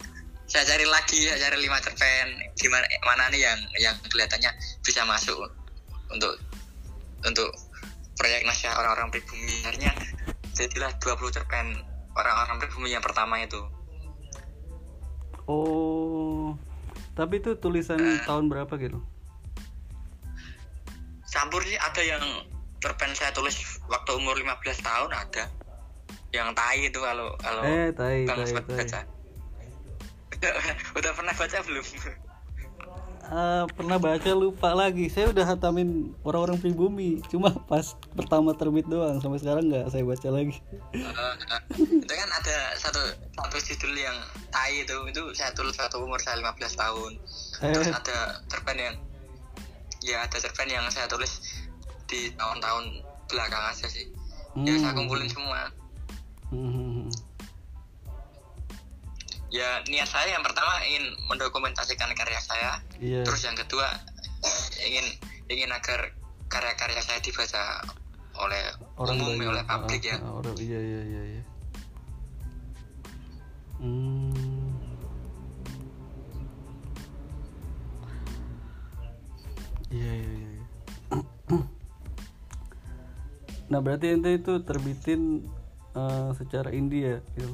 saya 0.47 0.63
cari 0.71 0.87
lagi, 0.87 1.27
saya 1.27 1.51
cari 1.51 1.59
lima 1.59 1.83
cerpen 1.83 2.27
di 2.55 2.67
mana 2.71 2.87
mana 3.03 3.25
nih 3.35 3.43
yang 3.43 3.59
yang 3.83 3.95
kelihatannya 4.07 4.55
bisa 4.87 5.03
masuk 5.03 5.51
untuk 6.15 6.39
untuk 7.27 7.51
proyek 8.21 8.47
naskah 8.47 8.77
orang-orang 8.79 9.11
pribumi. 9.11 9.65
Akhirnya 9.67 9.93
jadilah 10.55 10.93
20 11.03 11.35
cerpen 11.35 11.67
orang-orang 12.15 12.57
pribumi 12.63 12.95
yang 12.95 13.03
pertama 13.03 13.43
itu. 13.43 13.61
Oh. 15.45 16.55
Tapi 17.15 17.39
itu 17.43 17.55
tulisan 17.59 18.01
tahun 18.27 18.51
berapa 18.51 18.75
gitu? 18.79 19.03
campur 21.35 21.67
sih 21.67 21.75
ada 21.75 21.99
yang 21.99 22.23
cerpen 22.79 23.11
saya 23.19 23.35
tulis 23.35 23.83
waktu 23.91 24.11
umur 24.15 24.39
15 24.39 24.63
tahun 24.87 25.11
ada 25.11 25.51
yang 26.31 26.55
tai 26.55 26.87
itu 26.87 26.99
kalau 27.03 27.35
kalau 27.43 27.63
Eh, 27.67 27.91
tai, 27.91 28.23
tai, 28.23 28.47
tai. 28.47 28.63
baca 28.63 29.01
udah 30.99 31.11
pernah 31.15 31.35
baca 31.35 31.59
belum 31.67 31.87
Eh, 33.35 33.65
pernah 33.75 33.99
baca 33.99 34.31
lupa 34.31 34.71
lagi. 34.73 35.11
Saya 35.11 35.35
udah 35.35 35.43
hatamin 35.45 36.15
orang-orang 36.23 36.55
pribumi. 36.55 37.19
Cuma 37.27 37.51
pas 37.67 37.83
pertama 38.15 38.55
terbit 38.55 38.87
doang. 38.87 39.19
Sampai 39.19 39.43
sekarang 39.43 39.67
nggak 39.67 39.91
saya 39.91 40.07
baca 40.07 40.29
lagi. 40.31 40.55
Eh, 40.95 41.35
itu 41.99 42.15
kan 42.15 42.31
ada 42.31 42.57
satu 42.79 43.03
satu 43.35 43.57
judul 43.59 43.91
yang 43.93 44.15
tai 44.49 44.87
itu 44.87 44.95
itu 45.11 45.23
saya 45.35 45.51
tulis 45.51 45.75
waktu 45.75 45.99
umur 45.99 46.23
saya 46.23 46.39
15 46.39 46.79
tahun 46.79 47.11
terus 47.59 47.91
Eh. 47.91 47.93
ada 47.93 48.19
cerpen 48.47 48.79
yang 48.79 48.95
ya 50.01 50.23
ada 50.23 50.37
cerpen 50.39 50.71
yang 50.71 50.87
saya 50.89 51.11
tulis 51.11 51.43
di 52.07 52.31
tahun-tahun 52.33 53.03
belakang 53.27 53.65
aja 53.67 53.87
sih 53.89 54.07
ya 54.63 54.79
saya 54.79 54.95
Hmm. 54.95 54.99
kumpulin 55.01 55.27
semua 55.27 55.75
Hmm. 56.47 56.94
Ya 59.55 59.79
niat 59.87 60.11
saya 60.11 60.35
yang 60.35 60.43
pertama 60.43 60.83
ingin 60.83 61.15
mendokumentasikan 61.31 62.11
karya 62.19 62.43
saya 62.43 62.83
Iya. 62.99 63.23
terus 63.23 63.47
yang 63.47 63.55
kedua 63.55 63.87
ingin 64.83 65.07
ingin 65.47 65.71
agar 65.71 66.11
karya-karya 66.51 66.99
saya 66.99 67.23
dibaca 67.23 67.87
oleh 68.35 68.63
umum 68.99 69.39
banyak. 69.39 69.47
oleh 69.55 69.63
publik 69.63 70.03
Ah, 70.03 70.11
ya 70.11 70.17
ah, 70.27 70.33
orang 70.43 70.57
iya 70.59 70.81
iya 70.83 71.01
iya 71.07 71.23
iya. 71.39 71.43
Hmm. 73.79 74.75
Iya 79.95 80.13
iya 80.19 80.31
iya. 80.35 80.51
iya. 80.51 80.65
nah 83.71 83.79
berarti 83.79 84.19
ente 84.19 84.35
itu 84.35 84.59
terbitin 84.67 85.47
eh, 85.95 86.31
secara 86.35 86.75
India 86.75 87.23
ya? 87.39 87.47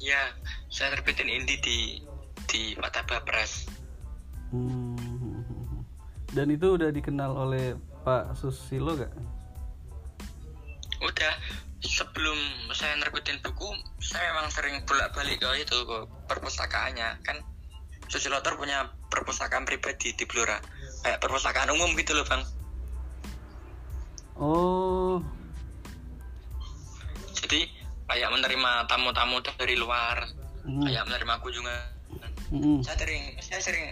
ya 0.00 0.22
saya 0.80 0.96
terbitin 0.96 1.28
indie 1.28 1.60
di 1.60 1.78
di 2.48 2.72
Pataba 2.72 3.20
Press 3.28 3.68
Hmm. 4.50 4.98
Dan 6.34 6.50
itu 6.50 6.74
udah 6.74 6.90
dikenal 6.90 7.30
oleh 7.38 7.78
Pak 8.02 8.34
Susilo 8.34 8.98
gak? 8.98 9.14
udah 11.00 11.32
sebelum 11.80 12.36
saya 12.76 12.92
nerbitin 13.00 13.40
buku 13.40 13.72
saya 14.04 14.36
memang 14.36 14.52
sering 14.52 14.76
bolak-balik 14.84 15.40
ke 15.40 15.64
itu 15.64 15.76
ke 15.86 15.98
perpustakaannya. 16.28 17.24
Kan 17.24 17.40
Susilotor 18.10 18.58
punya 18.58 18.90
perpustakaan 19.08 19.64
pribadi 19.64 20.12
di 20.12 20.24
Blora. 20.28 20.60
Kayak 21.06 21.24
perpustakaan 21.24 21.72
umum 21.72 21.94
gitu 21.96 22.12
loh 22.12 22.26
bang. 22.28 22.42
Oh, 24.36 25.24
jadi 27.32 27.64
kayak 28.12 28.28
menerima 28.34 28.72
tamu-tamu 28.90 29.40
dari 29.40 29.76
luar 29.78 30.39
Hmm. 30.70 30.86
kayak 30.86 31.02
menerima 31.04 31.34
kunjungan 31.42 31.82
mm-mm. 32.54 32.78
saya 32.80 32.96
sering 32.96 33.22
saya 33.42 33.60
sering 33.60 33.84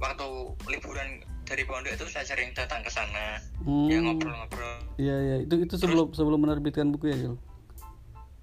waktu 0.00 0.24
liburan 0.66 1.08
dari 1.44 1.62
pondok 1.62 1.92
itu 1.92 2.08
saya 2.08 2.24
sering 2.24 2.50
datang 2.52 2.80
ke 2.80 2.88
sana 2.88 3.36
Hmm. 3.62 3.86
ya 3.86 4.00
ngobrol-ngobrol 4.00 4.80
Iya 4.96 5.16
iya 5.20 5.36
itu 5.44 5.54
itu 5.60 5.74
sebelum 5.76 6.10
sebelum 6.10 6.40
menerbitkan 6.40 6.90
buku 6.90 7.12
ya 7.12 7.16
Gil. 7.18 7.34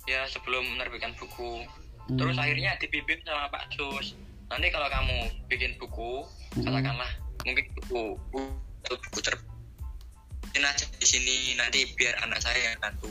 ya 0.06 0.22
sebelum 0.26 0.64
menerbitkan 0.78 1.18
buku 1.18 1.66
Hmm. 2.06 2.18
terus 2.18 2.38
akhirnya 2.38 2.74
dibimbing 2.78 3.22
sama 3.22 3.50
Pak 3.50 3.70
Sus 3.74 4.14
nanti 4.48 4.70
kalau 4.70 4.88
kamu 4.88 5.18
bikin 5.46 5.74
buku 5.78 6.26
Hmm. 6.54 6.66
katakanlah 6.66 7.10
mungkin 7.44 7.66
buku 7.76 8.02
buku, 8.30 8.42
buku 8.86 9.20
terbitin 9.22 10.64
aja 10.64 10.86
di 10.90 11.06
sini 11.06 11.36
nanti 11.54 11.86
biar 11.94 12.18
anak 12.22 12.42
saya 12.42 12.58
yang 12.58 12.80
bantu 12.80 13.10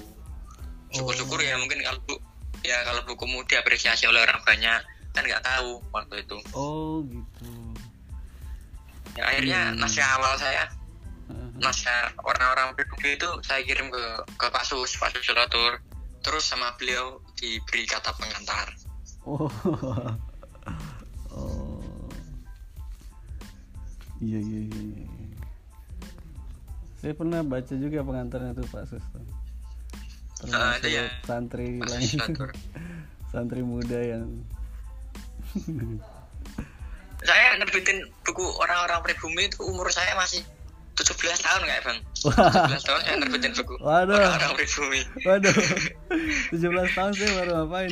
syukur-syukur 0.91 1.39
ya 1.39 1.55
mungkin 1.55 1.79
kalau 1.85 2.19
ya 2.63 2.83
kalau 2.83 3.03
bukumu 3.05 3.43
diapresiasi 3.45 4.07
oleh 4.07 4.23
orang 4.23 4.41
banyak 4.43 4.81
kan 5.13 5.23
nggak 5.25 5.43
tahu 5.43 5.83
waktu 5.91 6.23
itu 6.23 6.39
Oh 6.53 7.03
gitu. 7.05 7.51
ya, 9.15 9.23
akhirnya 9.27 9.61
Hmm. 9.73 9.79
naskah 9.79 10.09
awal 10.17 10.35
saya 10.37 10.65
naskah 11.59 12.15
orang-orang 12.23 12.71
pribumi 12.73 13.19
itu 13.19 13.27
saya 13.43 13.61
kirim 13.63 13.91
ke 13.91 14.03
ke 14.37 14.47
Pak 14.47 14.63
Sus 14.63 14.95
Pak 14.95 15.11
Sus 15.11 15.27
Sulatur 15.27 15.83
terus 16.23 16.47
sama 16.47 16.71
beliau 16.79 17.19
diberi 17.35 17.83
kata 17.85 18.15
pengantar 18.15 18.71
Oh. 19.23 19.45
oh. 21.37 21.85
Iya 24.19 24.41
iya 24.41 24.61
iya. 24.67 24.83
iya. 24.89 25.07
Saya 26.99 27.13
pernah 27.15 27.45
baca 27.45 27.75
juga 27.77 28.03
pengantarnya 28.03 28.57
tuh 28.57 28.67
Pak 28.67 28.85
Sus. 28.89 29.05
tuh. 29.13 29.21
Ah, 30.41 30.79
itu 30.79 30.87
Termasuk 30.87 30.91
ya. 30.93 31.05
santri 31.25 31.69
lain, 31.77 32.09
santri 33.33 33.61
muda 33.61 33.99
yang 33.99 34.27
saya 37.21 37.59
nerbitin 37.59 37.99
buku 38.23 38.45
orang-orang 38.57 39.03
pribumi 39.03 39.47
itu 39.47 39.59
umur 39.61 39.91
saya 39.91 40.15
masih 40.15 40.39
17 40.95 41.11
tahun 41.41 41.63
kayak 41.65 41.83
bang 41.83 41.99
17 42.23 42.79
tahun 42.81 43.01
saya 43.03 43.17
nerbitin 43.19 43.53
buku 43.55 43.75
Waduh. 43.81 44.15
orang-orang 44.15 44.53
pribumi 44.55 45.01
Waduh. 45.23 45.55
17 46.55 46.63
tahun 46.95 47.13
saya 47.13 47.31
baru 47.35 47.51
ngapain 47.57 47.91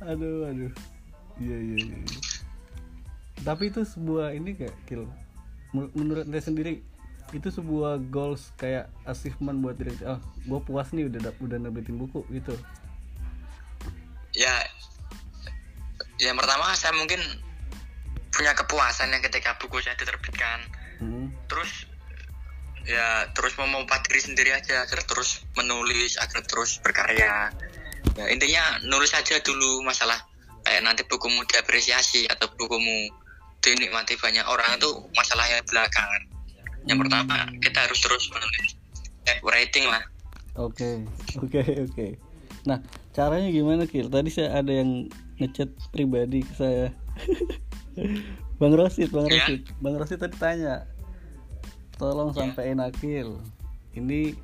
aduh, 0.00 0.46
aduh. 0.46 0.70
Iya, 1.34 1.56
iya, 1.58 1.76
iya. 1.84 1.98
Tapi 3.42 3.66
itu 3.66 3.82
sebuah 3.82 4.30
ini 4.32 4.54
kayak 4.54 4.70
kill. 4.86 5.02
Men- 5.70 5.90
Menurut 5.90 6.30
saya 6.30 6.42
sendiri 6.44 6.78
itu 7.32 7.48
sebuah 7.48 7.98
goals 8.12 8.52
kayak 8.60 8.90
achievement 9.08 9.64
buat 9.64 9.78
diri. 9.80 9.96
Ah 10.04 10.20
gue 10.20 10.60
puas 10.60 10.92
nih 10.92 11.08
udah 11.08 11.32
udah 11.40 11.58
nerbitin 11.58 11.96
buku 11.96 12.20
gitu. 12.34 12.52
Ya 14.36 14.52
yang 16.20 16.36
pertama 16.36 16.74
saya 16.76 16.92
mungkin 16.94 17.18
punya 18.34 18.52
kepuasan 18.52 19.14
yang 19.14 19.22
ketika 19.22 19.56
buku 19.56 19.80
saya 19.80 19.96
diterbitkan. 19.96 20.60
Hmm. 20.94 21.26
terus 21.50 21.90
ya 22.86 23.26
terus 23.34 23.58
memompa 23.58 23.98
diri 24.06 24.22
sendiri 24.22 24.54
aja 24.54 24.86
agar 24.86 25.02
terus 25.02 25.42
menulis 25.58 26.20
agar 26.20 26.44
terus 26.46 26.78
berkarya. 26.78 27.50
Ya 28.14 28.24
intinya 28.30 28.78
nulis 28.86 29.10
aja 29.10 29.42
dulu 29.42 29.82
masalah 29.82 30.22
kayak 30.62 30.86
nanti 30.86 31.02
bukumu 31.04 31.42
diapresiasi 31.50 32.30
atau 32.30 32.46
bukumu 32.54 33.10
dinikmati 33.58 34.14
banyak 34.20 34.44
orang 34.44 34.76
itu 34.76 34.90
masalah 35.16 35.48
yang 35.48 35.64
belakangan 35.66 36.33
yang 36.84 36.98
pertama 37.00 37.48
kita 37.60 37.78
harus 37.84 37.98
terus 38.00 38.24
menulis 38.32 38.76
writing 39.44 39.88
lah 39.88 40.04
Oke, 40.54 41.02
oke, 41.42 41.62
oke. 41.90 42.08
Nah, 42.62 42.78
caranya 43.10 43.50
gimana, 43.50 43.90
Kil? 43.90 44.06
Tadi 44.06 44.30
saya 44.30 44.54
ada 44.54 44.70
yang 44.70 45.10
ngechat 45.42 45.66
pribadi 45.90 46.46
ke 46.46 46.54
saya. 46.54 46.94
Bang 48.62 48.78
Rosid, 48.78 49.10
Bang 49.10 49.26
Ya. 49.26 49.42
Rosid. 49.42 49.66
Bang 49.82 49.98
Rosid 49.98 50.22
tadi 50.22 50.38
tanya, 50.38 50.86
tolong 51.98 52.30
Ya. 52.30 52.38
sampein 52.38 52.78
Akil. 52.78 53.42
Ini 53.98 54.38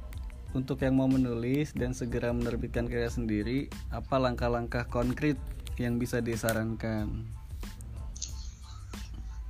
untuk 0.50 0.82
yang 0.82 0.98
mau 0.98 1.06
menulis 1.06 1.70
dan 1.78 1.94
segera 1.94 2.34
menerbitkan 2.34 2.90
karya 2.90 3.06
sendiri, 3.06 3.70
apa 3.94 4.18
langkah-langkah 4.18 4.90
konkret 4.90 5.38
yang 5.78 5.94
bisa 6.02 6.18
disarankan? 6.18 7.22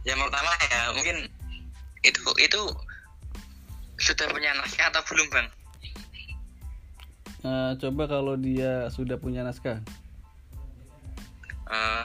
yang 0.00 0.16
pertama 0.16 0.48
ya 0.64 0.80
mungkin 0.96 1.16
itu 2.00 2.22
itu 2.40 2.60
sudah 4.00 4.26
punya 4.32 4.56
naskah 4.56 4.88
atau 4.88 5.02
belum 5.08 5.28
bang 5.32 5.48
Eh, 7.40 7.72
coba 7.80 8.04
kalau 8.04 8.36
dia 8.36 8.92
sudah 8.92 9.16
punya 9.16 9.40
naskah. 9.40 9.80
Eh, 11.72 12.04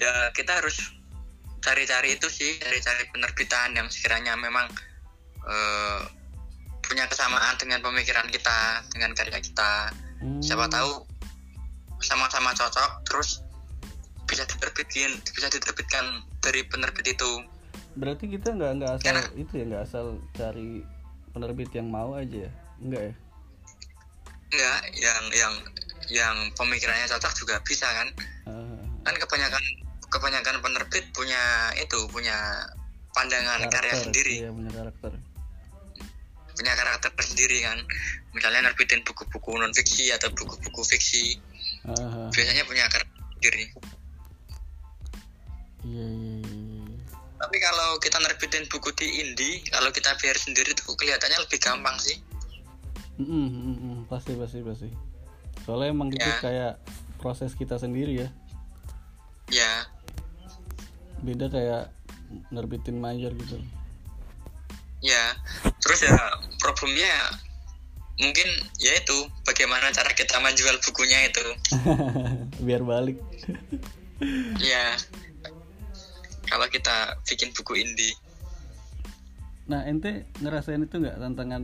ya 0.00 0.32
kita 0.32 0.64
harus 0.64 0.96
cari-cari 1.60 2.16
itu 2.16 2.24
sih 2.32 2.56
cari-cari 2.56 3.04
penerbitan 3.12 3.76
yang 3.76 3.92
sekiranya 3.92 4.32
memang 4.40 4.64
eh, 5.44 6.00
punya 6.80 7.04
kesamaan 7.04 7.52
dengan 7.60 7.84
pemikiran 7.84 8.32
kita 8.32 8.80
dengan 8.96 9.12
karya 9.12 9.38
kita 9.44 9.92
Hmm. 10.20 10.36
siapa 10.44 10.68
tahu 10.68 11.00
sama-sama 12.04 12.52
cocok 12.52 13.08
terus 13.08 13.40
bisa 14.28 14.44
diterbitkan 14.44 15.16
bisa 15.32 15.48
diterbitkan 15.48 16.20
dari 16.44 16.60
penerbit 16.68 17.16
itu 17.16 17.40
Berarti 17.92 18.24
kita 18.28 18.52
nggak 18.52 18.70
nggak 18.76 18.90
asal 18.92 19.04
Karena- 19.04 19.32
itu 19.34 19.52
ya 19.52 19.64
nggak 19.66 19.82
asal 19.84 20.04
cari 20.32 20.82
penerbit 21.30 21.70
yang 21.72 21.86
mau 21.86 22.12
aja 22.12 22.46
ya? 22.46 22.52
Enggak 22.78 23.02
ya? 23.02 23.14
enggak 24.50 24.78
yang 24.96 25.22
yang 25.30 25.54
yang 26.10 26.36
pemikirannya 26.52 27.06
cocok 27.06 27.32
juga 27.36 27.54
bisa 27.62 27.86
kan 27.86 28.08
Ah, 28.44 28.82
kan 29.04 29.14
kebanyakan 29.16 29.62
kebanyakan 30.04 30.58
penerbit 30.58 31.06
punya 31.12 31.38
itu 31.76 31.94
punya 32.10 32.34
pandangan 33.12 33.62
karya 33.68 33.94
sendiri 33.96 34.42
Iya 34.42 34.50
punya 34.50 34.70
karakter. 34.72 35.12
punya 36.50 36.72
karakter 36.74 37.10
sendiri 37.16 37.62
kan 37.62 37.78
misalnya 38.30 38.66
nerbitin 38.66 39.00
buku-buku 39.00 39.54
non 39.54 39.70
fiksi 39.70 40.10
atau 40.10 40.34
buku-buku 40.34 40.82
fiksi 40.84 41.38
Ah, 41.86 42.26
biasanya 42.28 42.66
punya 42.66 42.84
karakter 42.84 43.06
sendiri 43.32 43.64
iya. 45.82 46.06
iya. 46.10 46.29
Tapi 47.40 47.56
kalau 47.58 47.96
kita 47.98 48.20
nerbitin 48.20 48.68
buku 48.68 48.92
di 48.94 49.08
indie 49.18 49.64
kalau 49.66 49.88
kita 49.88 50.12
biar 50.14 50.36
sendiri 50.36 50.70
tuh 50.72 50.92
kelihatannya 50.92 51.40
lebih 51.40 51.58
gampang 51.58 51.96
sih 51.98 52.20
Mm, 53.16 53.26
mm, 53.26 53.52
mm, 53.52 53.76
mm, 53.76 53.98
pasti 54.08 54.32
pasti 54.32 54.64
pasti. 54.64 54.88
Soalnya 55.64 55.92
emang 55.92 56.08
itu 56.08 56.24
Ya. 56.24 56.40
kayak 56.40 56.72
proses 57.16 57.52
kita 57.52 57.76
sendiri 57.76 58.16
ya. 58.16 58.28
ya 59.50 59.84
Beda 61.20 61.48
kayak 61.48 61.92
nerbitin 62.48 62.96
major 62.96 63.28
gitu. 63.34 63.60
ya 65.00 65.36
terus 65.80 66.00
ya 66.00 66.16
problemnya 66.56 67.12
mungkin 68.16 68.48
ya 68.78 68.92
itu 68.96 69.16
bagaimana 69.44 69.92
cara 69.92 70.12
kita 70.12 70.40
menjual 70.40 70.80
bukunya 70.80 71.28
itu 71.28 71.44
Biar 72.64 72.80
balik. 72.80 73.20
ya 74.56 74.96
kalau 76.50 76.66
kita 76.66 77.14
bikin 77.24 77.54
buku 77.54 77.78
indie. 77.78 78.12
Nah, 79.70 79.86
ente 79.86 80.26
ngerasain 80.42 80.82
itu 80.82 80.98
nggak 80.98 81.22
tantangan 81.22 81.62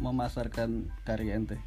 memasarkan 0.00 0.88
karya 1.04 1.36
ente? 1.36 1.60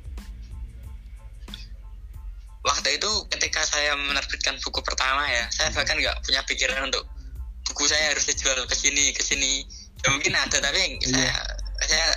waktu 2.61 2.97
itu 2.97 3.11
ketika 3.33 3.61
saya 3.65 3.97
menerbitkan 3.97 4.53
buku 4.61 4.85
pertama 4.85 5.25
ya 5.25 5.49
saya 5.49 5.73
bahkan 5.73 5.97
nggak 5.97 6.13
punya 6.21 6.41
pikiran 6.45 6.93
untuk 6.93 7.03
buku 7.65 7.89
saya 7.89 8.13
harus 8.13 8.25
dijual 8.29 8.57
ke 8.69 8.75
sini 8.77 9.13
ke 9.13 9.21
sini. 9.25 9.65
Ya 10.01 10.07
mungkin 10.13 10.33
ada 10.33 10.57
tapi 10.61 10.97
saya 11.05 11.33
saya 11.85 12.07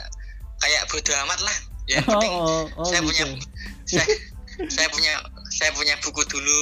kayak 0.61 0.83
bodo 0.89 1.13
amat 1.25 1.41
lah. 1.45 1.59
Ya 1.85 2.01
Oh, 2.09 2.17
penting 2.17 2.33
oh, 2.33 2.65
oh, 2.81 2.85
saya 2.89 3.01
gitu. 3.01 3.09
punya 3.13 3.25
saya, 3.93 4.07
saya 4.75 4.89
punya 4.93 5.13
saya 5.53 5.71
punya 5.73 5.95
buku 6.01 6.23
dulu. 6.29 6.61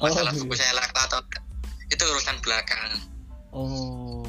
Masalah 0.00 0.32
Oh, 0.32 0.40
buku 0.40 0.52
gitu. 0.56 0.60
saya 0.64 0.72
laku 0.76 0.96
atau 1.00 1.20
itu 1.90 2.02
urusan 2.06 2.38
belakang. 2.40 2.90
Oh, 3.50 4.22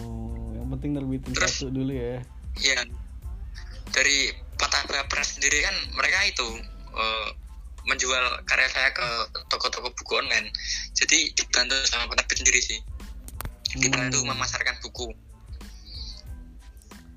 yang 0.57 0.67
penting 0.73 0.97
nerbitin 0.97 1.31
Terus- 1.31 1.61
satu 1.61 1.69
dulu 1.69 1.93
ya. 1.93 2.19
ya 2.57 2.81
dari 3.93 4.33
Patah 4.57 4.85
Press 5.07 5.37
sendiri 5.37 5.61
kan 5.61 5.75
mereka 5.93 6.21
itu 6.25 6.47
eh, 6.91 7.29
menjual 7.81 8.45
karya 8.45 8.69
saya 8.69 8.89
ke 8.93 9.07
toko-toko 9.49 9.89
buku 9.93 10.13
online. 10.21 10.53
Jadi 10.93 11.33
dibantu 11.33 11.73
sama 11.89 12.05
penerbit 12.11 12.37
sendiri 12.41 12.61
sih. 12.61 12.77
Dibantu 13.77 14.21
Hmm. 14.21 14.35
memasarkan 14.35 14.77
buku. 14.83 15.09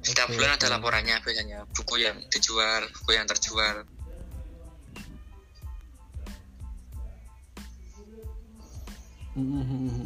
Setiap 0.04 0.28
Oke, 0.28 0.36
bulan 0.36 0.56
ada 0.56 0.68
laporannya 0.72 1.16
biasanya. 1.20 1.64
Buku 1.72 2.00
yang 2.00 2.16
dijual 2.28 2.84
buku 2.92 3.10
yang 3.16 3.24
terjual. 3.24 3.84
Mm, 9.34 9.42
mm, 9.42 10.03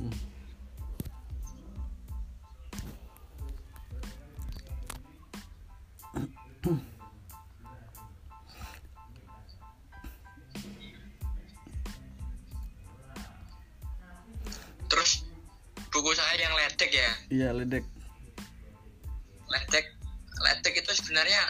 buku 15.98 16.14
saya 16.14 16.38
yang 16.38 16.54
ledek 16.54 16.90
ya? 16.94 17.10
Iya 17.34 17.48
ledek. 17.50 17.82
Ledek. 19.50 19.86
Ledek 20.38 20.74
itu 20.78 20.90
sebenarnya 20.94 21.42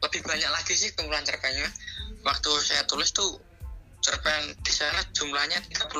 lebih 0.00 0.24
banyak 0.24 0.50
lagi 0.50 0.74
sih 0.74 0.90
kumpulan 0.96 1.22
cerpennya 1.22 1.68
waktu 2.24 2.50
saya 2.64 2.82
tulis 2.88 3.12
tuh 3.12 3.38
cerpen 4.02 4.56
di 4.64 4.72
sana 4.72 5.04
jumlahnya 5.12 5.60
31 5.68 5.92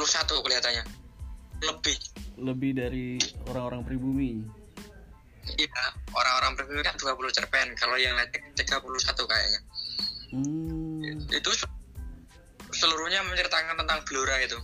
kelihatannya. 0.43 0.85
Lebih. 1.63 1.97
Lebih 2.41 2.71
dari 2.75 3.21
orang-orang 3.47 3.85
pribumi. 3.85 4.43
Iya 5.61 5.85
orang-orang 6.17 6.57
pribumi 6.57 6.81
kan 6.81 6.97
20 6.97 7.37
cerpen. 7.37 7.77
Kalau 7.77 8.01
yang 8.01 8.17
ledek 8.17 8.43
31 8.57 8.81
kayaknya. 9.29 9.61
Hmm. 10.33 11.29
itu 11.29 11.51
seluruhnya 12.73 13.21
menceritakan 13.29 13.77
tentang 13.85 14.01
Blora 14.09 14.41
itu 14.41 14.57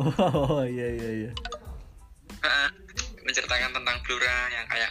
oh 0.00 0.64
iya 0.74 0.88
iya 0.96 1.10
iya. 1.26 1.30
Menceritakan 3.20 3.70
tentang 3.76 3.96
Blora 4.02 4.36
yang 4.50 4.66
kayak 4.66 4.90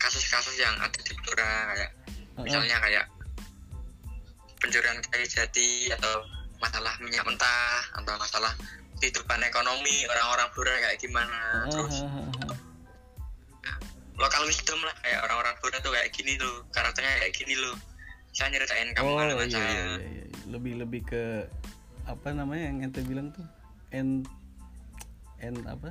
kasus-kasus 0.00 0.56
yang 0.58 0.74
ada 0.80 0.98
di 0.98 1.12
Blora 1.22 1.76
kayak 1.76 1.90
misalnya 2.40 2.76
kayak 2.80 3.04
pencurian 4.58 4.98
kayu 5.12 5.26
jati 5.28 5.92
atau 5.92 6.24
masalah 6.58 6.96
minyak 7.04 7.22
mentah 7.28 7.84
atau 8.00 8.16
masalah 8.16 8.52
kehidupan 8.98 9.44
ekonomi 9.44 10.08
orang-orang 10.08 10.48
Blora 10.56 10.74
kayak 10.80 10.98
gimana 10.98 11.68
terus 11.68 12.02
lokal 14.16 14.42
wisdom 14.48 14.80
lah 14.80 14.96
kayak 15.04 15.20
orang-orang 15.28 15.54
Blora 15.60 15.78
tuh 15.84 15.92
kayak 15.92 16.08
gini 16.12 16.40
tuh 16.40 16.64
karakternya 16.72 17.12
kayak 17.20 17.34
gini 17.36 17.54
loh. 17.56 17.76
Saya 18.32 18.52
nyeritain 18.52 18.92
kamu 18.92 19.08
oh 19.08 19.20
iya, 19.24 19.32
iya, 19.48 19.64
iya, 19.64 19.84
iya. 19.96 20.24
lebih 20.52 20.76
lebih 20.84 21.08
ke 21.08 21.48
apa 22.04 22.36
namanya 22.36 22.68
yang 22.68 22.84
ente 22.84 23.00
bilang 23.04 23.32
tuh? 23.32 23.44
En 23.92 24.24
en 25.40 25.54
apa? 25.68 25.90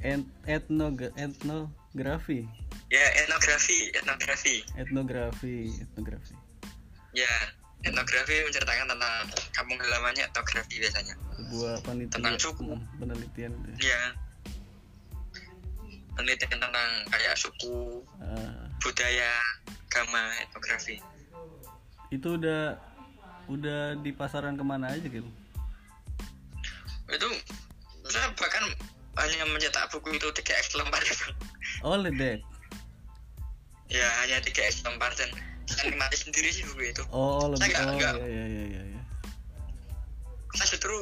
En 0.00 0.24
etno 0.48 0.96
etnografi. 0.96 2.48
Ya 2.88 3.04
etnografi 3.20 3.92
etnografi. 3.92 4.64
Etnografi 4.80 5.76
etnografi. 5.84 6.34
Ya 7.12 7.28
etnografi 7.84 8.40
menceritakan 8.48 8.88
tentang 8.96 9.14
kampung 9.52 9.76
halamannya 9.76 10.24
etnografi 10.24 10.80
biasanya. 10.80 11.14
Sebuah 11.36 11.84
penelitian 11.84 12.16
Tentang 12.16 12.36
suku. 12.40 12.64
Hmm, 12.64 12.84
penelitian 12.96 13.52
ya. 13.76 14.00
Penelitian 16.16 16.58
tentang 16.60 16.88
kayak 17.12 17.34
suku 17.36 18.04
Ah, 18.20 18.68
budaya 18.80 19.36
agama 19.92 20.32
etnografi. 20.40 20.96
Itu 22.08 22.40
udah 22.40 22.80
udah 23.52 23.98
di 24.00 24.14
pasaran 24.14 24.54
ke 24.54 24.64
mana 24.64 24.94
aja 24.94 25.04
gitu 25.04 25.26
itu 27.10 27.28
saya 28.06 28.30
bahkan 28.34 28.64
hanya 29.18 29.44
mencetak 29.46 29.90
buku 29.90 30.14
itu 30.14 30.28
3x 30.30 30.74
lembar. 30.74 31.02
Itu 31.02 31.26
oh 31.82 31.96
ledek 31.96 32.40
ya 33.90 34.06
hanya 34.22 34.38
3x 34.40 34.82
lembar 34.82 35.10
dan 35.14 35.28
saya 35.66 35.86
nikmati 35.86 36.16
sendiri 36.16 36.48
sih 36.48 36.62
buku 36.66 36.90
itu. 36.90 37.02
Oh 37.10 37.50
lebih 37.50 37.68
Saya 37.68 37.84
oh 37.84 37.94
nggak- 37.94 38.16
iya 38.18 38.26
iya 38.26 38.44
iya 38.46 38.64
iya 38.66 38.82
iya. 38.88 39.00
saya 40.52 40.66
justru 40.68 40.96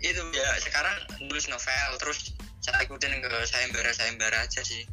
itu 0.00 0.20
ya 0.32 0.48
sekarang 0.60 0.96
nulis 1.22 1.46
novel 1.46 1.90
terus 1.96 2.32
saya 2.60 2.80
ikutin 2.82 3.20
ke 3.20 3.28
sayembara 3.44 3.90
sayembara 3.90 4.38
aja 4.40 4.60
sih. 4.60 4.84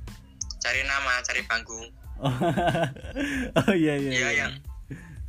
Cari 0.60 0.84
nama 0.84 1.20
cari 1.22 1.42
panggung. 1.44 1.88
Oh, 2.22 2.30
oh 3.60 3.74
iya 3.74 3.98
iya 3.98 4.12
Iya, 4.12 4.12
iya. 4.14 4.32
yang- 4.38 4.58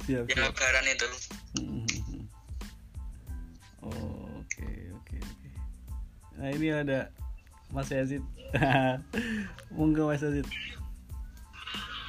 siap 0.03 0.25
yang 0.29 0.39
siap. 0.39 0.51
lebaran 0.51 0.87
itu. 0.87 1.09
Hmm, 1.57 1.83
hmm, 1.83 2.03
hmm. 2.05 2.23
Oh, 3.83 4.22
nah 6.43 6.51
ini 6.51 6.75
ada 6.75 7.07
Mas 7.71 7.87
Yazid. 7.87 8.19
Monggo 9.79 10.11
Mas 10.11 10.27
Yazid. 10.27 10.43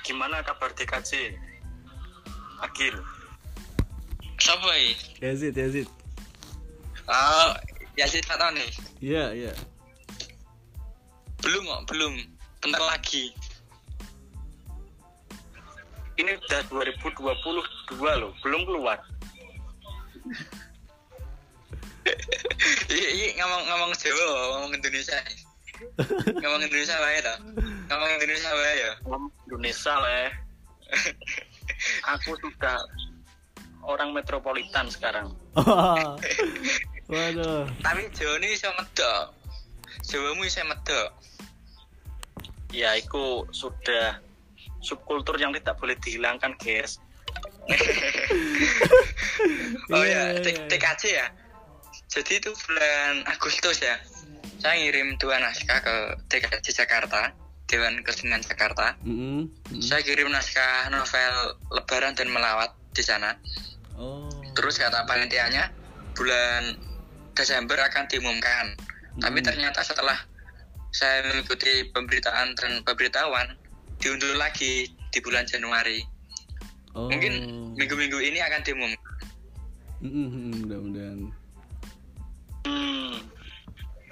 Gimana 0.01 0.41
kabar 0.41 0.73
DKJ? 0.73 1.37
Agil. 2.65 2.97
siapa 4.41 4.65
ya 4.75 5.29
Yazid 5.29 5.53
Yazid. 5.53 5.87
Oh 7.05 7.53
ya 7.93 8.09
sih 8.09 8.19
tak 8.25 8.41
tahu 8.41 8.51
nih 8.57 8.69
iya 8.99 9.25
iya. 9.37 9.53
Belum 11.45 11.63
kok 11.69 11.93
belum. 11.93 12.13
Bentar 12.59 12.83
lagi. 12.89 13.29
Ini 16.17 16.37
udah 16.41 16.61
2022 16.69 17.25
loh, 18.01 18.31
belum 18.41 18.61
keluar. 18.65 18.97
Iya 22.91 23.09
iya 23.15 23.27
ngomong 23.39 23.61
ngomong 23.67 23.91
Jawa 23.95 24.25
ngomong 24.57 24.71
Indonesia 24.75 25.17
ngomong 26.39 26.61
Indonesia 26.63 26.95
wae 26.99 27.19
toh 27.23 27.37
ngomong 27.91 28.09
Indonesia 28.19 28.51
wae 28.51 28.73
ya 28.77 28.91
Ngomong 29.07 29.31
Indonesia 29.49 29.93
lah. 29.99 30.29
Aku 32.15 32.31
sudah 32.39 32.79
orang 33.83 34.15
metropolitan 34.15 34.87
sekarang. 34.87 35.27
Oh, 35.59 36.15
waduh 37.11 37.67
tapi 37.83 38.07
Jawa 38.15 38.39
ini 38.41 38.55
bisa 38.55 38.71
medok 38.73 39.35
Jawamu 40.07 40.41
bisa 40.47 40.63
medok 40.65 41.09
Ya, 42.73 42.97
itu 42.97 43.45
sudah 43.53 44.17
subkultur 44.81 45.37
yang 45.37 45.53
tidak 45.53 45.77
boleh 45.77 45.93
dihilangkan, 46.01 46.57
guys. 46.57 46.97
oh 49.93 50.01
Iya, 50.01 50.09
ya 50.09 50.21
iya, 50.33 50.41
T- 50.41 50.57
iya. 50.57 50.65
TKJ 50.73 51.03
ya 51.13 51.27
jadi 52.13 52.37
itu 52.37 52.53
bulan 52.53 53.25
Agustus 53.25 53.81
ya. 53.81 53.97
Saya 54.61 54.77
ngirim 54.79 55.17
dua 55.17 55.41
naskah 55.41 55.81
ke 55.81 55.95
TKJ 56.29 56.85
Jakarta 56.85 57.33
Dewan 57.65 58.05
Kesenian 58.05 58.45
Jakarta. 58.45 58.93
Mm-mm, 59.01 59.49
mm-mm. 59.49 59.81
saya 59.81 60.05
kirim 60.05 60.29
naskah 60.29 60.93
novel 60.93 61.57
Lebaran 61.73 62.13
dan 62.13 62.29
Melawat 62.29 62.69
di 62.93 63.01
sana. 63.01 63.33
Oh. 63.97 64.29
Terus 64.53 64.77
kata 64.77 65.09
panitianya 65.09 65.73
bulan 66.13 66.77
Desember 67.33 67.81
akan 67.81 68.05
diumumkan. 68.05 68.77
Tapi 69.17 69.41
Hmm. 69.41 69.47
ternyata 69.49 69.81
setelah 69.81 70.17
saya 70.93 71.25
mengikuti 71.33 71.89
pemberitaan 71.89 72.53
dan 72.53 72.85
pemberitahuan 72.85 73.57
diundur 73.97 74.37
lagi 74.37 74.93
di 75.09 75.19
bulan 75.21 75.49
Januari. 75.49 76.05
Oh. 76.93 77.09
mungkin 77.09 77.33
minggu-minggu 77.73 78.21
ini 78.21 78.37
akan 78.37 78.61
diumumkan. 78.61 79.13
Mm, 80.05 80.13
Hmm. 80.29 80.53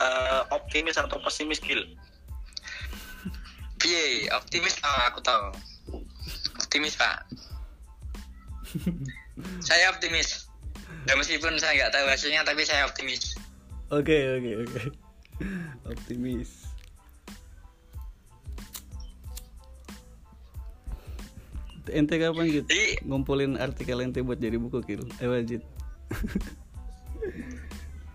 Eh, 0.02 0.42
optimis 0.50 0.98
atau 0.98 1.22
pesimis, 1.22 1.62
Gil? 1.62 1.86
Piye, 3.78 4.30
optimis 4.34 4.78
ah, 4.82 5.14
aku 5.14 5.22
tahu. 5.22 5.54
Optimis 6.58 6.98
pak. 6.98 7.26
saya 9.68 9.94
optimis. 9.94 10.50
Ya 11.06 11.14
meskipun 11.18 11.58
saya 11.62 11.78
nggak 11.78 11.94
tahu 11.94 12.06
hasilnya, 12.10 12.42
tapi 12.46 12.66
saya 12.66 12.86
optimis. 12.90 13.38
Oke 13.94 14.18
oke 14.38 14.52
oke. 14.66 14.82
Optimis. 15.86 16.70
Ente 21.92 22.16
kapan 22.22 22.46
gitu? 22.48 22.66
Ngumpulin 23.04 23.58
artikel 23.58 24.00
ente 24.02 24.22
buat 24.22 24.38
jadi 24.38 24.58
buku 24.58 24.82
kil. 24.86 25.02
Eh 25.22 25.30
wajib. 25.30 25.62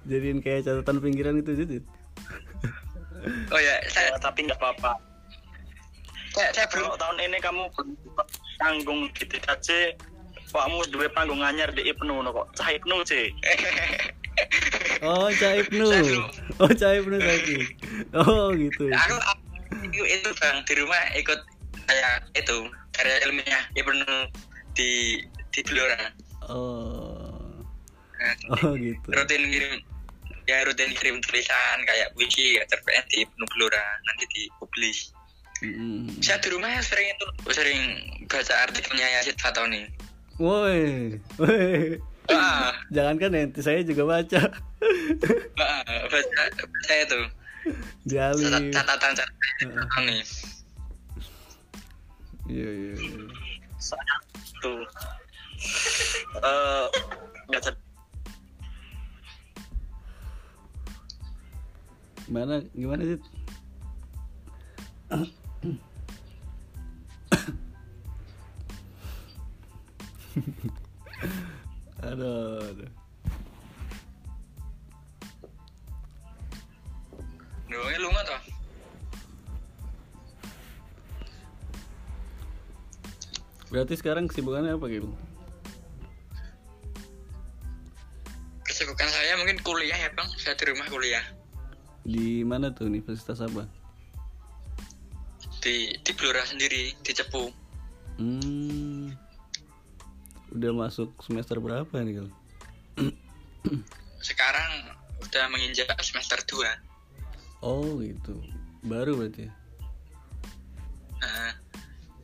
Jadiin 0.06 0.38
kayak 0.38 0.64
catatan 0.64 0.98
pinggiran 0.98 1.36
itu 1.36 1.50
Jit. 1.56 1.84
oh 3.50 3.58
ya, 3.58 3.74
saya 3.90 4.14
Eh, 4.14 4.20
tapi 4.20 4.46
nggak 4.46 4.54
apa-apa. 4.56 4.94
saya, 6.30 6.52
saya 6.52 6.66
belum 6.68 6.94
tahun 6.94 7.16
ini 7.22 7.38
kamu 7.40 7.62
belum 7.72 7.88
tanggung 8.56 9.00
di 9.10 9.24
DKJ, 9.24 9.96
pakmu 10.48 10.84
dua 10.88 11.08
panggung 11.10 11.40
anyar 11.40 11.72
di 11.72 11.82
Ibnu 11.84 12.22
no 12.22 12.30
kok. 12.30 12.46
Cah 12.54 12.70
Ibnu 12.70 12.96
sih. 13.04 13.32
Oh, 15.00 15.32
Cah 15.32 15.56
Ibnu. 15.56 15.88
Oh, 16.60 16.68
Cah 16.68 16.92
Ibnu 16.92 17.16
lagi. 17.16 17.56
Oh, 18.12 18.52
gitu. 18.52 18.84
aku 18.88 19.16
itu, 19.88 20.04
itu 20.04 20.28
bang 20.36 20.60
di 20.60 20.72
rumah 20.76 21.02
ikut 21.16 21.40
kayak 21.88 22.20
itu 22.32 22.56
karya 22.92 23.16
ilmiah 23.24 23.64
Ibnu 23.72 24.04
di 24.76 25.20
di 25.52 25.60
Blora. 25.64 26.12
Oh. 26.52 27.32
Nah, 28.20 28.60
Oh, 28.60 28.76
gitu. 28.76 29.08
rutin 29.08 29.42
kirim 29.48 29.72
ya 30.46 30.62
rutin 30.62 30.94
kirim 30.94 31.18
tulisan 31.20 31.76
kayak 31.84 32.14
wiki 32.14 32.56
ya 32.56 32.62
cerpen 32.66 33.02
di 33.10 33.22
Ibnu 33.22 33.44
Blora 33.50 33.82
nanti 34.06 34.24
dipublish. 34.30 35.10
Mm. 35.56 36.20
saya 36.20 36.36
di 36.36 36.52
rumah 36.52 36.68
ya 36.68 36.84
sering 36.84 37.08
itu 37.08 37.26
sering 37.48 37.80
baca 38.28 38.54
artikelnya 38.68 39.08
Yazid 39.16 39.40
Fatoni 39.40 39.88
Woi. 40.36 41.16
Woi. 41.40 41.96
wah, 42.28 42.76
Jangankan 42.92 43.32
ente, 43.32 43.64
saya 43.64 43.80
juga 43.80 44.04
baca. 44.04 44.52
wah 45.56 45.80
baca 46.12 46.40
baca 46.52 46.94
itu 47.00 47.20
Jali. 48.04 48.44
Cat- 48.44 48.68
catatan 48.84 49.12
catatan 49.16 49.68
Fatoni 49.72 50.16
Iya, 52.46 52.68
iya, 52.68 52.92
iya. 52.94 53.26
Tuh. 54.60 54.84
Eh, 56.36 56.86
nggak 57.48 57.60
jadi. 57.64 57.85
Gimana 62.26 62.58
gimana 62.74 63.02
sih? 63.06 63.22
aduh, 72.02 72.66
aduh. 72.66 72.90
Doangnya 77.70 77.98
lunga 78.02 78.22
toh. 78.26 78.42
Berarti 83.70 83.94
sekarang 83.94 84.26
kesibukannya 84.26 84.74
apa 84.74 84.86
gitu? 84.90 85.14
Kesibukan 88.66 89.06
saya 89.14 89.38
mungkin 89.38 89.62
kuliah 89.62 89.94
ya 89.94 90.10
bang. 90.10 90.26
Saya 90.42 90.58
di 90.58 90.74
rumah 90.74 90.90
kuliah 90.90 91.35
Di 92.06 92.46
mana 92.46 92.70
tuh 92.70 92.86
universitas 92.86 93.42
apa? 93.42 93.66
di 95.66 95.98
di 95.98 96.12
Blora 96.14 96.46
sendiri 96.46 96.94
di 97.02 97.10
Cepu. 97.10 97.50
Hmm. 98.22 99.10
Udah 100.54 100.70
masuk 100.70 101.10
semester 101.26 101.58
berapa 101.58 101.90
nih 101.90 102.22
kalau? 102.22 102.32
Sekarang 104.22 104.94
udah 105.26 105.50
menginjak 105.50 105.90
semester 106.06 106.38
2 106.38 107.66
Oh 107.66 107.98
gitu. 107.98 108.38
Baru 108.86 109.18
berarti 109.18 109.50
ya? 109.50 109.52
Nah, 111.18 111.50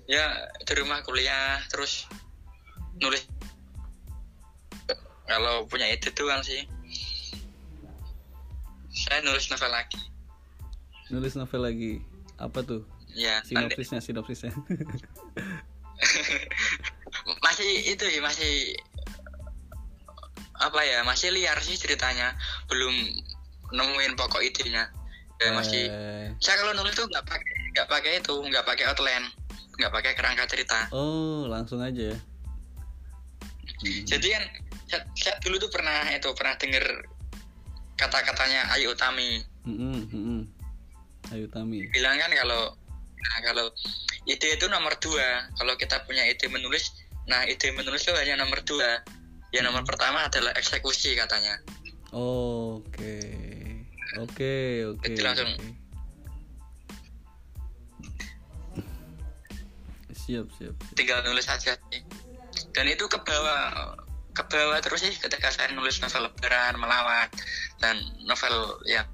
ya 0.06 0.24
di 0.62 0.72
rumah 0.78 1.02
kuliah 1.02 1.58
terus 1.66 2.06
nulis 3.02 3.26
kalau 5.26 5.66
punya 5.66 5.90
ide 5.90 6.14
doang 6.14 6.46
sih 6.46 6.62
saya 9.12 9.20
nulis 9.28 9.46
novel 9.46 9.70
lagi 9.70 10.00
Nulis 11.12 11.36
novel 11.36 11.60
lagi. 11.60 11.92
Apa 12.40 12.64
tuh? 12.64 12.80
ya 13.12 13.44
nanti 13.44 13.76
Sinopsisnya, 13.76 14.00
sinopsisnya. 14.00 14.52
masih 17.44 17.70
itu 17.84 18.04
ya 18.08 18.24
masih 18.24 18.72
apa 20.56 20.80
ya 20.80 21.04
masih 21.04 21.28
liar 21.28 21.60
sih 21.60 21.76
ceritanya 21.76 22.32
belum 22.72 22.96
nemuin 23.76 24.16
pokok 24.16 24.40
idenya 24.40 24.88
ya 25.36 25.52
masih 25.52 25.92
Eh, 25.92 26.32
saya 26.40 26.56
kalau 26.64 26.72
nulis 26.72 26.96
tuh 26.96 27.04
nggak 27.04 27.26
pakai 27.28 27.52
nggak 27.76 27.88
pakai 27.92 28.10
itu 28.16 28.32
nggak 28.32 28.64
pakai 28.64 28.84
outline 28.88 29.28
nggak 29.76 29.92
pakai 29.92 30.12
kerangka 30.16 30.48
cerita 30.48 30.88
Oh, 30.88 31.44
langsung 31.44 31.84
aja 31.84 32.14
ya. 32.14 32.18
Hmm. 33.82 34.02
jadi 34.08 34.26
kan 34.40 34.44
saya, 34.88 35.00
saya 35.20 35.34
dulu 35.44 35.60
tuh 35.60 35.68
pernah 35.68 36.08
itu 36.08 36.32
pernah 36.32 36.56
denger 36.56 36.84
kata-katanya 38.02 38.66
Ayu 38.74 38.90
Utami 38.92 39.40
mm-mm. 39.66 40.46
Ayu 41.30 41.46
Tami. 41.48 41.86
bilang 41.94 42.18
kan 42.18 42.30
kalau 42.34 42.74
nah 43.22 43.38
kalau 43.46 43.66
ide 44.26 44.58
itu 44.58 44.66
nomor 44.66 44.92
dua 44.98 45.46
kalau 45.54 45.78
kita 45.78 46.02
punya 46.04 46.26
ide 46.26 46.50
menulis 46.50 46.90
nah 47.30 47.46
ide 47.46 47.70
menulis 47.70 48.02
itu 48.02 48.12
hanya 48.18 48.42
nomor 48.42 48.58
dua 48.66 48.98
ya 49.54 49.62
nomor 49.62 49.86
pertama 49.86 50.26
adalah 50.26 50.50
eksekusi 50.58 51.14
katanya 51.14 51.62
Oke. 52.12 53.16
Oke, 54.20 54.84
oke. 54.84 55.16
Langsung. 55.24 55.48
oke. 55.48 55.80
Siap, 60.12 60.46
siap. 60.60 60.74
tinggal 60.94 61.24
nulis 61.24 61.48
aja 61.48 61.74
dan 62.76 62.84
itu 62.86 63.04
ke 63.10 63.18
bawah 63.26 63.96
ke 64.32 64.42
bawah 64.48 64.80
terus 64.80 65.04
sih 65.04 65.12
ketika 65.12 65.52
saya 65.52 65.68
nulis 65.76 66.00
novel 66.00 66.28
lebaran 66.28 66.74
melawat 66.80 67.28
dan 67.80 68.00
novel 68.24 68.80
ya 68.88 69.04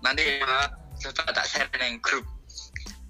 nanti 0.00 0.24
coba 1.02 1.30
tak 1.34 1.46
share 1.46 1.68
di 1.76 2.00
grup 2.00 2.24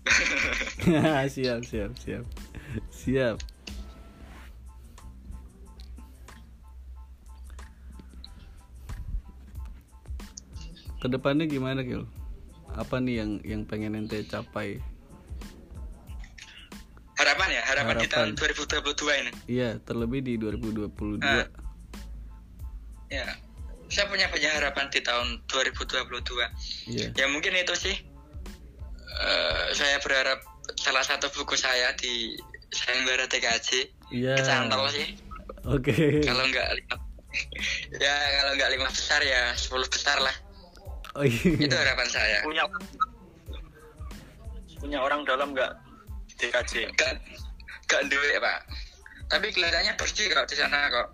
siap, 1.35 1.63
siap, 1.63 1.91
siap. 1.95 2.25
Siap. 2.91 3.37
Ke 11.03 11.07
depannya 11.11 11.51
gimana, 11.51 11.83
Gil? 11.83 12.07
Apa 12.73 13.03
nih 13.03 13.23
yang 13.23 13.31
yang 13.43 13.63
pengen 13.67 13.99
ente 13.99 14.23
capai? 14.23 14.79
Harapan 17.23 17.49
ya 17.51 17.63
harapan, 17.65 17.95
di 17.97 18.07
tahun 18.07 18.29
Harapan. 18.35 18.83
2022 18.91 19.21
ini 19.23 19.33
Iya, 19.47 19.69
terlebih 19.81 20.21
di 20.21 20.35
2022. 20.37 21.23
Ah. 21.23 21.47
ya 23.09 23.27
saya 23.87 24.09
punya 24.09 24.25
banyak 24.27 24.53
harapan 24.53 24.89
di 24.89 25.01
tahun 25.01 25.45
2022 25.47 26.49
Iya. 26.89 27.07
ya 27.13 27.27
mungkin 27.29 27.55
itu 27.55 27.75
sih 27.75 27.97
Eh, 29.13 29.67
saya 29.73 30.01
berharap 30.01 30.41
salah 30.75 31.05
satu 31.05 31.29
buku 31.31 31.53
saya 31.53 31.93
di 31.95 32.33
sayembara 32.73 33.29
TKJ 33.29 33.69
Iya. 34.09 34.41
kecantol 34.41 34.89
sih 34.89 35.21
Oke. 35.63 36.25
kalau 36.25 36.43
nggak 36.43 36.69
lima 36.75 36.97
ya 38.03 38.15
kalau 38.35 38.53
nggak 38.57 38.71
lima 38.73 38.89
besar 38.89 39.21
ya 39.21 39.53
10 39.53 39.69
besar 39.87 40.17
lah 40.17 40.33
Oh 41.13 41.23
iya. 41.23 41.45
itu 41.61 41.77
harapan 41.77 42.09
saya 42.09 42.41
punya 42.41 42.65
punya 44.81 44.99
orang 44.99 45.23
dalam 45.23 45.53
nggak 45.53 45.71
DKJ 46.43 46.91
gak 46.99 47.23
gak 47.87 48.03
duit 48.11 48.37
pak. 48.43 48.59
Tapi 49.31 49.47
kelihatannya 49.55 49.95
bersih 49.95 50.27
kok 50.35 50.51
di 50.51 50.57
sana 50.59 50.91
kok. 50.91 51.09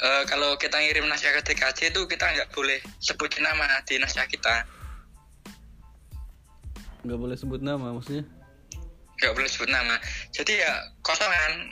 Eh, 0.00 0.24
kalau 0.32 0.56
kita 0.56 0.80
ngirim 0.80 1.04
naskah 1.12 1.28
ke 1.28 1.52
TKJ 1.52 1.92
itu 1.92 2.08
kita 2.08 2.24
nggak 2.24 2.48
boleh 2.56 2.80
sebutin 3.04 3.44
nama 3.44 3.84
di 3.84 4.00
naskah 4.00 4.24
kita. 4.24 4.64
Nggak 7.04 7.20
boleh 7.20 7.36
sebut 7.36 7.60
nama 7.60 7.92
maksudnya? 7.92 8.24
nggak 9.20 9.36
boleh 9.36 9.48
sebut 9.52 9.68
nama. 9.68 10.00
Jadi 10.32 10.56
ya 10.56 10.72
kosongan 11.04 11.68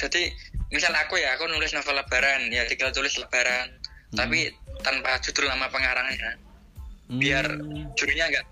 jadi 0.00 0.32
misal 0.72 0.96
aku 0.96 1.20
ya 1.20 1.36
aku 1.36 1.44
nulis 1.52 1.76
novel 1.76 2.00
lebaran. 2.00 2.48
Ya 2.48 2.64
tinggal 2.64 2.90
tulis 2.96 3.20
lebaran. 3.20 3.76
Tapi 4.16 4.50
tanpa 4.80 5.20
judul 5.20 5.46
nama 5.46 5.66
pengarangnya 5.66 6.36
biar 7.10 7.46
Hmm. 7.50 7.90
jurinya 7.94 8.26
nggak 8.28 8.46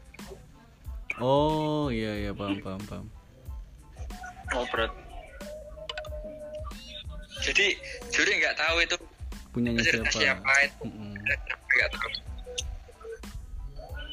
Oh 1.19 1.91
iya 1.91 2.15
iya 2.17 2.31
paham 2.31 2.59
paham 2.59 2.83
paham. 2.85 3.07
oh 4.53 4.65
berat 4.69 4.93
jadi 7.41 7.67
juri 8.09 8.33
nggak 8.37 8.57
tahu 8.57 8.77
itu 8.81 8.97
Punyanya 9.49 9.81
cerita 9.81 10.07
siapa? 10.09 10.43
siapa 10.43 10.53
itu 10.63 10.83
Mm-mm. 10.85 11.13
nggak 11.17 11.91
tahu 11.91 12.11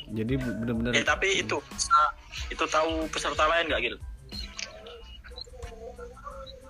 Jadi 0.07 0.33
benar-benar 0.37 0.91
eh 0.93 1.01
tapi 1.03 1.27
itu 1.35 1.57
bisa- 1.67 2.13
itu 2.47 2.63
tahu 2.67 3.09
peserta 3.09 3.43
lain 3.43 3.65
nggak 3.67 3.81
Gil 3.81 3.97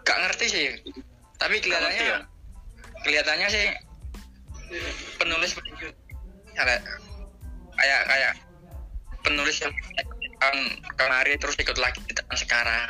nggak 0.01 0.17
ngerti 0.21 0.45
sih 0.47 0.65
tapi 1.35 1.55
ngerti 1.55 1.65
kelihatannya 1.65 2.03
ya? 2.05 2.19
kelihatannya 3.01 3.47
sih 3.49 3.65
penulis 5.21 5.51
kayak 6.55 6.81
kayak 7.75 8.01
kayak 8.07 8.33
penulis 9.25 9.55
yang 9.61 9.73
tahun 10.39 10.59
kemarin 10.95 11.37
terus 11.41 11.55
ikut 11.57 11.77
lagi 11.81 11.99
di 12.05 12.13
tahun 12.13 12.37
sekarang. 12.37 12.89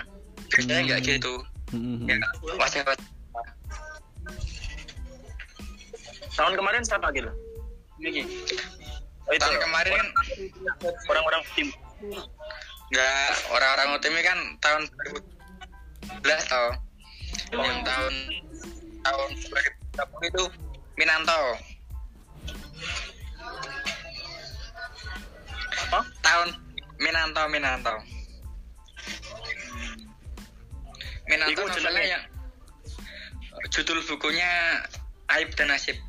Biasanya 0.52 0.82
nggak 0.86 1.00
Hmm. 1.02 1.10
gitu. 1.10 1.36
Mm-mm. 1.74 2.06
ya 2.08 2.16
wajah 2.62 2.86
tahun 6.36 6.54
kemarin 6.60 6.84
siapa 6.84 7.10
ini 8.04 8.28
oh, 9.26 9.34
itu. 9.34 9.40
Tahun 9.40 9.58
kemarin 9.64 9.92
kan 9.96 10.08
orang-orang 11.10 11.42
tim. 11.56 11.68
Nggak 12.92 13.30
orang-orang 13.50 13.88
UTM 13.98 14.16
kan 14.22 14.40
tahun 14.62 14.82
2011 16.22 16.52
tau. 16.52 16.70
Yang 17.56 17.80
tahun 17.88 18.14
tahun 19.06 19.30
2020 19.96 20.32
itu 20.32 20.44
Minanto 20.96 21.40
apa 25.76 26.00
tahun 26.24 26.50
Minanto 26.98 27.42
Minanto 27.52 27.96
Minanto 31.28 31.52
Iku 31.52 31.62
novelnya 31.68 32.04
yang 32.16 32.24
judul 33.76 34.00
bukunya 34.08 34.82
Aib 35.36 35.52
dan 35.60 35.72
Nasib 35.76 36.00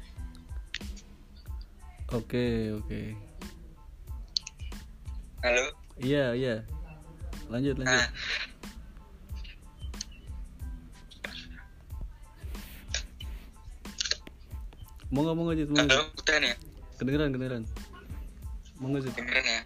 Oke 2.14 2.70
oke. 2.70 3.18
halo 5.42 5.64
Iya 5.96 6.36
iya. 6.36 6.56
Lanjut 7.48 7.80
lanjut. 7.80 7.88
nah 7.88 8.06
Mau 15.14 15.20
nggak 15.22 15.34
mau 15.38 15.44
nggak 15.46 15.56
udah 15.70 16.36
nih 16.42 16.48
ya? 16.50 16.56
Kedengeran 16.98 17.28
kedengeran. 17.30 17.62
Mau 18.82 18.86
nggak 18.90 19.02
Jit? 19.06 19.14
dengerin 19.14 19.46
ya? 19.46 19.60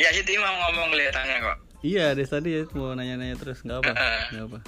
Ya 0.00 0.08
sih 0.16 0.24
mau 0.40 0.54
ngomong 0.66 0.88
kelihatannya 0.96 1.36
kok. 1.44 1.56
Iya, 1.82 2.14
dari 2.16 2.26
tadi 2.30 2.48
ya 2.58 2.62
mau 2.74 2.94
nanya-nanya 2.96 3.36
terus. 3.38 3.60
Nggak 3.62 3.78
apa, 3.84 3.92
nggak 4.32 4.44
apa. 4.50 4.58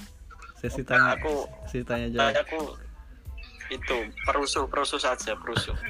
Sesi 0.59 0.81
tanya, 0.83 1.15
aku- 1.17 1.47
sesi 1.67 1.83
tanya 1.83 2.07
jawab. 2.11 2.35
aku 2.43 2.59
itu 3.73 3.97
perusuh 4.29 4.69
perusuh 4.69 5.01
saja 5.01 5.33
perusuh. 5.35 5.73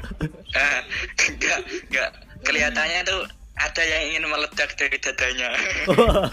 Ah, 0.56 0.80
enggak 1.28 1.60
enggak. 1.92 2.10
Kelihatannya 2.48 3.04
tuh 3.04 3.22
ada 3.56 3.82
yang 3.88 4.04
ingin 4.12 4.24
meledak 4.28 4.76
dari 4.76 4.98
dadanya 5.00 5.50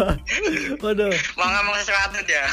Waduh, 0.82 1.14
mau 1.38 1.46
ngomong 1.46 1.76
sesuatu 1.78 2.18
dia 2.26 2.44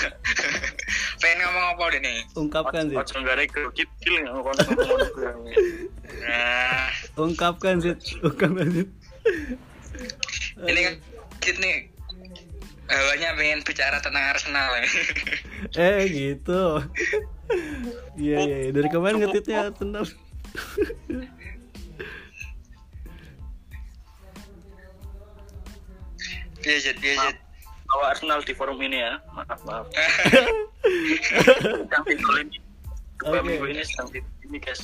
pengen 1.21 1.37
ngomong 1.49 1.65
apa 1.73 1.83
ini 1.97 2.15
ungkapkan 2.37 2.83
sih, 2.87 2.95
ojo 2.97 3.15
nggak 3.17 3.35
ada 3.35 3.45
kecil 3.73 4.13
ngomong 4.29 4.53
ngomong 4.53 4.99
nah 6.25 6.85
ungkapkan 7.17 7.81
sih, 7.81 7.93
ungkapkan 8.21 8.67
sih. 8.69 8.85
ini 10.69 10.79
kan 10.85 11.55
nih 11.59 11.77
hawanya 12.89 13.29
pengen 13.37 13.61
bicara 13.61 13.97
tentang 14.01 14.25
Arsenal 14.33 14.69
ya. 14.81 14.85
Eh 15.77 16.09
gitu. 16.09 16.81
Iya 18.17 18.37
iya, 18.45 18.57
iya. 18.67 18.69
dari 18.73 18.89
kemarin 18.89 19.21
ngetitnya 19.21 19.69
tenang. 19.77 20.09
Iya 26.59 26.77
Jit, 26.81 26.97
iya 26.99 27.13
Jit. 27.23 27.37
bawa 27.85 28.13
Arsenal 28.13 28.41
di 28.43 28.53
forum 28.53 28.77
ini 28.79 28.99
ya 28.99 29.17
maaf 29.33 29.59
maaf 29.65 29.85
sedang 31.65 32.03
tidur 32.05 32.35
ini 32.37 32.57
dua 33.17 33.35
Oke. 33.35 33.41
minggu 33.49 33.65
ini 33.67 33.81
sedang 33.81 34.07
ini 34.45 34.57
guys 34.57 34.81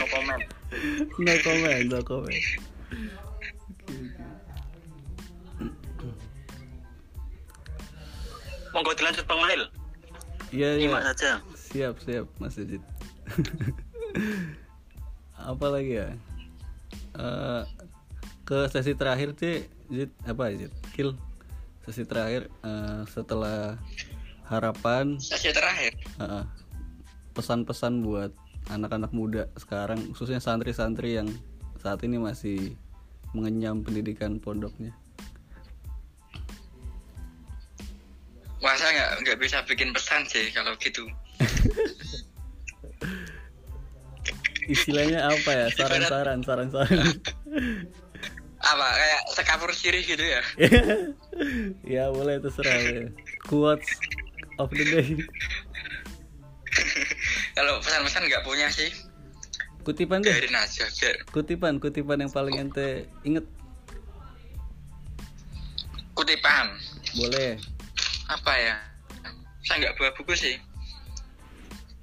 no 0.00 0.04
comment 0.08 0.42
No 1.16 1.32
comment, 1.44 1.84
no 1.86 2.00
comment. 2.00 2.42
monggo 8.72 8.92
dilanjut 8.94 9.24
Bang 9.26 9.40
Mahil 9.40 9.62
Iya 10.54 10.68
iya. 10.76 10.80
nyimak 10.80 11.02
saja 11.12 11.30
Siap 11.66 11.98
siap 12.00 12.26
Mas 12.38 12.56
Ejit. 12.56 12.80
apa 15.50 15.66
lagi 15.66 15.98
ya? 15.98 16.14
Eh, 17.18 17.62
ke 18.46 18.70
sesi 18.70 18.94
terakhir 18.94 19.34
sih, 19.34 19.66
Jit 19.90 20.10
apa 20.26 20.52
Jit? 20.54 20.72
Kill 20.94 21.14
sesi 21.86 22.02
terakhir 22.02 22.50
eh, 22.66 23.02
setelah 23.10 23.78
harapan 24.46 25.18
Sesi 25.22 25.50
terakhir. 25.54 25.94
Heeh. 26.18 26.44
pesan-pesan 27.36 28.00
buat 28.00 28.32
anak-anak 28.72 29.12
muda 29.12 29.44
sekarang 29.60 30.00
khususnya 30.10 30.40
santri-santri 30.40 31.20
yang 31.20 31.28
saat 31.78 32.00
ini 32.02 32.16
masih 32.16 32.72
mengenyam 33.36 33.84
pendidikan 33.84 34.40
pondoknya 34.40 34.96
Masa 38.64 38.88
nggak 38.88 39.10
nggak 39.22 39.38
bisa 39.38 39.60
bikin 39.68 39.92
pesan 39.92 40.24
sih 40.26 40.48
kalau 40.50 40.72
gitu. 40.80 41.04
istilahnya 44.66 45.30
apa 45.30 45.50
ya 45.54 45.66
saran-saran 45.78 46.42
saran-saran 46.42 47.06
Apa 48.66 48.86
kayak 48.98 49.22
sekapur 49.30 49.70
sirih 49.70 50.02
gitu 50.02 50.24
ya? 50.26 50.42
ya 52.02 52.04
boleh 52.10 52.42
terserah 52.42 52.74
ya. 52.82 53.06
quotes 53.46 53.86
of 54.58 54.68
the 54.74 54.84
day 54.84 55.08
kalau 57.56 57.80
pesan-pesan 57.80 58.28
nggak 58.28 58.44
punya 58.44 58.68
sih, 58.68 58.92
kutipan 59.80 60.20
deh 60.20 60.28
biarin 60.28 60.56
aja. 60.60 60.84
Biar 60.92 61.16
kutipan 61.32 61.80
kutipan 61.80 62.20
yang 62.20 62.28
paling 62.28 62.60
ente 62.60 63.08
inget 63.24 63.48
kutipan. 66.12 66.76
boleh 67.16 67.56
Apa 68.28 68.52
ya? 68.60 68.76
Saya 69.64 69.88
nggak 69.88 69.94
bawa 69.96 70.10
buku 70.20 70.34
sih. 70.36 70.56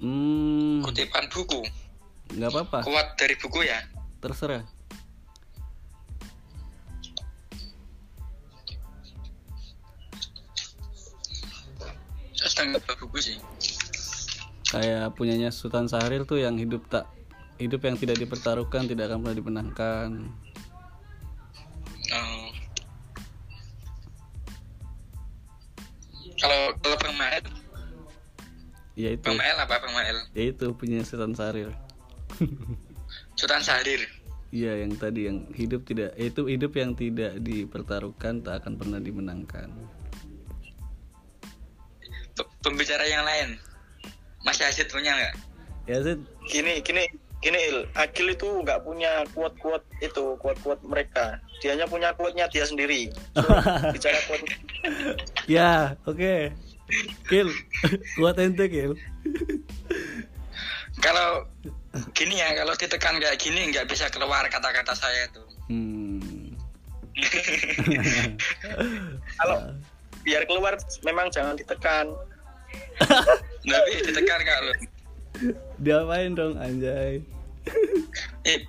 hmm 0.02 0.82
Kutipan 0.82 1.30
buku. 1.30 1.62
nggak 2.34 2.50
apa-apa 2.50 2.78
Kuat 2.82 3.14
dari 3.14 3.38
buku 3.38 3.62
ya. 3.62 3.78
terserah 4.18 4.64
Saya 12.44 12.50
sedang 12.52 12.66
nggak 12.76 13.00
buku 13.00 13.18
sih. 13.24 13.36
kayak 14.68 15.16
punyanya 15.16 15.48
Sultan 15.48 15.88
Syahrir 15.88 16.28
tuh 16.28 16.36
yang 16.36 16.60
hidup 16.60 16.84
tak 16.92 17.08
hidup 17.56 17.80
yang 17.80 17.96
tidak 17.96 18.18
dipertaruhkan 18.18 18.84
tidak 18.84 19.08
akan 19.08 19.24
pernah 19.24 19.36
dimenangkan 19.36 20.10
Oh. 22.10 22.46
Kalau 26.36 26.60
kalau 26.78 26.96
Bang 27.00 27.16
Mael, 27.16 27.44
ya 28.94 29.08
itu 29.16 29.24
Bang 29.24 29.40
Mael 29.40 29.56
apa 29.56 29.80
Bang 29.80 29.94
Mael? 29.96 30.18
ya 30.36 30.44
itu 30.52 30.66
punya 30.76 31.00
Sultan 31.02 31.32
Syahrir 31.32 31.72
Sultan 33.40 33.62
Syahrir. 33.64 34.04
iya 34.52 34.84
yang 34.84 34.94
tadi 34.94 35.26
yang 35.26 35.48
hidup 35.50 35.82
tidak 35.88 36.14
itu 36.14 36.46
hidup 36.46 36.76
yang 36.76 36.92
tidak 36.94 37.40
dipertaruhkan 37.40 38.44
tak 38.44 38.62
akan 38.62 38.76
pernah 38.78 39.00
dimenangkan 39.02 39.72
Pembicara 42.64 43.04
yang 43.04 43.28
lain. 43.28 43.60
Mas 44.40 44.56
Yazid 44.56 44.88
punya 44.88 45.12
nggak? 45.12 45.36
ya 45.84 46.00
Zid 46.00 46.20
gini 46.48 46.80
gini 46.80 47.04
gini 47.44 47.58
Il 47.60 47.78
Akil 47.92 48.32
itu 48.32 48.48
nggak 48.64 48.88
punya 48.88 49.24
kuat 49.36 49.52
kuat 49.60 49.84
itu 50.00 50.36
kuat 50.40 50.56
kuat 50.64 50.80
mereka 50.80 51.36
dianya 51.60 51.84
punya 51.84 52.16
kuatnya 52.16 52.48
dia 52.48 52.64
sendiri 52.64 53.12
so, 53.36 53.44
bicara 53.94 54.18
kuat 54.28 54.40
ya 55.44 55.92
oke 56.08 56.52
kill 57.28 57.48
kuat 58.16 58.36
ente 58.40 58.68
kill 58.68 58.92
Kalau 61.02 61.42
gini 62.14 62.38
ya, 62.38 62.54
kalau 62.54 62.70
ditekan 62.78 63.18
kayak 63.18 63.36
gini 63.36 63.74
nggak 63.74 63.90
bisa 63.90 64.06
keluar 64.14 64.46
kata-kata 64.46 64.94
saya 64.94 65.26
tuh. 65.34 65.44
hmm. 65.66 66.54
kalau 69.42 69.74
biar 70.22 70.46
keluar 70.46 70.78
memang 71.02 71.34
jangan 71.34 71.58
ditekan 71.58 72.14
Tapi 73.64 73.90
ditekan 74.02 74.38
nggak 74.40 74.60
lo? 74.60 74.72
diapain 75.76 76.32
dong 76.32 76.54
anjay 76.56 77.18
Eh, 78.44 78.60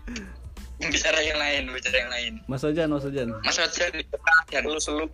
bicara 0.82 1.20
yang 1.20 1.36
lain, 1.36 1.70
bicara 1.70 1.98
yang 2.00 2.10
lain. 2.10 2.34
Mas 2.46 2.64
Ojan 2.64 2.90
Mas 2.90 3.04
Ojan 3.04 3.30
Mas 3.40 3.56
Wajar 3.56 3.92
ditekan. 3.92 4.64
lu 4.64 4.80
selu 4.80 5.06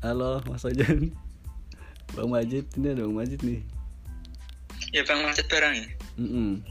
halo 0.00 0.40
Mas 0.44 0.62
Ojan 0.62 1.12
Bang 2.12 2.28
Majid 2.28 2.64
ini 2.74 2.86
ada 2.88 3.02
Bang 3.02 3.16
Majid 3.16 3.40
nih 3.40 3.60
Ya 4.90 5.02
Bang 5.02 5.20
Macet 5.20 5.50
barang 5.50 5.74
ya. 5.74 5.86
Mm-mm. 6.16 6.62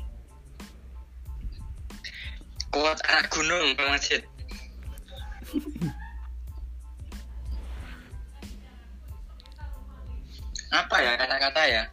Kuat 2.72 2.96
anak 3.04 3.28
gunung 3.30 3.76
Bang 3.76 3.92
Macet. 3.92 4.24
Apa 10.74 10.98
ya 11.06 11.14
kata-kata 11.14 11.64
ya? 11.70 11.84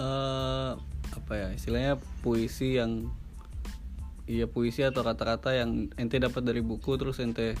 eh 0.00 0.72
apa 1.12 1.32
ya 1.36 1.48
istilahnya 1.52 2.00
puisi 2.24 2.80
yang 2.80 3.12
iya 4.24 4.48
puisi 4.48 4.80
atau 4.80 5.04
kata-kata 5.04 5.52
yang 5.52 5.92
ente 6.00 6.16
dapat 6.16 6.40
dari 6.40 6.64
buku 6.64 6.96
terus 6.96 7.20
ente 7.20 7.52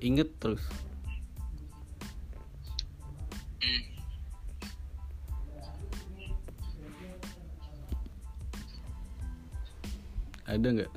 inget 0.00 0.32
terus 0.40 0.64
ada 10.60 10.68
nggak? 10.70 10.92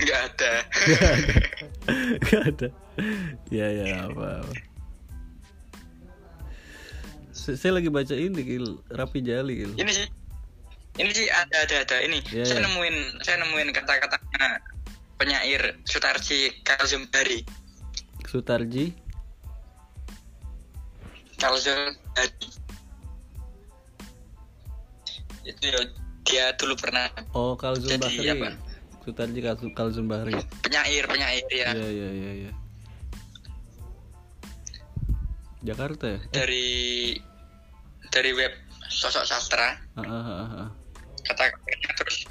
Nggak 0.00 0.20
ada. 0.32 0.52
nggak 2.24 2.42
ada. 2.56 2.68
Ya 3.52 3.66
ya 3.68 3.86
apa, 4.08 4.26
apa. 4.44 4.54
Saya 7.32 7.72
lagi 7.76 7.88
baca 7.88 8.14
ini 8.16 8.40
kil. 8.44 8.80
Rapi 8.92 9.20
jali 9.24 9.64
kil. 9.64 9.72
Ini 9.76 9.90
sih 9.92 10.06
ini 11.00 11.10
sih 11.12 11.26
ada 11.28 11.64
ada 11.64 11.76
ada. 11.84 11.96
Ini 12.04 12.18
Iya, 12.32 12.44
saya 12.44 12.60
iya. 12.60 12.66
nemuin 12.68 12.96
saya 13.24 13.36
nemuin 13.44 13.68
kata-katanya 13.72 14.60
penyair 15.20 15.76
Sutarji 15.84 16.64
Kalzumbari 16.64 17.44
Sutarji? 18.24 18.96
Kalzumbari 21.36 22.59
itu 25.44 25.62
ya, 25.66 25.80
dia 26.26 26.44
dulu 26.56 26.76
pernah 26.76 27.08
oh 27.32 27.56
Kalzum 27.56 27.96
Jadi 27.96 28.02
Bahri 28.04 28.26
apa? 28.30 28.48
Sutarji 29.00 29.40
Kalzum, 29.40 29.70
Kalzum 29.72 30.06
Bahri 30.06 30.36
penyair 30.60 31.04
penyair 31.08 31.48
ya. 31.48 31.70
Iya 31.72 31.88
iya 31.88 32.08
iya 32.12 32.32
iya. 32.46 32.52
Jakarta 35.60 36.04
ya? 36.08 36.18
Eh, 36.20 36.28
dari 36.32 36.68
dari 38.08 38.30
web 38.32 38.52
sosok 38.88 39.24
sastra. 39.28 39.76
Ah, 39.96 40.02
ah, 40.02 40.24
ah, 40.28 40.52
ah. 40.66 40.70
kata 41.20 41.52
terus 42.00 42.26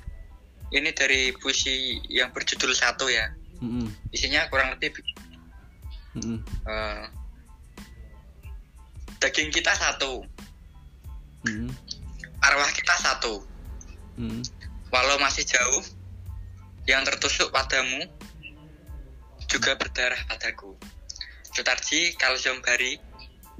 ini 0.73 0.89
dari 0.91 1.31
puisi 1.37 2.01
yang 2.09 2.33
berjudul 2.33 2.73
satu 2.73 3.07
ya. 3.09 3.29
Mm-mm, 3.59 3.91
isinya 4.15 4.47
kurang 4.47 4.71
lebih 4.71 4.95
mm-mm, 6.15 6.39
eh, 6.63 7.05
daging 9.19 9.51
kita 9.51 9.75
satu. 9.75 10.23
Mm-mm, 11.43 11.67
arwah 12.43 12.71
kita 12.71 12.95
satu. 12.99 13.43
Mm-mm. 14.19 14.43
walau 14.91 15.15
masih 15.23 15.47
jauh 15.47 15.79
yang 16.83 17.07
tertusuk 17.07 17.55
padamu 17.55 18.03
juga 19.47 19.79
berdarah 19.79 20.19
padaku. 20.27 20.75
Sutarji 21.55 22.19
Kalsium 22.19 22.59
Bari 22.59 22.99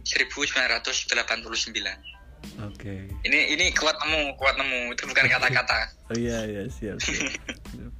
1989 0.04 2.20
oke. 2.60 2.94
Ini 3.26 3.40
ini 3.56 3.66
kuat 3.76 3.96
nemu 4.04 4.36
kuat 4.36 4.56
nemu. 4.60 4.94
Itu 4.96 5.08
bukan 5.08 5.26
kata-kata. 5.38 5.80
Oh 6.12 6.18
iya 6.18 6.44
iya 6.46 6.64
siap. 6.68 7.00
Siap. 7.00 7.94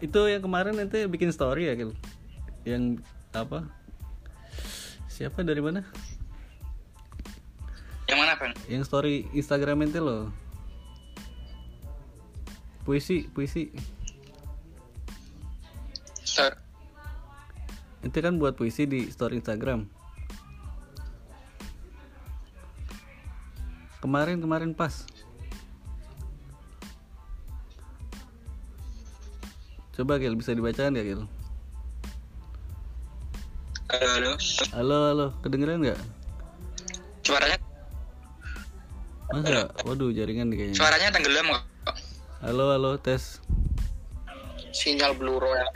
itu 0.06 0.20
yang 0.28 0.42
kemarin 0.44 0.76
nanti 0.76 1.08
bikin 1.08 1.32
story 1.32 1.72
ya 1.72 1.74
Kil 1.78 1.96
yang 2.68 3.00
apa? 3.32 3.64
Siapa 5.08 5.40
dari 5.40 5.64
mana 5.64 5.80
yang 8.06 8.18
mana 8.22 8.38
bang 8.38 8.54
yang 8.70 8.82
story 8.86 9.26
Instagram 9.34 9.82
ente 9.82 9.98
loh. 9.98 10.30
Puisi 12.86 13.26
puisi. 13.34 13.74
Sir, 16.22 16.54
ente 18.06 18.18
kan 18.22 18.38
buat 18.38 18.54
puisi 18.54 18.86
di 18.86 19.10
story 19.10 19.42
Instagram. 19.42 19.90
Kemarin 23.98 24.38
kemarin 24.38 24.70
pas. 24.70 25.02
Coba 29.98 30.20
Gil 30.22 30.38
bisa 30.38 30.54
dibacakan 30.54 30.94
ya 30.94 31.02
Gil? 31.02 31.26
Halo 33.90 34.06
halo. 34.14 34.32
Halo 34.70 34.96
halo. 35.10 35.26
Kedengeran 35.42 35.82
nggak? 35.82 35.98
Suaranya 37.26 37.65
masa 39.30 39.70
waduh 39.82 40.10
jaringan 40.14 40.50
nih 40.52 40.56
kayaknya. 40.58 40.76
Suaranya 40.78 41.08
tenggelam 41.10 41.46
kok. 41.50 41.64
Halo 42.44 42.74
halo 42.74 42.94
tes. 43.00 43.42
Sinyal 44.76 45.16
bluro 45.16 45.48
ya 45.56 45.66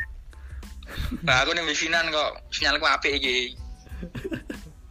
nah, 1.22 1.42
aku 1.42 1.54
nih 1.54 1.64
bikinan 1.66 2.10
kok. 2.10 2.32
Sinyalku 2.52 2.86
apik 2.86 3.12
iki. 3.18 3.54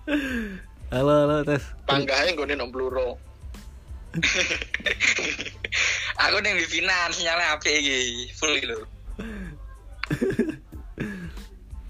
Halo 0.93 1.13
halo 1.27 1.45
tes. 1.45 1.61
Panggahnya 1.85 2.33
gue 2.33 2.55
nong 2.57 2.73
bluro 2.73 3.21
aku 6.25 6.41
nih 6.41 6.57
bikinan 6.65 7.13
sinyalnya 7.13 7.53
apik 7.53 7.69
iki. 7.69 8.33
Full 8.33 8.57
gitu 8.57 8.77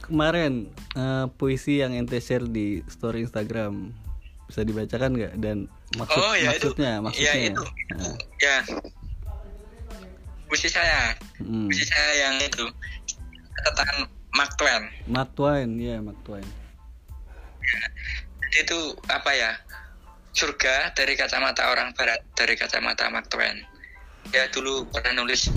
kemarin 0.10 0.68
eh, 0.98 1.26
puisi 1.38 1.80
yang 1.80 1.94
ente 1.94 2.18
share 2.18 2.44
di 2.44 2.82
story 2.90 3.24
Instagram 3.24 3.94
bisa 4.50 4.66
dibacakan 4.66 5.16
nggak? 5.16 5.34
Dan 5.38 5.72
maksud 5.98 6.18
Oh, 6.18 6.34
ya 6.36 6.54
itu. 6.54 6.70
maksudnya 6.70 6.92
Ya, 6.92 7.00
maksudnya. 7.02 7.34
itu. 7.50 7.64
Nah, 7.96 8.16
ya. 8.38 8.56
Puisi 10.46 10.70
saya. 10.70 11.14
Mm. 11.42 11.70
puisi 11.70 11.86
saya 11.86 12.12
yang 12.20 12.36
itu. 12.42 12.66
Catatan 13.60 14.06
Mark 14.34 14.52
Twain. 14.56 14.84
Mark 15.06 15.30
Twain 15.34 15.70
ya 15.78 15.98
Mark 16.00 16.18
Twain. 16.22 16.46
Itu 18.54 18.78
apa 19.08 19.32
ya? 19.34 19.52
Surga 20.34 20.94
dari 20.94 21.18
kacamata 21.18 21.70
orang 21.70 21.94
barat 21.98 22.22
dari 22.34 22.54
kacamata 22.54 23.10
Mark 23.10 23.30
Twain. 23.30 23.62
Dia 24.30 24.46
dulu 24.50 24.86
pernah 24.90 25.22
nulis 25.22 25.50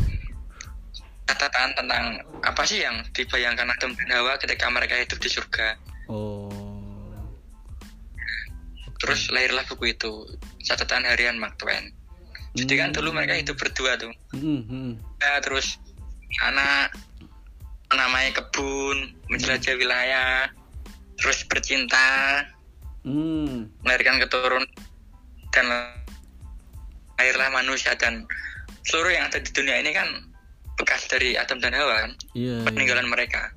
catatan 1.23 1.73
tentang 1.77 2.05
apa 2.43 2.63
sih 2.65 2.83
yang 2.83 3.01
dibayangkan 3.13 3.69
Adam 3.69 3.93
dan 3.95 4.09
Hawa 4.11 4.37
ketika 4.37 4.69
mereka 4.69 4.97
hidup 4.97 5.19
di 5.21 5.29
surga. 5.29 5.77
Oh 6.09 6.49
terus 9.03 9.27
lahirlah 9.35 9.67
buku 9.67 9.99
itu 9.99 10.31
catatan 10.63 11.03
harian 11.03 11.35
Mark 11.43 11.59
Twain. 11.59 11.91
Jadi 12.55 12.79
kan 12.79 12.95
dulu 12.95 13.11
mereka 13.11 13.35
hidup 13.35 13.59
berdua 13.59 13.99
tuh. 13.99 14.15
Mm, 14.39 14.63
mm. 14.63 14.93
ya, 15.19 15.43
terus 15.43 15.83
anak 16.47 16.95
namanya 17.93 18.41
kebun 18.41 19.13
menjelajah 19.29 19.75
wilayah 19.77 20.49
terus 21.21 21.45
bercinta 21.45 22.41
Hmm, 23.03 23.67
melahirkan 23.83 24.23
keturunan 24.23 24.63
dan 25.51 25.67
lahirlah 27.19 27.51
manusia. 27.51 27.99
Dan 27.99 28.31
seluruh 28.87 29.11
yang 29.11 29.27
ada 29.27 29.43
di 29.43 29.51
dunia 29.51 29.83
ini 29.83 29.91
kan 29.91 30.07
bekas 30.79 31.11
dari 31.11 31.35
Adam 31.35 31.59
dan 31.59 31.75
Hawa 31.75 32.09
kan 32.09 32.13
iya 32.33 32.63
iya. 32.63 32.67
peninggalan 32.67 33.11
mereka. 33.11 33.51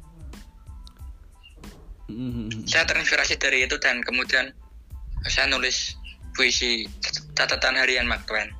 Mm, 2.10 2.50
mm. 2.50 2.70
saya 2.70 2.86
terinspirasi 2.90 3.38
dari 3.38 3.66
itu 3.66 3.78
dan 3.82 4.02
kemudian 4.02 4.54
saya 5.30 5.49
nulis 5.49 5.97
puisi 6.35 6.85
catatan 7.38 7.80
harian 7.80 8.07
Mark 8.07 8.26
Twain 8.30 8.52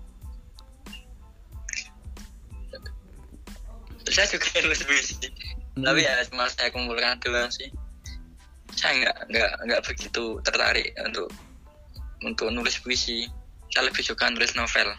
saya 4.10 4.28
juga 4.30 4.48
nulis 4.66 4.82
puisi 4.86 5.16
tapi 5.76 6.02
ya 6.08 6.24
cuma 6.32 6.48
saya 6.48 6.72
kumpulkan 6.72 7.20
doang 7.22 7.52
sih 7.52 7.68
saya 8.76 9.04
nggak 9.04 9.18
nggak 9.32 9.52
nggak 9.68 9.82
begitu 9.88 10.40
tertarik 10.44 10.96
untuk 11.04 11.30
untuk 12.24 12.48
nulis 12.52 12.80
puisi 12.80 13.28
saya 13.76 13.92
lebih 13.92 14.04
suka 14.04 14.32
nulis 14.32 14.56
novel 14.56 14.96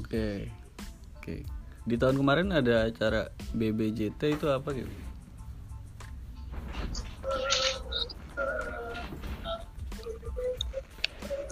Oke. 0.00 0.48
Oke. 1.20 1.44
Di 1.84 1.96
tahun 1.98 2.20
kemarin 2.20 2.48
ada 2.54 2.88
acara 2.88 3.28
BBJT 3.52 4.38
itu 4.38 4.46
apa 4.48 4.72
gitu? 4.72 4.88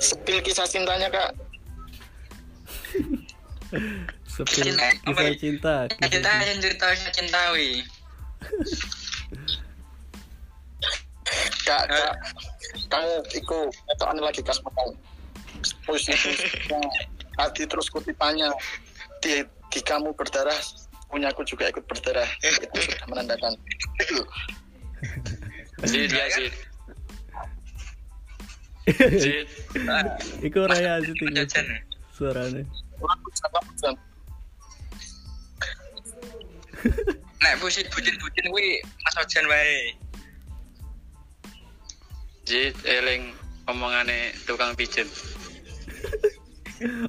Sepil 0.01 0.41
kisah 0.41 0.65
cintanya 0.65 1.13
kak. 1.13 1.31
Sepil 4.35 4.73
Cinta, 4.73 4.89
apa 5.05 5.21
kisah 5.31 5.39
cinta. 5.39 5.75
Saya 5.87 6.09
cinta 6.09 6.31
yang 6.43 6.61
cerita 6.65 6.87
saya 6.97 7.13
cintawi 7.13 7.69
Kak, 11.63 11.85
kak. 11.87 12.15
Kamu 12.91 13.13
iku 13.37 13.69
itu 13.71 14.05
anu 14.09 14.21
lagi 14.25 14.43
kas. 14.43 14.59
Puisi 15.85 16.17
hati 17.37 17.63
terus 17.69 17.93
kutipannya 17.93 18.49
di 19.21 19.45
di 19.71 19.81
kamu 19.85 20.13
berdarah 20.17 20.57
punyaku 21.11 21.43
juga 21.47 21.71
ikut 21.71 21.85
berdarah 21.89 22.27
itu 22.43 22.79
sudah 22.79 23.07
menandakan 23.11 23.53
itu 23.99 24.23
sih 25.89 26.05
dia 26.07 26.27
sih 26.31 26.49
Iku 30.47 30.59
raya 30.67 31.03
sih 31.05 31.15
tinggi 31.19 31.45
jam 31.47 31.67
nek 37.41 37.57
puisi 37.59 37.81
bucin-bucin 37.89 38.47
kuwi 38.53 38.85
Mas 39.01 39.17
Ojan 39.17 39.49
wae 39.49 39.97
Jit 42.45 42.77
eling 42.83 43.31
omongane 43.71 44.35
tukang 44.43 44.75
pijet. 44.75 45.07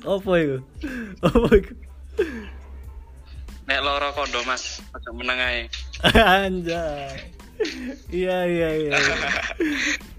Apa 0.06 0.32
itu? 0.38 0.62
Apa 1.26 1.50
itu? 1.58 1.74
Nek 3.66 3.82
loro 3.82 4.14
kondo 4.14 4.46
Mas, 4.46 4.86
aja 4.94 5.10
meneng 5.10 5.42
ae. 5.42 5.66
Anjay. 6.46 7.34
Iya 8.14 8.38
iya 8.46 8.70
iya. 8.86 8.92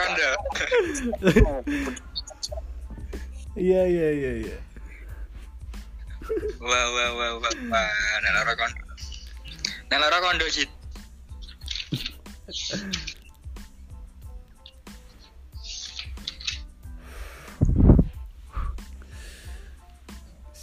kondo 0.00 0.28
Iya 3.52 3.82
iya 3.84 4.08
iya 4.16 4.32
iya. 4.48 4.56
wah 6.62 6.86
wah 6.96 7.10
wah 7.12 7.32
wah 7.36 7.52
wah 7.68 7.90
nek 8.24 8.32
lara 8.32 8.54
kondo 8.56 8.82
kondo 10.24 10.46
sih 10.48 10.68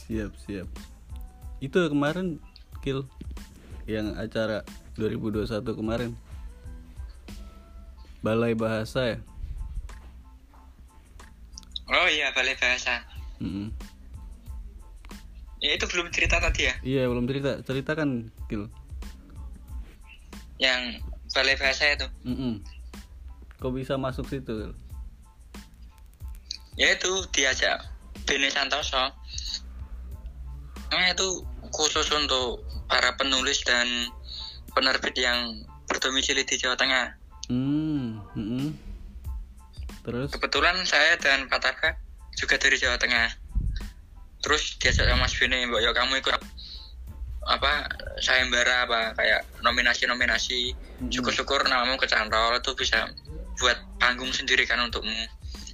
Siap 0.10 0.34
siap. 0.42 0.66
Itu 1.62 1.86
kemarin 1.86 2.42
kill 2.82 3.06
yang 3.86 4.18
acara 4.18 4.66
2021 4.98 5.62
kemarin. 5.78 6.18
Balai 8.20 8.54
Bahasa 8.54 9.16
ya. 9.16 9.18
oh 11.90 12.06
iya 12.06 12.30
balai 12.32 12.54
bahasa 12.54 13.02
Mm-mm. 13.42 13.74
ya 15.58 15.74
itu 15.74 15.86
belum 15.90 16.14
cerita 16.14 16.38
tadi 16.38 16.70
ya 16.70 16.76
Iya 16.86 17.10
belum 17.10 17.26
cerita 17.26 17.66
ceritakan 17.66 18.30
kill. 18.46 18.70
yang 20.62 21.02
balai 21.34 21.58
bahasa 21.58 21.90
itu 21.90 22.06
Mm-mm. 22.24 22.62
kok 23.58 23.74
bisa 23.74 23.98
masuk 23.98 24.30
situ 24.30 24.70
ya 26.76 26.94
itu 26.94 27.12
diajak 27.34 27.82
Bene 28.24 28.48
Santoso 28.48 29.10
nah 30.90 31.06
itu 31.08 31.28
khusus 31.70 32.06
untuk 32.10 32.62
para 32.86 33.14
penulis 33.16 33.62
dan 33.64 33.86
penerbit 34.74 35.14
yang 35.16 35.58
berdomisili 35.86 36.42
di 36.44 36.56
Jawa 36.56 36.78
Tengah 36.78 37.18
hmm 37.50 38.22
mm-mm. 38.38 38.68
terus 40.06 40.30
kebetulan 40.34 40.78
saya 40.86 41.18
dan 41.20 41.50
Pak 41.50 41.60
Tarka 41.60 41.90
juga 42.38 42.56
dari 42.56 42.78
Jawa 42.80 42.96
Tengah 42.96 43.30
terus 44.40 44.80
diajak 44.80 45.10
sama 45.10 45.28
Mas 45.28 45.36
Bene 45.36 45.68
mbak 45.68 45.84
yo 45.84 45.92
kamu 45.92 46.24
ikut 46.24 46.40
apa 47.50 47.72
sayembara 48.22 48.86
apa 48.86 49.18
kayak 49.18 49.42
nominasi-nominasi 49.66 50.72
Mm-mm. 50.72 51.12
syukur-syukur 51.12 51.66
namamu 51.68 52.00
kecantol 52.00 52.56
itu 52.56 52.72
bisa 52.78 53.10
buat 53.60 53.76
panggung 54.00 54.32
sendiri 54.32 54.64
kan 54.64 54.80
untukmu 54.80 55.28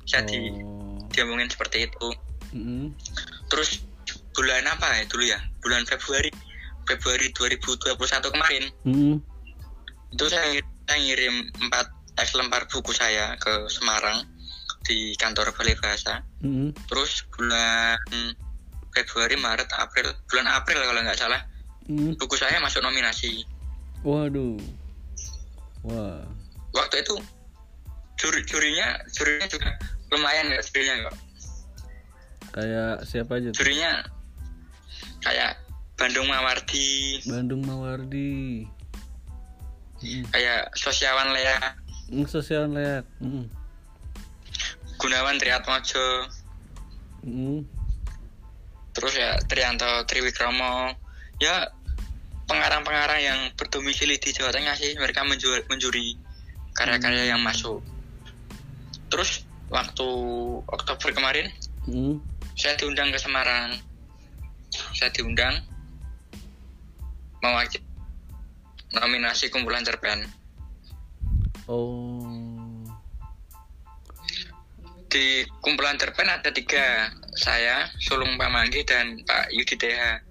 jadi 0.07 0.49
oh 0.56 0.85
diomongin 1.15 1.47
seperti 1.47 1.88
itu 1.88 2.07
mm-mm. 2.52 2.91
terus 3.47 3.80
bulan 4.35 4.68
apa 4.68 4.99
ya 4.99 5.03
dulu 5.07 5.23
ya 5.23 5.39
bulan 5.64 5.88
Februari 5.88 6.30
Februari 6.85 7.31
2021 7.31 7.95
kemarin 8.35 8.64
Mm-mm. 8.84 9.15
itu 10.11 10.26
saya, 10.27 10.60
saya 10.86 10.98
ngirim 11.02 11.36
4 11.60 12.22
X 12.22 12.28
lembar 12.38 12.64
buku 12.70 12.95
saya 12.95 13.36
ke 13.36 13.68
Semarang 13.68 14.24
di 14.86 15.18
kantor 15.18 15.49
Balai 15.57 15.76
Bahasa. 15.82 16.22
Mm-mm. 16.45 16.72
terus 16.88 17.26
bulan 17.34 17.98
Februari 18.94 19.36
Maret 19.36 19.68
April 19.76 20.14
bulan 20.30 20.48
April 20.48 20.80
kalau 20.82 21.02
nggak 21.02 21.20
salah 21.20 21.41
Mm. 21.86 22.18
buku 22.18 22.34
saya 22.34 22.57
masuk 22.66 22.82
nominasi. 22.82 23.45
Waduh. 24.02 24.57
Wah. 25.86 26.26
Waktu 26.74 27.06
itu 27.06 27.14
juri 28.18 28.41
jurinya 28.41 28.98
jurinya 29.14 29.45
juga 29.45 29.70
lumayan 30.10 30.49
nggak 30.49 30.66
jurinya 30.66 30.95
kok 31.06 31.16
kayak 32.57 33.06
siapa 33.06 33.38
aja 33.38 33.53
tuh? 33.53 33.57
jurinya 33.62 34.02
kayak 35.22 35.62
Bandung 35.94 36.26
Mawardi. 36.26 37.22
Bandung 37.30 37.62
Mawardi 37.70 38.66
Mm. 40.06 40.23
kayak 40.30 40.69
Sosiawan 40.77 41.34
Lea 41.34 41.57
Mm, 42.06 42.30
sosial 42.30 42.69
leak 42.69 43.02
Mm. 43.18 43.49
Gunawan 45.02 45.41
Triatmojo 45.41 46.30
Mm. 47.26 47.65
terus 48.94 49.14
ya 49.18 49.34
Trianto 49.49 50.06
Triwikromo 50.06 50.94
ya 51.41 51.65
pengarang-pengarang 52.45 53.22
yang 53.26 53.40
berdomisili 53.57 54.22
di 54.22 54.30
Jawa 54.30 54.53
Tengah 54.53 54.77
sih 54.77 54.94
mereka 54.95 55.26
menjual, 55.26 55.65
menjuri 55.65 56.14
karya-karya 56.77 57.34
yang 57.34 57.41
masuk 57.41 57.82
terus 59.10 59.41
waktu 59.73 60.07
Oktober 60.69 61.10
kemarin 61.10 61.49
Mm. 61.90 62.22
saya 62.53 62.77
diundang 62.77 63.10
ke 63.10 63.18
Semarang 63.18 63.82
saya 64.94 65.10
diundang 65.14 65.61
mewakili 67.41 67.85
nominasi 68.95 69.51
kumpulan 69.51 69.84
cerpen. 69.84 70.23
Oh. 71.67 72.84
Di 75.11 75.43
kumpulan 75.63 75.99
cerpen 75.99 76.27
ada 76.31 76.49
tiga. 76.51 77.11
Saya 77.35 77.91
Sulung 77.99 78.39
Pamanggi 78.39 78.88
dan 78.88 79.19
Pak 79.27 79.51
Yudi 79.51 79.76
TH 79.76 80.23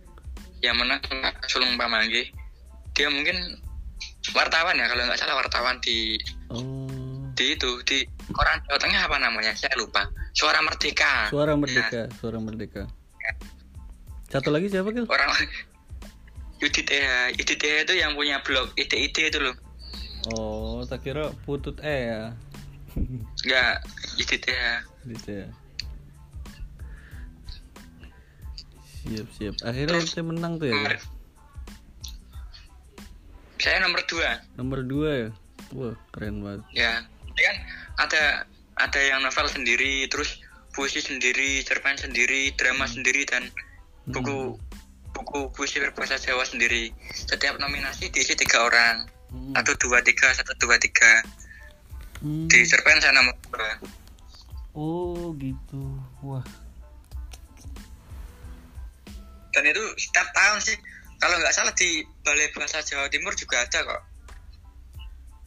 yang 0.65 0.81
menang 0.81 1.05
Pak 1.05 1.45
Sulung 1.53 1.77
Pamanggi. 1.77 2.33
Dia 2.97 3.13
mungkin 3.13 3.61
wartawan 4.33 4.81
ya 4.81 4.89
kalau 4.89 5.05
nggak 5.05 5.21
salah 5.21 5.37
wartawan 5.37 5.77
di 5.85 6.17
oh. 6.49 6.89
di 7.37 7.53
itu 7.53 7.77
di 7.85 8.09
koran 8.33 8.57
Jawa 8.65 8.81
Tengah 8.81 9.03
apa 9.05 9.17
namanya? 9.21 9.53
Saya 9.53 9.77
lupa. 9.77 10.09
Suara 10.33 10.65
Merdeka. 10.65 11.29
Suara 11.29 11.53
Nah, 11.53 11.61
merdeka 11.61 12.03
suara 12.17 12.39
merdeka. 12.41 12.83
Satu 14.33 14.51
lagi 14.51 14.67
siapa 14.67 14.91
Gil? 14.91 15.07
orang 15.07 15.31
Yudi 16.65 16.81
TH 16.81 17.37
Yudi 17.37 17.55
TH 17.61 17.85
itu 17.85 17.95
yang 18.01 18.17
punya 18.17 18.41
blog 18.41 18.73
ide-ide 18.81 19.29
itu 19.29 19.39
loh. 19.39 19.57
Oh 20.33 20.81
tak 20.89 21.05
kira 21.05 21.29
putut 21.45 21.77
eh 21.85 22.09
ya? 22.09 22.23
Enggak 22.97 23.85
Yudi 24.17 24.37
TH 24.41 24.65
gitu 25.05 25.31
ya 25.45 25.49
siap 29.05 29.29
siap. 29.37 29.55
Akhirnya 29.61 30.01
Terus- 30.01 30.17
kita 30.17 30.25
menang 30.25 30.57
tuh 30.57 30.73
ya? 30.73 30.81
Gil? 30.81 30.97
saya 33.61 33.81
nomor 33.81 34.05
dua. 34.05 34.45
Nomor 34.61 34.81
dua 34.85 35.11
ya? 35.13 35.29
Wah 35.73 35.97
keren 36.13 36.45
banget. 36.45 36.61
Ya 36.77 37.05
kan 37.37 37.57
ada 38.01 38.23
ada 38.81 39.01
yang 39.01 39.25
novel 39.25 39.49
sendiri 39.49 40.05
terus 40.09 40.41
puisi 40.77 41.01
sendiri 41.01 41.63
cerpen 41.65 41.97
sendiri 41.97 42.53
drama 42.57 42.85
sendiri 42.85 43.25
dan 43.25 43.49
buku 44.11 44.59
buku 45.15 45.55
puisi 45.55 45.79
berbahasa 45.79 46.19
Jawa 46.19 46.43
sendiri. 46.43 46.91
Setiap 47.15 47.57
nominasi 47.63 48.11
diisi 48.11 48.35
tiga 48.35 48.67
orang. 48.67 49.07
Hmm. 49.35 49.51
satu 49.51 49.75
dua 49.83 49.99
tiga 50.03 50.31
satu 50.31 50.55
dua 50.63 50.79
tiga. 50.79 51.23
Hmm. 52.25 52.49
di 52.49 52.65
cerpen 52.65 53.03
saya 53.05 53.13
nomor 53.13 53.37
dua 53.53 53.77
oh 54.75 55.35
gitu. 55.39 55.83
Wah. 56.25 56.43
Dan 59.55 59.65
itu 59.71 59.85
setiap 59.99 60.29
tahun 60.35 60.59
sih. 60.63 60.77
Kalau 61.23 61.39
nggak 61.39 61.55
salah 61.55 61.75
di 61.79 62.03
Balai 62.27 62.51
Bahasa 62.51 62.83
Jawa 62.83 63.07
Timur 63.07 63.33
juga 63.39 63.63
ada 63.63 63.79
kok. 63.87 64.03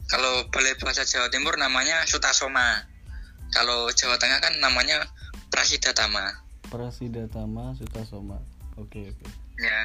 Kalau 0.08 0.48
Balai 0.48 0.80
Bahasa 0.80 1.04
Jawa 1.04 1.28
Timur 1.28 1.60
namanya 1.60 2.08
Sutasoma. 2.08 2.88
Kalau 3.52 3.92
Jawa 3.92 4.16
Tengah 4.16 4.40
kan 4.40 4.56
namanya 4.60 5.08
Prasidatama 5.52 6.44
Prasidatama 6.68 7.76
Sutasoma. 7.80 8.40
Oke 8.80 9.12
oke 9.12 9.26
ya 9.58 9.78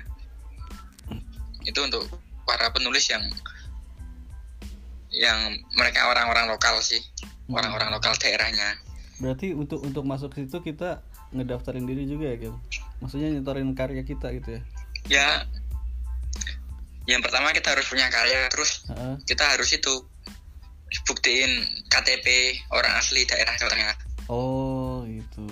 itu 1.63 1.81
untuk 1.81 2.05
para 2.45 2.69
penulis 2.75 3.07
yang 3.09 3.23
yang 5.13 5.39
mereka 5.77 6.09
orang-orang 6.09 6.49
lokal 6.49 6.81
sih. 6.81 7.01
Hmm. 7.51 7.59
orang-orang 7.59 7.91
lokal 7.91 8.15
daerahnya. 8.17 8.79
Berarti 9.19 9.53
untuk 9.53 9.83
untuk 9.83 10.07
masuk 10.07 10.33
situ 10.33 10.63
kita 10.63 11.03
ngedaftarin 11.35 11.85
diri 11.85 12.07
juga 12.07 12.33
ya 12.33 12.37
Gil 12.39 12.55
maksudnya 13.03 13.35
nyetorin 13.35 13.75
karya 13.75 14.07
kita 14.07 14.31
gitu 14.37 14.49
ya? 14.57 14.61
Ya. 15.11 15.29
Yang 17.03 17.27
pertama 17.27 17.51
kita 17.51 17.75
harus 17.75 17.91
punya 17.91 18.07
karya 18.15 18.47
terus 18.47 18.87
Heeh. 18.87 19.19
kita 19.27 19.43
harus 19.43 19.75
itu 19.75 20.07
buktiin 21.09 21.51
KTP 21.89 22.27
orang 22.71 22.95
asli 23.01 23.25
daerah 23.25 23.57
Jawa 23.57 23.73
Tengah 23.73 23.97
oh 24.29 25.09
gitu 25.09 25.49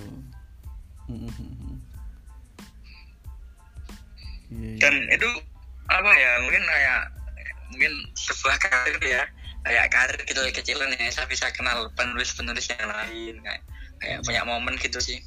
Hmm, 4.51 4.59
hmm, 4.59 4.59
hmm, 4.59 4.67
hmm. 4.67 4.77
Iya, 4.77 4.81
dan 4.83 4.93
itu 5.15 5.29
apa 5.91 6.11
ya 6.15 6.31
mungkin 6.43 6.63
kayak 6.67 7.01
mungkin 7.71 7.93
sebuah 8.19 8.57
karir 8.59 8.99
ya. 9.03 9.23
Kayak 9.61 9.87
karir 9.93 10.19
gitu 10.25 10.41
kecilan 10.57 10.89
ya 10.97 11.09
saya 11.13 11.29
bisa 11.29 11.45
kenal 11.53 11.85
penulis-penulis 11.93 12.65
yang 12.73 12.89
lain 12.89 13.35
kayak 13.45 13.61
kayak 14.01 14.19
punya 14.25 14.41
momen 14.43 14.75
gitu 14.81 14.99
sih. 14.99 15.21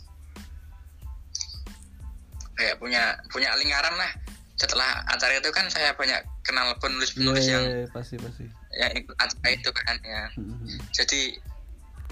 Kayak 2.59 2.77
punya 2.79 3.17
punya 3.31 3.55
lingkaran 3.57 3.95
lah. 3.97 4.13
Setelah 4.55 5.03
acara 5.11 5.39
itu 5.39 5.51
kan 5.51 5.67
saya 5.71 5.95
banyak 5.99 6.23
kenal 6.47 6.75
penulis-penulis 6.79 7.47
iya, 7.47 7.55
yang 7.59 7.65
iya, 7.67 7.87
pasti 7.91 8.15
pasti. 8.19 8.47
yang 8.75 8.93
ikut 8.95 9.17
acara 9.19 9.49
itu 9.51 9.71
kan 9.75 9.97
ya. 10.03 10.31
Hmm, 10.39 10.47
hmm, 10.47 10.59
hmm. 10.63 10.79
jadi 10.95 11.23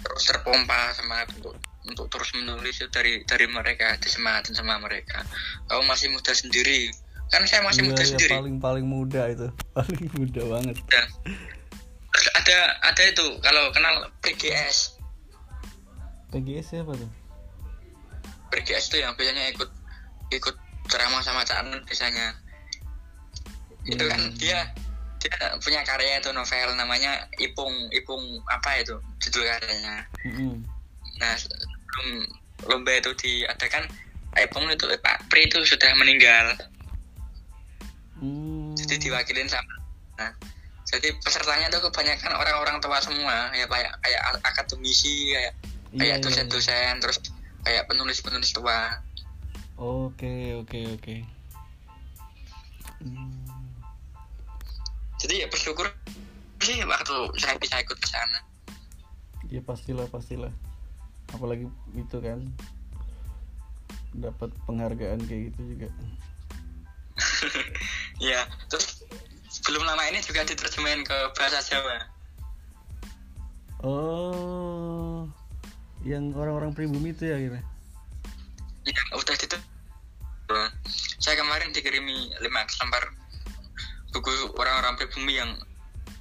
terus 0.02 0.22
terpompa 0.26 0.90
semangat 0.98 1.30
untuk 1.38 1.54
untuk 1.86 2.06
terus 2.10 2.30
menulis 2.38 2.78
dari 2.90 3.22
dari 3.26 3.46
mereka 3.50 3.98
disemangatin 3.98 4.54
sama 4.54 4.78
mereka. 4.78 5.26
Kamu 5.66 5.86
masih 5.86 6.10
muda 6.14 6.30
sendiri 6.34 6.90
kan 7.32 7.42
saya 7.42 7.64
masih 7.64 7.82
Iya, 7.82 7.88
muda 7.88 8.02
iya, 8.02 8.10
sendiri. 8.12 8.30
paling 8.30 8.56
paling 8.58 8.86
muda 8.86 9.22
itu. 9.26 9.48
Paling 9.74 10.04
muda 10.12 10.42
banget. 10.46 10.76
Dan 10.86 11.04
terus 12.06 12.28
ada 12.34 12.56
ada 12.84 13.02
itu 13.02 13.24
kalau 13.40 13.72
kenal 13.72 13.94
PGS 14.20 15.00
PGS 16.28 16.66
siapa 16.70 16.92
tuh? 16.92 17.08
PGS 18.48 18.84
itu 18.88 18.96
yang 19.00 19.12
biasanya 19.12 19.48
ikut 19.50 19.70
ikut 20.30 20.56
ceramah 20.86 21.20
sama 21.20 21.40
Cak 21.42 21.64
Nun 21.64 21.80
biasanya. 21.82 22.36
Itu 23.82 24.04
kan 24.04 24.20
Hmm. 24.22 24.36
dia 24.36 24.68
dia 25.18 25.32
punya 25.56 25.80
karya 25.82 26.18
itu 26.18 26.28
novel 26.30 26.74
namanya 26.74 27.14
Ipung 27.38 27.72
Ipung 27.90 28.20
apa 28.46 28.76
itu 28.76 28.92
judul 29.18 29.46
karyanya. 29.46 30.04
Hmm. 30.20 30.60
Nah, 31.16 31.32
sebelum 31.32 32.26
lomba 32.64 32.92
itu 32.92 33.10
diadakan, 33.16 33.86
Ipung 34.34 34.66
itu 34.68 34.84
Pak 34.98 35.28
Pri 35.28 35.46
itu 35.46 35.62
sudah 35.62 35.94
meninggal. 35.94 36.58
Hmm. 38.22 38.70
Jadi 38.78 39.10
diwakilin 39.10 39.50
sama. 39.50 39.74
Nah, 40.22 40.30
jadi 40.86 41.10
pesertanya 41.18 41.66
itu 41.74 41.82
kebanyakan 41.82 42.32
orang-orang 42.38 42.78
tua 42.78 43.02
semua, 43.02 43.50
ya 43.50 43.66
kayak 43.66 43.90
kayak 43.98 44.20
akademisi, 44.46 45.34
kayak 45.34 45.52
Iya, 45.92 45.98
kayak 45.98 46.16
iya, 46.16 46.24
dosen-dosen, 46.24 46.92
terus 47.02 47.18
kayak 47.66 47.84
penulis-penulis 47.90 48.54
tua. 48.54 49.02
Oke 49.76 50.54
oke 50.56 50.80
oke. 50.96 51.16
Hmm. 53.02 53.42
Jadi 55.18 55.42
ya 55.42 55.46
bersyukur 55.50 55.90
sih 56.62 56.78
waktu 56.86 57.14
saya 57.42 57.58
bisa 57.58 57.82
ikut 57.82 57.98
ke 57.98 58.06
sana. 58.06 58.38
ya 59.50 59.60
pastilah 59.60 60.08
pastilah 60.08 60.48
apalagi 61.34 61.68
itu 61.92 62.16
kan 62.24 62.40
dapat 64.16 64.48
penghargaan 64.64 65.20
kayak 65.28 65.52
gitu 65.52 65.76
juga 65.76 65.88
ya 68.22 68.46
terus 68.70 69.02
belum 69.66 69.82
lama 69.82 70.06
ini 70.06 70.22
juga 70.22 70.46
diterjemahin 70.46 71.02
ke 71.02 71.16
bahasa 71.34 71.58
Jawa. 71.66 72.06
Oh 73.82 75.26
yang 76.06 76.30
orang-orang 76.34 76.74
pribumi 76.74 77.14
itu 77.14 77.30
ya 77.30 77.38
akhirnya 77.38 77.62
ya 78.82 79.02
udah 79.14 79.34
itu 79.38 79.58
saya 81.22 81.38
kemarin 81.38 81.70
dikirimi 81.70 82.34
lima 82.42 82.66
lembar 82.82 83.04
buku 84.10 84.30
orang-orang 84.58 84.98
pribumi 84.98 85.38
yang 85.38 85.50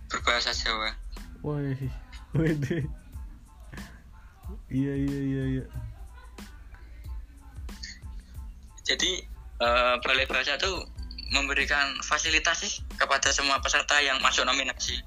berbahasa 0.08 0.56
Jawa. 0.56 0.96
Woi 1.44 1.76
wede. 2.38 2.88
Iya 4.72 4.94
iya 4.96 5.20
iya 5.20 5.44
iya. 5.60 5.66
Jadi 8.88 9.12
eh, 9.60 9.96
balai 10.00 10.26
bahasa 10.32 10.56
tuh 10.56 10.88
memberikan 11.32 11.96
fasilitas 12.04 12.62
sih 12.62 12.84
kepada 13.00 13.32
semua 13.32 13.58
peserta 13.64 13.96
yang 14.04 14.20
masuk 14.20 14.44
nominasi. 14.44 15.00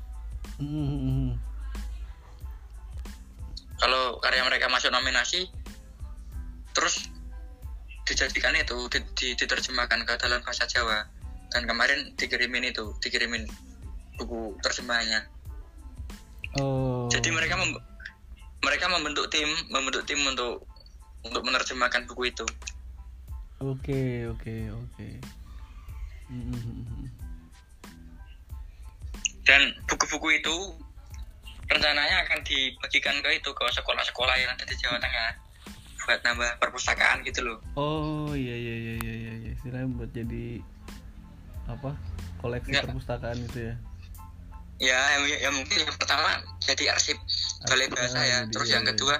Hmm, 0.56 1.36
kalau 3.78 4.16
karya 4.24 4.42
mereka 4.48 4.72
masuk 4.72 4.88
nominasi 4.88 5.46
terus 6.72 7.06
dijadikan 8.08 8.56
itu 8.56 8.88
di- 8.88 9.12
di- 9.16 9.36
diterjemahkan 9.36 10.04
ke 10.04 10.14
dalam 10.20 10.40
bahasa 10.42 10.64
Jawa. 10.66 11.06
Dan 11.54 11.70
kemarin 11.70 12.10
dikirimin 12.18 12.66
itu 12.66 12.98
dikirimin 12.98 13.46
buku 14.18 14.58
terjemahannya 14.58 15.22
oh. 16.58 17.06
Jadi 17.06 17.30
mereka 17.30 17.54
mem- 17.54 17.78
mereka 18.64 18.90
membentuk 18.90 19.30
tim 19.30 19.46
membentuk 19.70 20.02
tim 20.02 20.18
untuk 20.26 20.66
untuk 21.22 21.42
menerjemahkan 21.46 22.10
buku 22.10 22.34
itu. 22.34 22.46
Oke 23.62 24.26
oke 24.26 24.54
oke. 24.74 25.06
Hmm, 25.06 25.22
hmm, 25.22 25.22
hmm. 25.22 25.43
Dan 29.44 29.60
buku-buku 29.84 30.40
itu 30.40 30.56
rencananya 31.68 32.24
akan 32.28 32.40
dibagikan 32.44 33.16
ke 33.20 33.40
itu 33.40 33.50
ke 33.52 33.64
sekolah-sekolah 33.76 34.36
yang 34.40 34.50
ada 34.52 34.64
di 34.64 34.74
Jawa 34.80 35.00
Tengah 35.00 35.30
buat 36.04 36.20
nambah 36.20 36.50
perpustakaan 36.60 37.24
gitu 37.24 37.40
loh. 37.40 37.58
Oh 37.80 38.32
iya 38.36 38.52
iya 38.52 38.74
iya 38.76 38.94
iya 39.00 39.14
iya 39.16 39.32
iya. 39.40 39.50
Istilahnya 39.56 39.88
buat 39.96 40.10
jadi 40.12 40.60
apa? 41.64 41.96
Koleksi 42.44 42.76
Nggak. 42.76 42.84
perpustakaan 42.92 43.38
itu 43.40 43.58
ya? 43.72 43.74
Ya 44.82 45.00
ya, 45.16 45.48
ya 45.48 45.50
mungkin 45.54 45.80
yang 45.80 45.96
pertama 45.96 46.44
jadi 46.60 46.92
arsip 46.92 47.16
balai 47.64 47.88
bahasa 47.88 48.20
ah, 48.20 48.24
ya. 48.26 48.38
jadi 48.44 48.52
terus 48.52 48.68
iya, 48.68 48.74
yang 48.76 48.84
iya. 48.84 48.90
kedua 48.92 49.16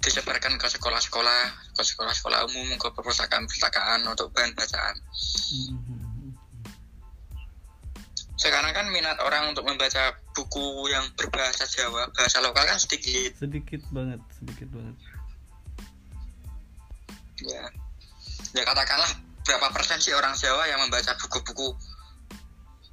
disebarkan 0.00 0.54
ke 0.56 0.66
sekolah-sekolah 0.70 1.40
ke 1.74 1.82
sekolah-sekolah 1.82 2.46
umum 2.48 2.78
ke 2.80 2.88
perpustakaan-perpustakaan 2.96 4.06
untuk 4.08 4.32
bahan 4.32 4.56
bacaan. 4.56 4.96
Hmm, 4.96 5.68
hmm, 5.68 5.80
hmm, 5.84 5.96
hmm. 6.00 6.05
Sekarang 8.36 8.72
kan 8.76 8.86
minat 8.92 9.16
orang 9.24 9.52
untuk 9.52 9.64
membaca 9.64 10.12
buku 10.36 10.92
yang 10.92 11.04
berbahasa 11.16 11.64
Jawa 11.64 12.12
bahasa 12.12 12.44
lokal 12.44 12.68
kan 12.68 12.76
sedikit. 12.76 13.32
Sedikit 13.40 13.80
banget 13.88 14.20
sedikit 14.36 14.68
banget. 14.72 14.96
Ya. 17.44 17.64
Ya 18.52 18.62
katakanlah 18.64 19.08
berapa 19.44 19.66
persen 19.72 20.00
sih 20.00 20.12
orang 20.12 20.36
Jawa 20.36 20.68
yang 20.68 20.80
membaca 20.84 21.16
buku-buku 21.16 21.76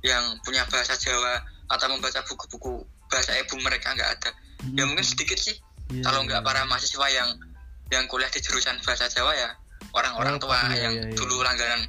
yang 0.03 0.39
punya 0.47 0.63
bahasa 0.71 0.95
Jawa 0.95 1.43
atau 1.71 1.87
membaca 1.91 2.19
buku-buku 2.27 2.83
bahasa 3.11 3.35
ibu 3.39 3.55
mereka 3.59 3.91
nggak 3.95 4.09
ada? 4.19 4.31
Ya 4.75 4.87
mungkin 4.87 5.03
sedikit 5.03 5.35
sih. 5.39 5.59
Iya, 5.91 6.07
kalau 6.07 6.23
nggak 6.23 6.39
iya. 6.39 6.47
para 6.47 6.63
mahasiswa 6.63 7.07
yang 7.11 7.29
yang 7.91 8.07
kuliah 8.07 8.31
di 8.31 8.39
jurusan 8.39 8.79
bahasa 8.87 9.11
Jawa 9.11 9.35
ya 9.35 9.49
orang-orang 9.91 10.39
Oh, 10.39 10.47
tua 10.47 10.57
iya, 10.71 10.87
yang 10.89 10.93
iya, 10.95 11.05
iya. 11.11 11.15
dulu 11.19 11.43
langganan 11.43 11.83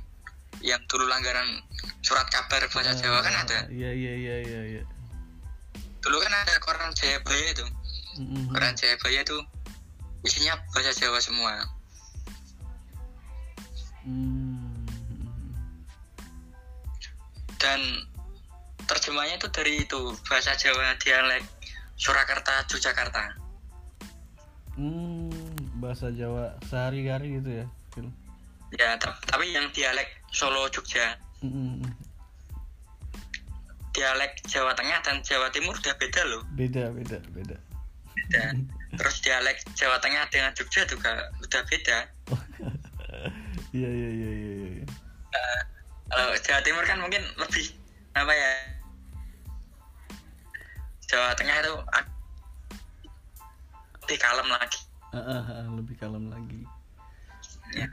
yang 0.65 0.81
dulu 0.89 1.05
langganan 1.05 1.61
surat 2.01 2.25
kabar 2.33 2.65
bahasa 2.73 2.97
Jawa 2.97 3.21
kan 3.21 3.37
ada 3.45 3.69
iya 3.69 3.93
iya 3.93 4.13
iya 4.17 4.37
iya 4.41 4.61
iya 4.77 4.83
dulu 6.01 6.17
kan 6.25 6.33
ada 6.33 6.57
koran 6.65 6.91
Jayabaya 6.97 7.53
itu 7.53 7.67
Hmm, 8.15 8.31
hmm, 8.31 8.37
hmm. 8.47 8.51
koran 8.55 8.73
Jayabaya 8.79 9.21
itu 9.21 9.37
isinya 10.25 10.55
bahasa 10.73 10.97
Jawa 10.97 11.21
semua 11.21 11.53
Hmm, 14.05 14.85
hmm, 14.89 15.21
hmm. 15.21 15.53
dan 17.61 17.81
terjemahnya 18.85 19.41
itu 19.41 19.49
dari 19.53 19.85
itu 19.85 20.01
bahasa 20.29 20.53
Jawa 20.57 20.97
dialek 21.01 21.45
Surakarta 21.97 22.65
Yogyakarta 22.73 23.23
Hmm, 24.75 25.31
bahasa 25.79 26.11
Jawa 26.11 26.57
sehari-hari 26.67 27.39
gitu 27.39 27.51
ya 27.63 27.67
Phil? 27.95 28.09
Ya 28.79 28.99
ta- 28.99 29.19
tapi 29.29 29.55
yang 29.55 29.71
dialek 29.71 30.09
Solo 30.35 30.67
Jogja. 30.71 31.15
Hmm, 31.45 31.85
dialek 33.95 34.43
Jawa 34.51 34.75
Tengah 34.75 34.99
dan 35.07 35.23
Jawa 35.23 35.49
Timur 35.55 35.77
udah 35.79 35.95
beda 35.97 36.23
loh. 36.27 36.43
Beda 36.59 36.91
beda 36.91 37.19
beda. 37.31 37.57
Beda. 38.15 38.43
Terus 38.99 39.17
dialek 39.23 39.59
Jawa 39.79 39.99
Tengah 40.03 40.27
dengan 40.31 40.51
Jogja 40.55 40.83
juga 40.87 41.31
udah 41.43 41.63
beda. 41.71 41.99
Iya 43.75 43.91
iya 43.91 44.11
iya 44.15 44.31
iya 44.31 44.53
iya. 44.71 44.87
Nah, 45.35 45.61
kalau 46.07 46.31
Jawa 46.39 46.61
Timur 46.63 46.85
kan 46.87 46.99
mungkin 47.03 47.27
lebih 47.35 47.75
apa 48.15 48.31
ya 48.31 48.51
Jawa 51.11 51.35
Tengah 51.35 51.57
itu 51.59 51.75
lebih 54.07 54.19
kalem 54.23 54.47
lagi. 54.47 54.81
Ah, 55.11 55.19
ah, 55.19 55.43
ah, 55.43 55.67
lebih 55.75 55.95
kalem 55.99 56.31
lagi. 56.31 56.63
Ya. 57.75 57.91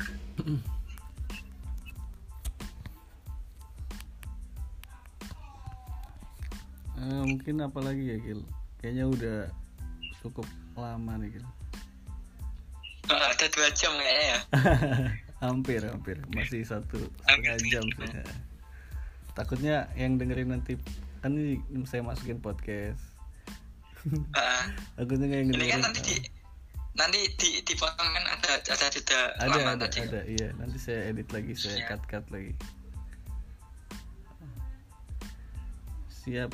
Eh, 7.02 7.24
mungkin 7.26 7.56
apa 7.66 7.82
lagi 7.82 8.14
ya 8.14 8.18
Gil? 8.22 8.46
Kayaknya 8.78 9.06
udah 9.10 9.38
cukup 10.22 10.46
lama 10.78 11.18
nih 11.18 11.34
Gil. 11.34 11.46
Ada 13.10 13.46
dua 13.50 13.68
jam 13.74 13.92
kayaknya 13.98 14.26
ya? 14.30 14.40
Hampir 15.50 15.82
hampir. 15.82 16.22
Masih 16.38 16.62
satu 16.62 17.02
setengah 17.26 17.58
jam 17.74 17.82
sih. 17.98 18.14
Takutnya 19.34 19.90
yang 19.98 20.22
dengerin 20.22 20.54
nanti 20.54 20.78
kan 21.26 21.34
ini 21.34 21.58
saya 21.90 22.06
masukin 22.06 22.38
podcast. 22.38 23.02
Ah, 24.38 24.70
takutnya 25.02 25.42
yang 25.42 25.50
kan 25.50 25.58
dengerin. 25.58 25.82
nanti 25.82 26.00
di 26.06 26.16
nanti 26.94 27.20
di 27.42 27.50
dipotong 27.66 28.10
kan 28.14 28.26
ada 28.38 28.62
ada 28.62 28.86
jeda 28.94 29.34
ada 29.42 29.50
lama 29.50 29.82
ada 29.82 29.90
tadi. 29.90 30.06
ada 30.06 30.22
iya. 30.30 30.54
Nanti 30.62 30.78
saya 30.78 31.10
edit 31.10 31.34
lagi 31.34 31.58
saya 31.58 31.90
cut 31.90 32.06
cut 32.06 32.26
lagi. 32.30 32.54
Siap 36.22 36.54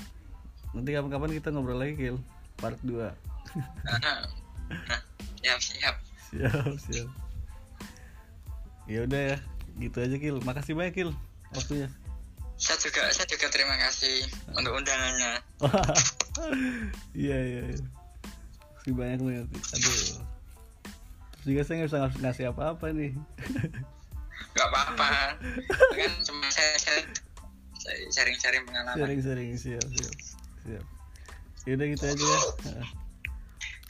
nanti 0.77 0.93
kapan-kapan 0.93 1.31
kita 1.33 1.49
ngobrol 1.49 1.75
lagi 1.75 1.97
Gil 1.97 2.17
part 2.55 2.77
2 2.81 2.93
Ah, 2.99 3.09
nah, 4.69 5.01
siap 5.39 5.57
siap. 5.57 5.95
Siap 6.29 6.75
siap. 6.77 7.07
Ya 8.85 9.03
udah 9.03 9.21
ya 9.33 9.37
gitu 9.77 9.97
aja 9.97 10.15
Gil 10.15 10.37
makasih 10.41 10.73
banyak 10.73 10.93
Gil 10.93 11.11
waktunya. 11.51 11.89
Saya 12.57 12.77
juga 12.77 13.09
saya 13.09 13.25
juga 13.25 13.47
terima 13.49 13.75
kasih 13.77 14.25
untuk 14.53 14.73
undangannya. 14.73 15.31
Iya 17.17 17.37
iya 17.41 17.61
iya. 17.73 17.81
Makasih 18.69 18.93
banyak 18.93 19.19
banget 19.19 19.47
aduh. 19.49 19.97
Terus 21.33 21.45
juga 21.45 21.61
saya 21.65 21.75
nggak 21.75 21.89
bisa 21.89 21.97
ngas- 22.05 22.21
ngasih 22.21 22.45
apa-apa 22.51 22.85
nih. 22.93 23.11
Nggak 24.53 24.67
apa-apa. 24.69 25.09
Kan 25.93 26.11
cuma 26.21 26.45
saya 26.49 26.73
saya 26.77 27.01
sharing-sharing 28.13 28.65
pengalaman. 28.65 28.97
Sering-sering 29.01 29.49
siap 29.57 29.81
siap 29.81 30.13
siap. 30.67 30.85
Ya 31.63 31.71
udah 31.79 31.87
gitu 31.95 32.03
aja 32.03 32.25
ya. 32.27 32.39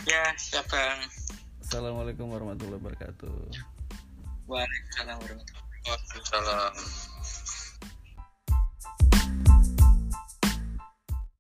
Ya 0.07 0.23
siap 0.37 0.69
bang. 0.69 1.03
Assalamualaikum 1.59 2.29
warahmatullahi 2.29 2.79
wabarakatuh. 2.79 3.49
Waalaikumsalam 4.47 5.17
warahmatullahi 5.19 5.67
Waalaikumsalam 5.83 6.73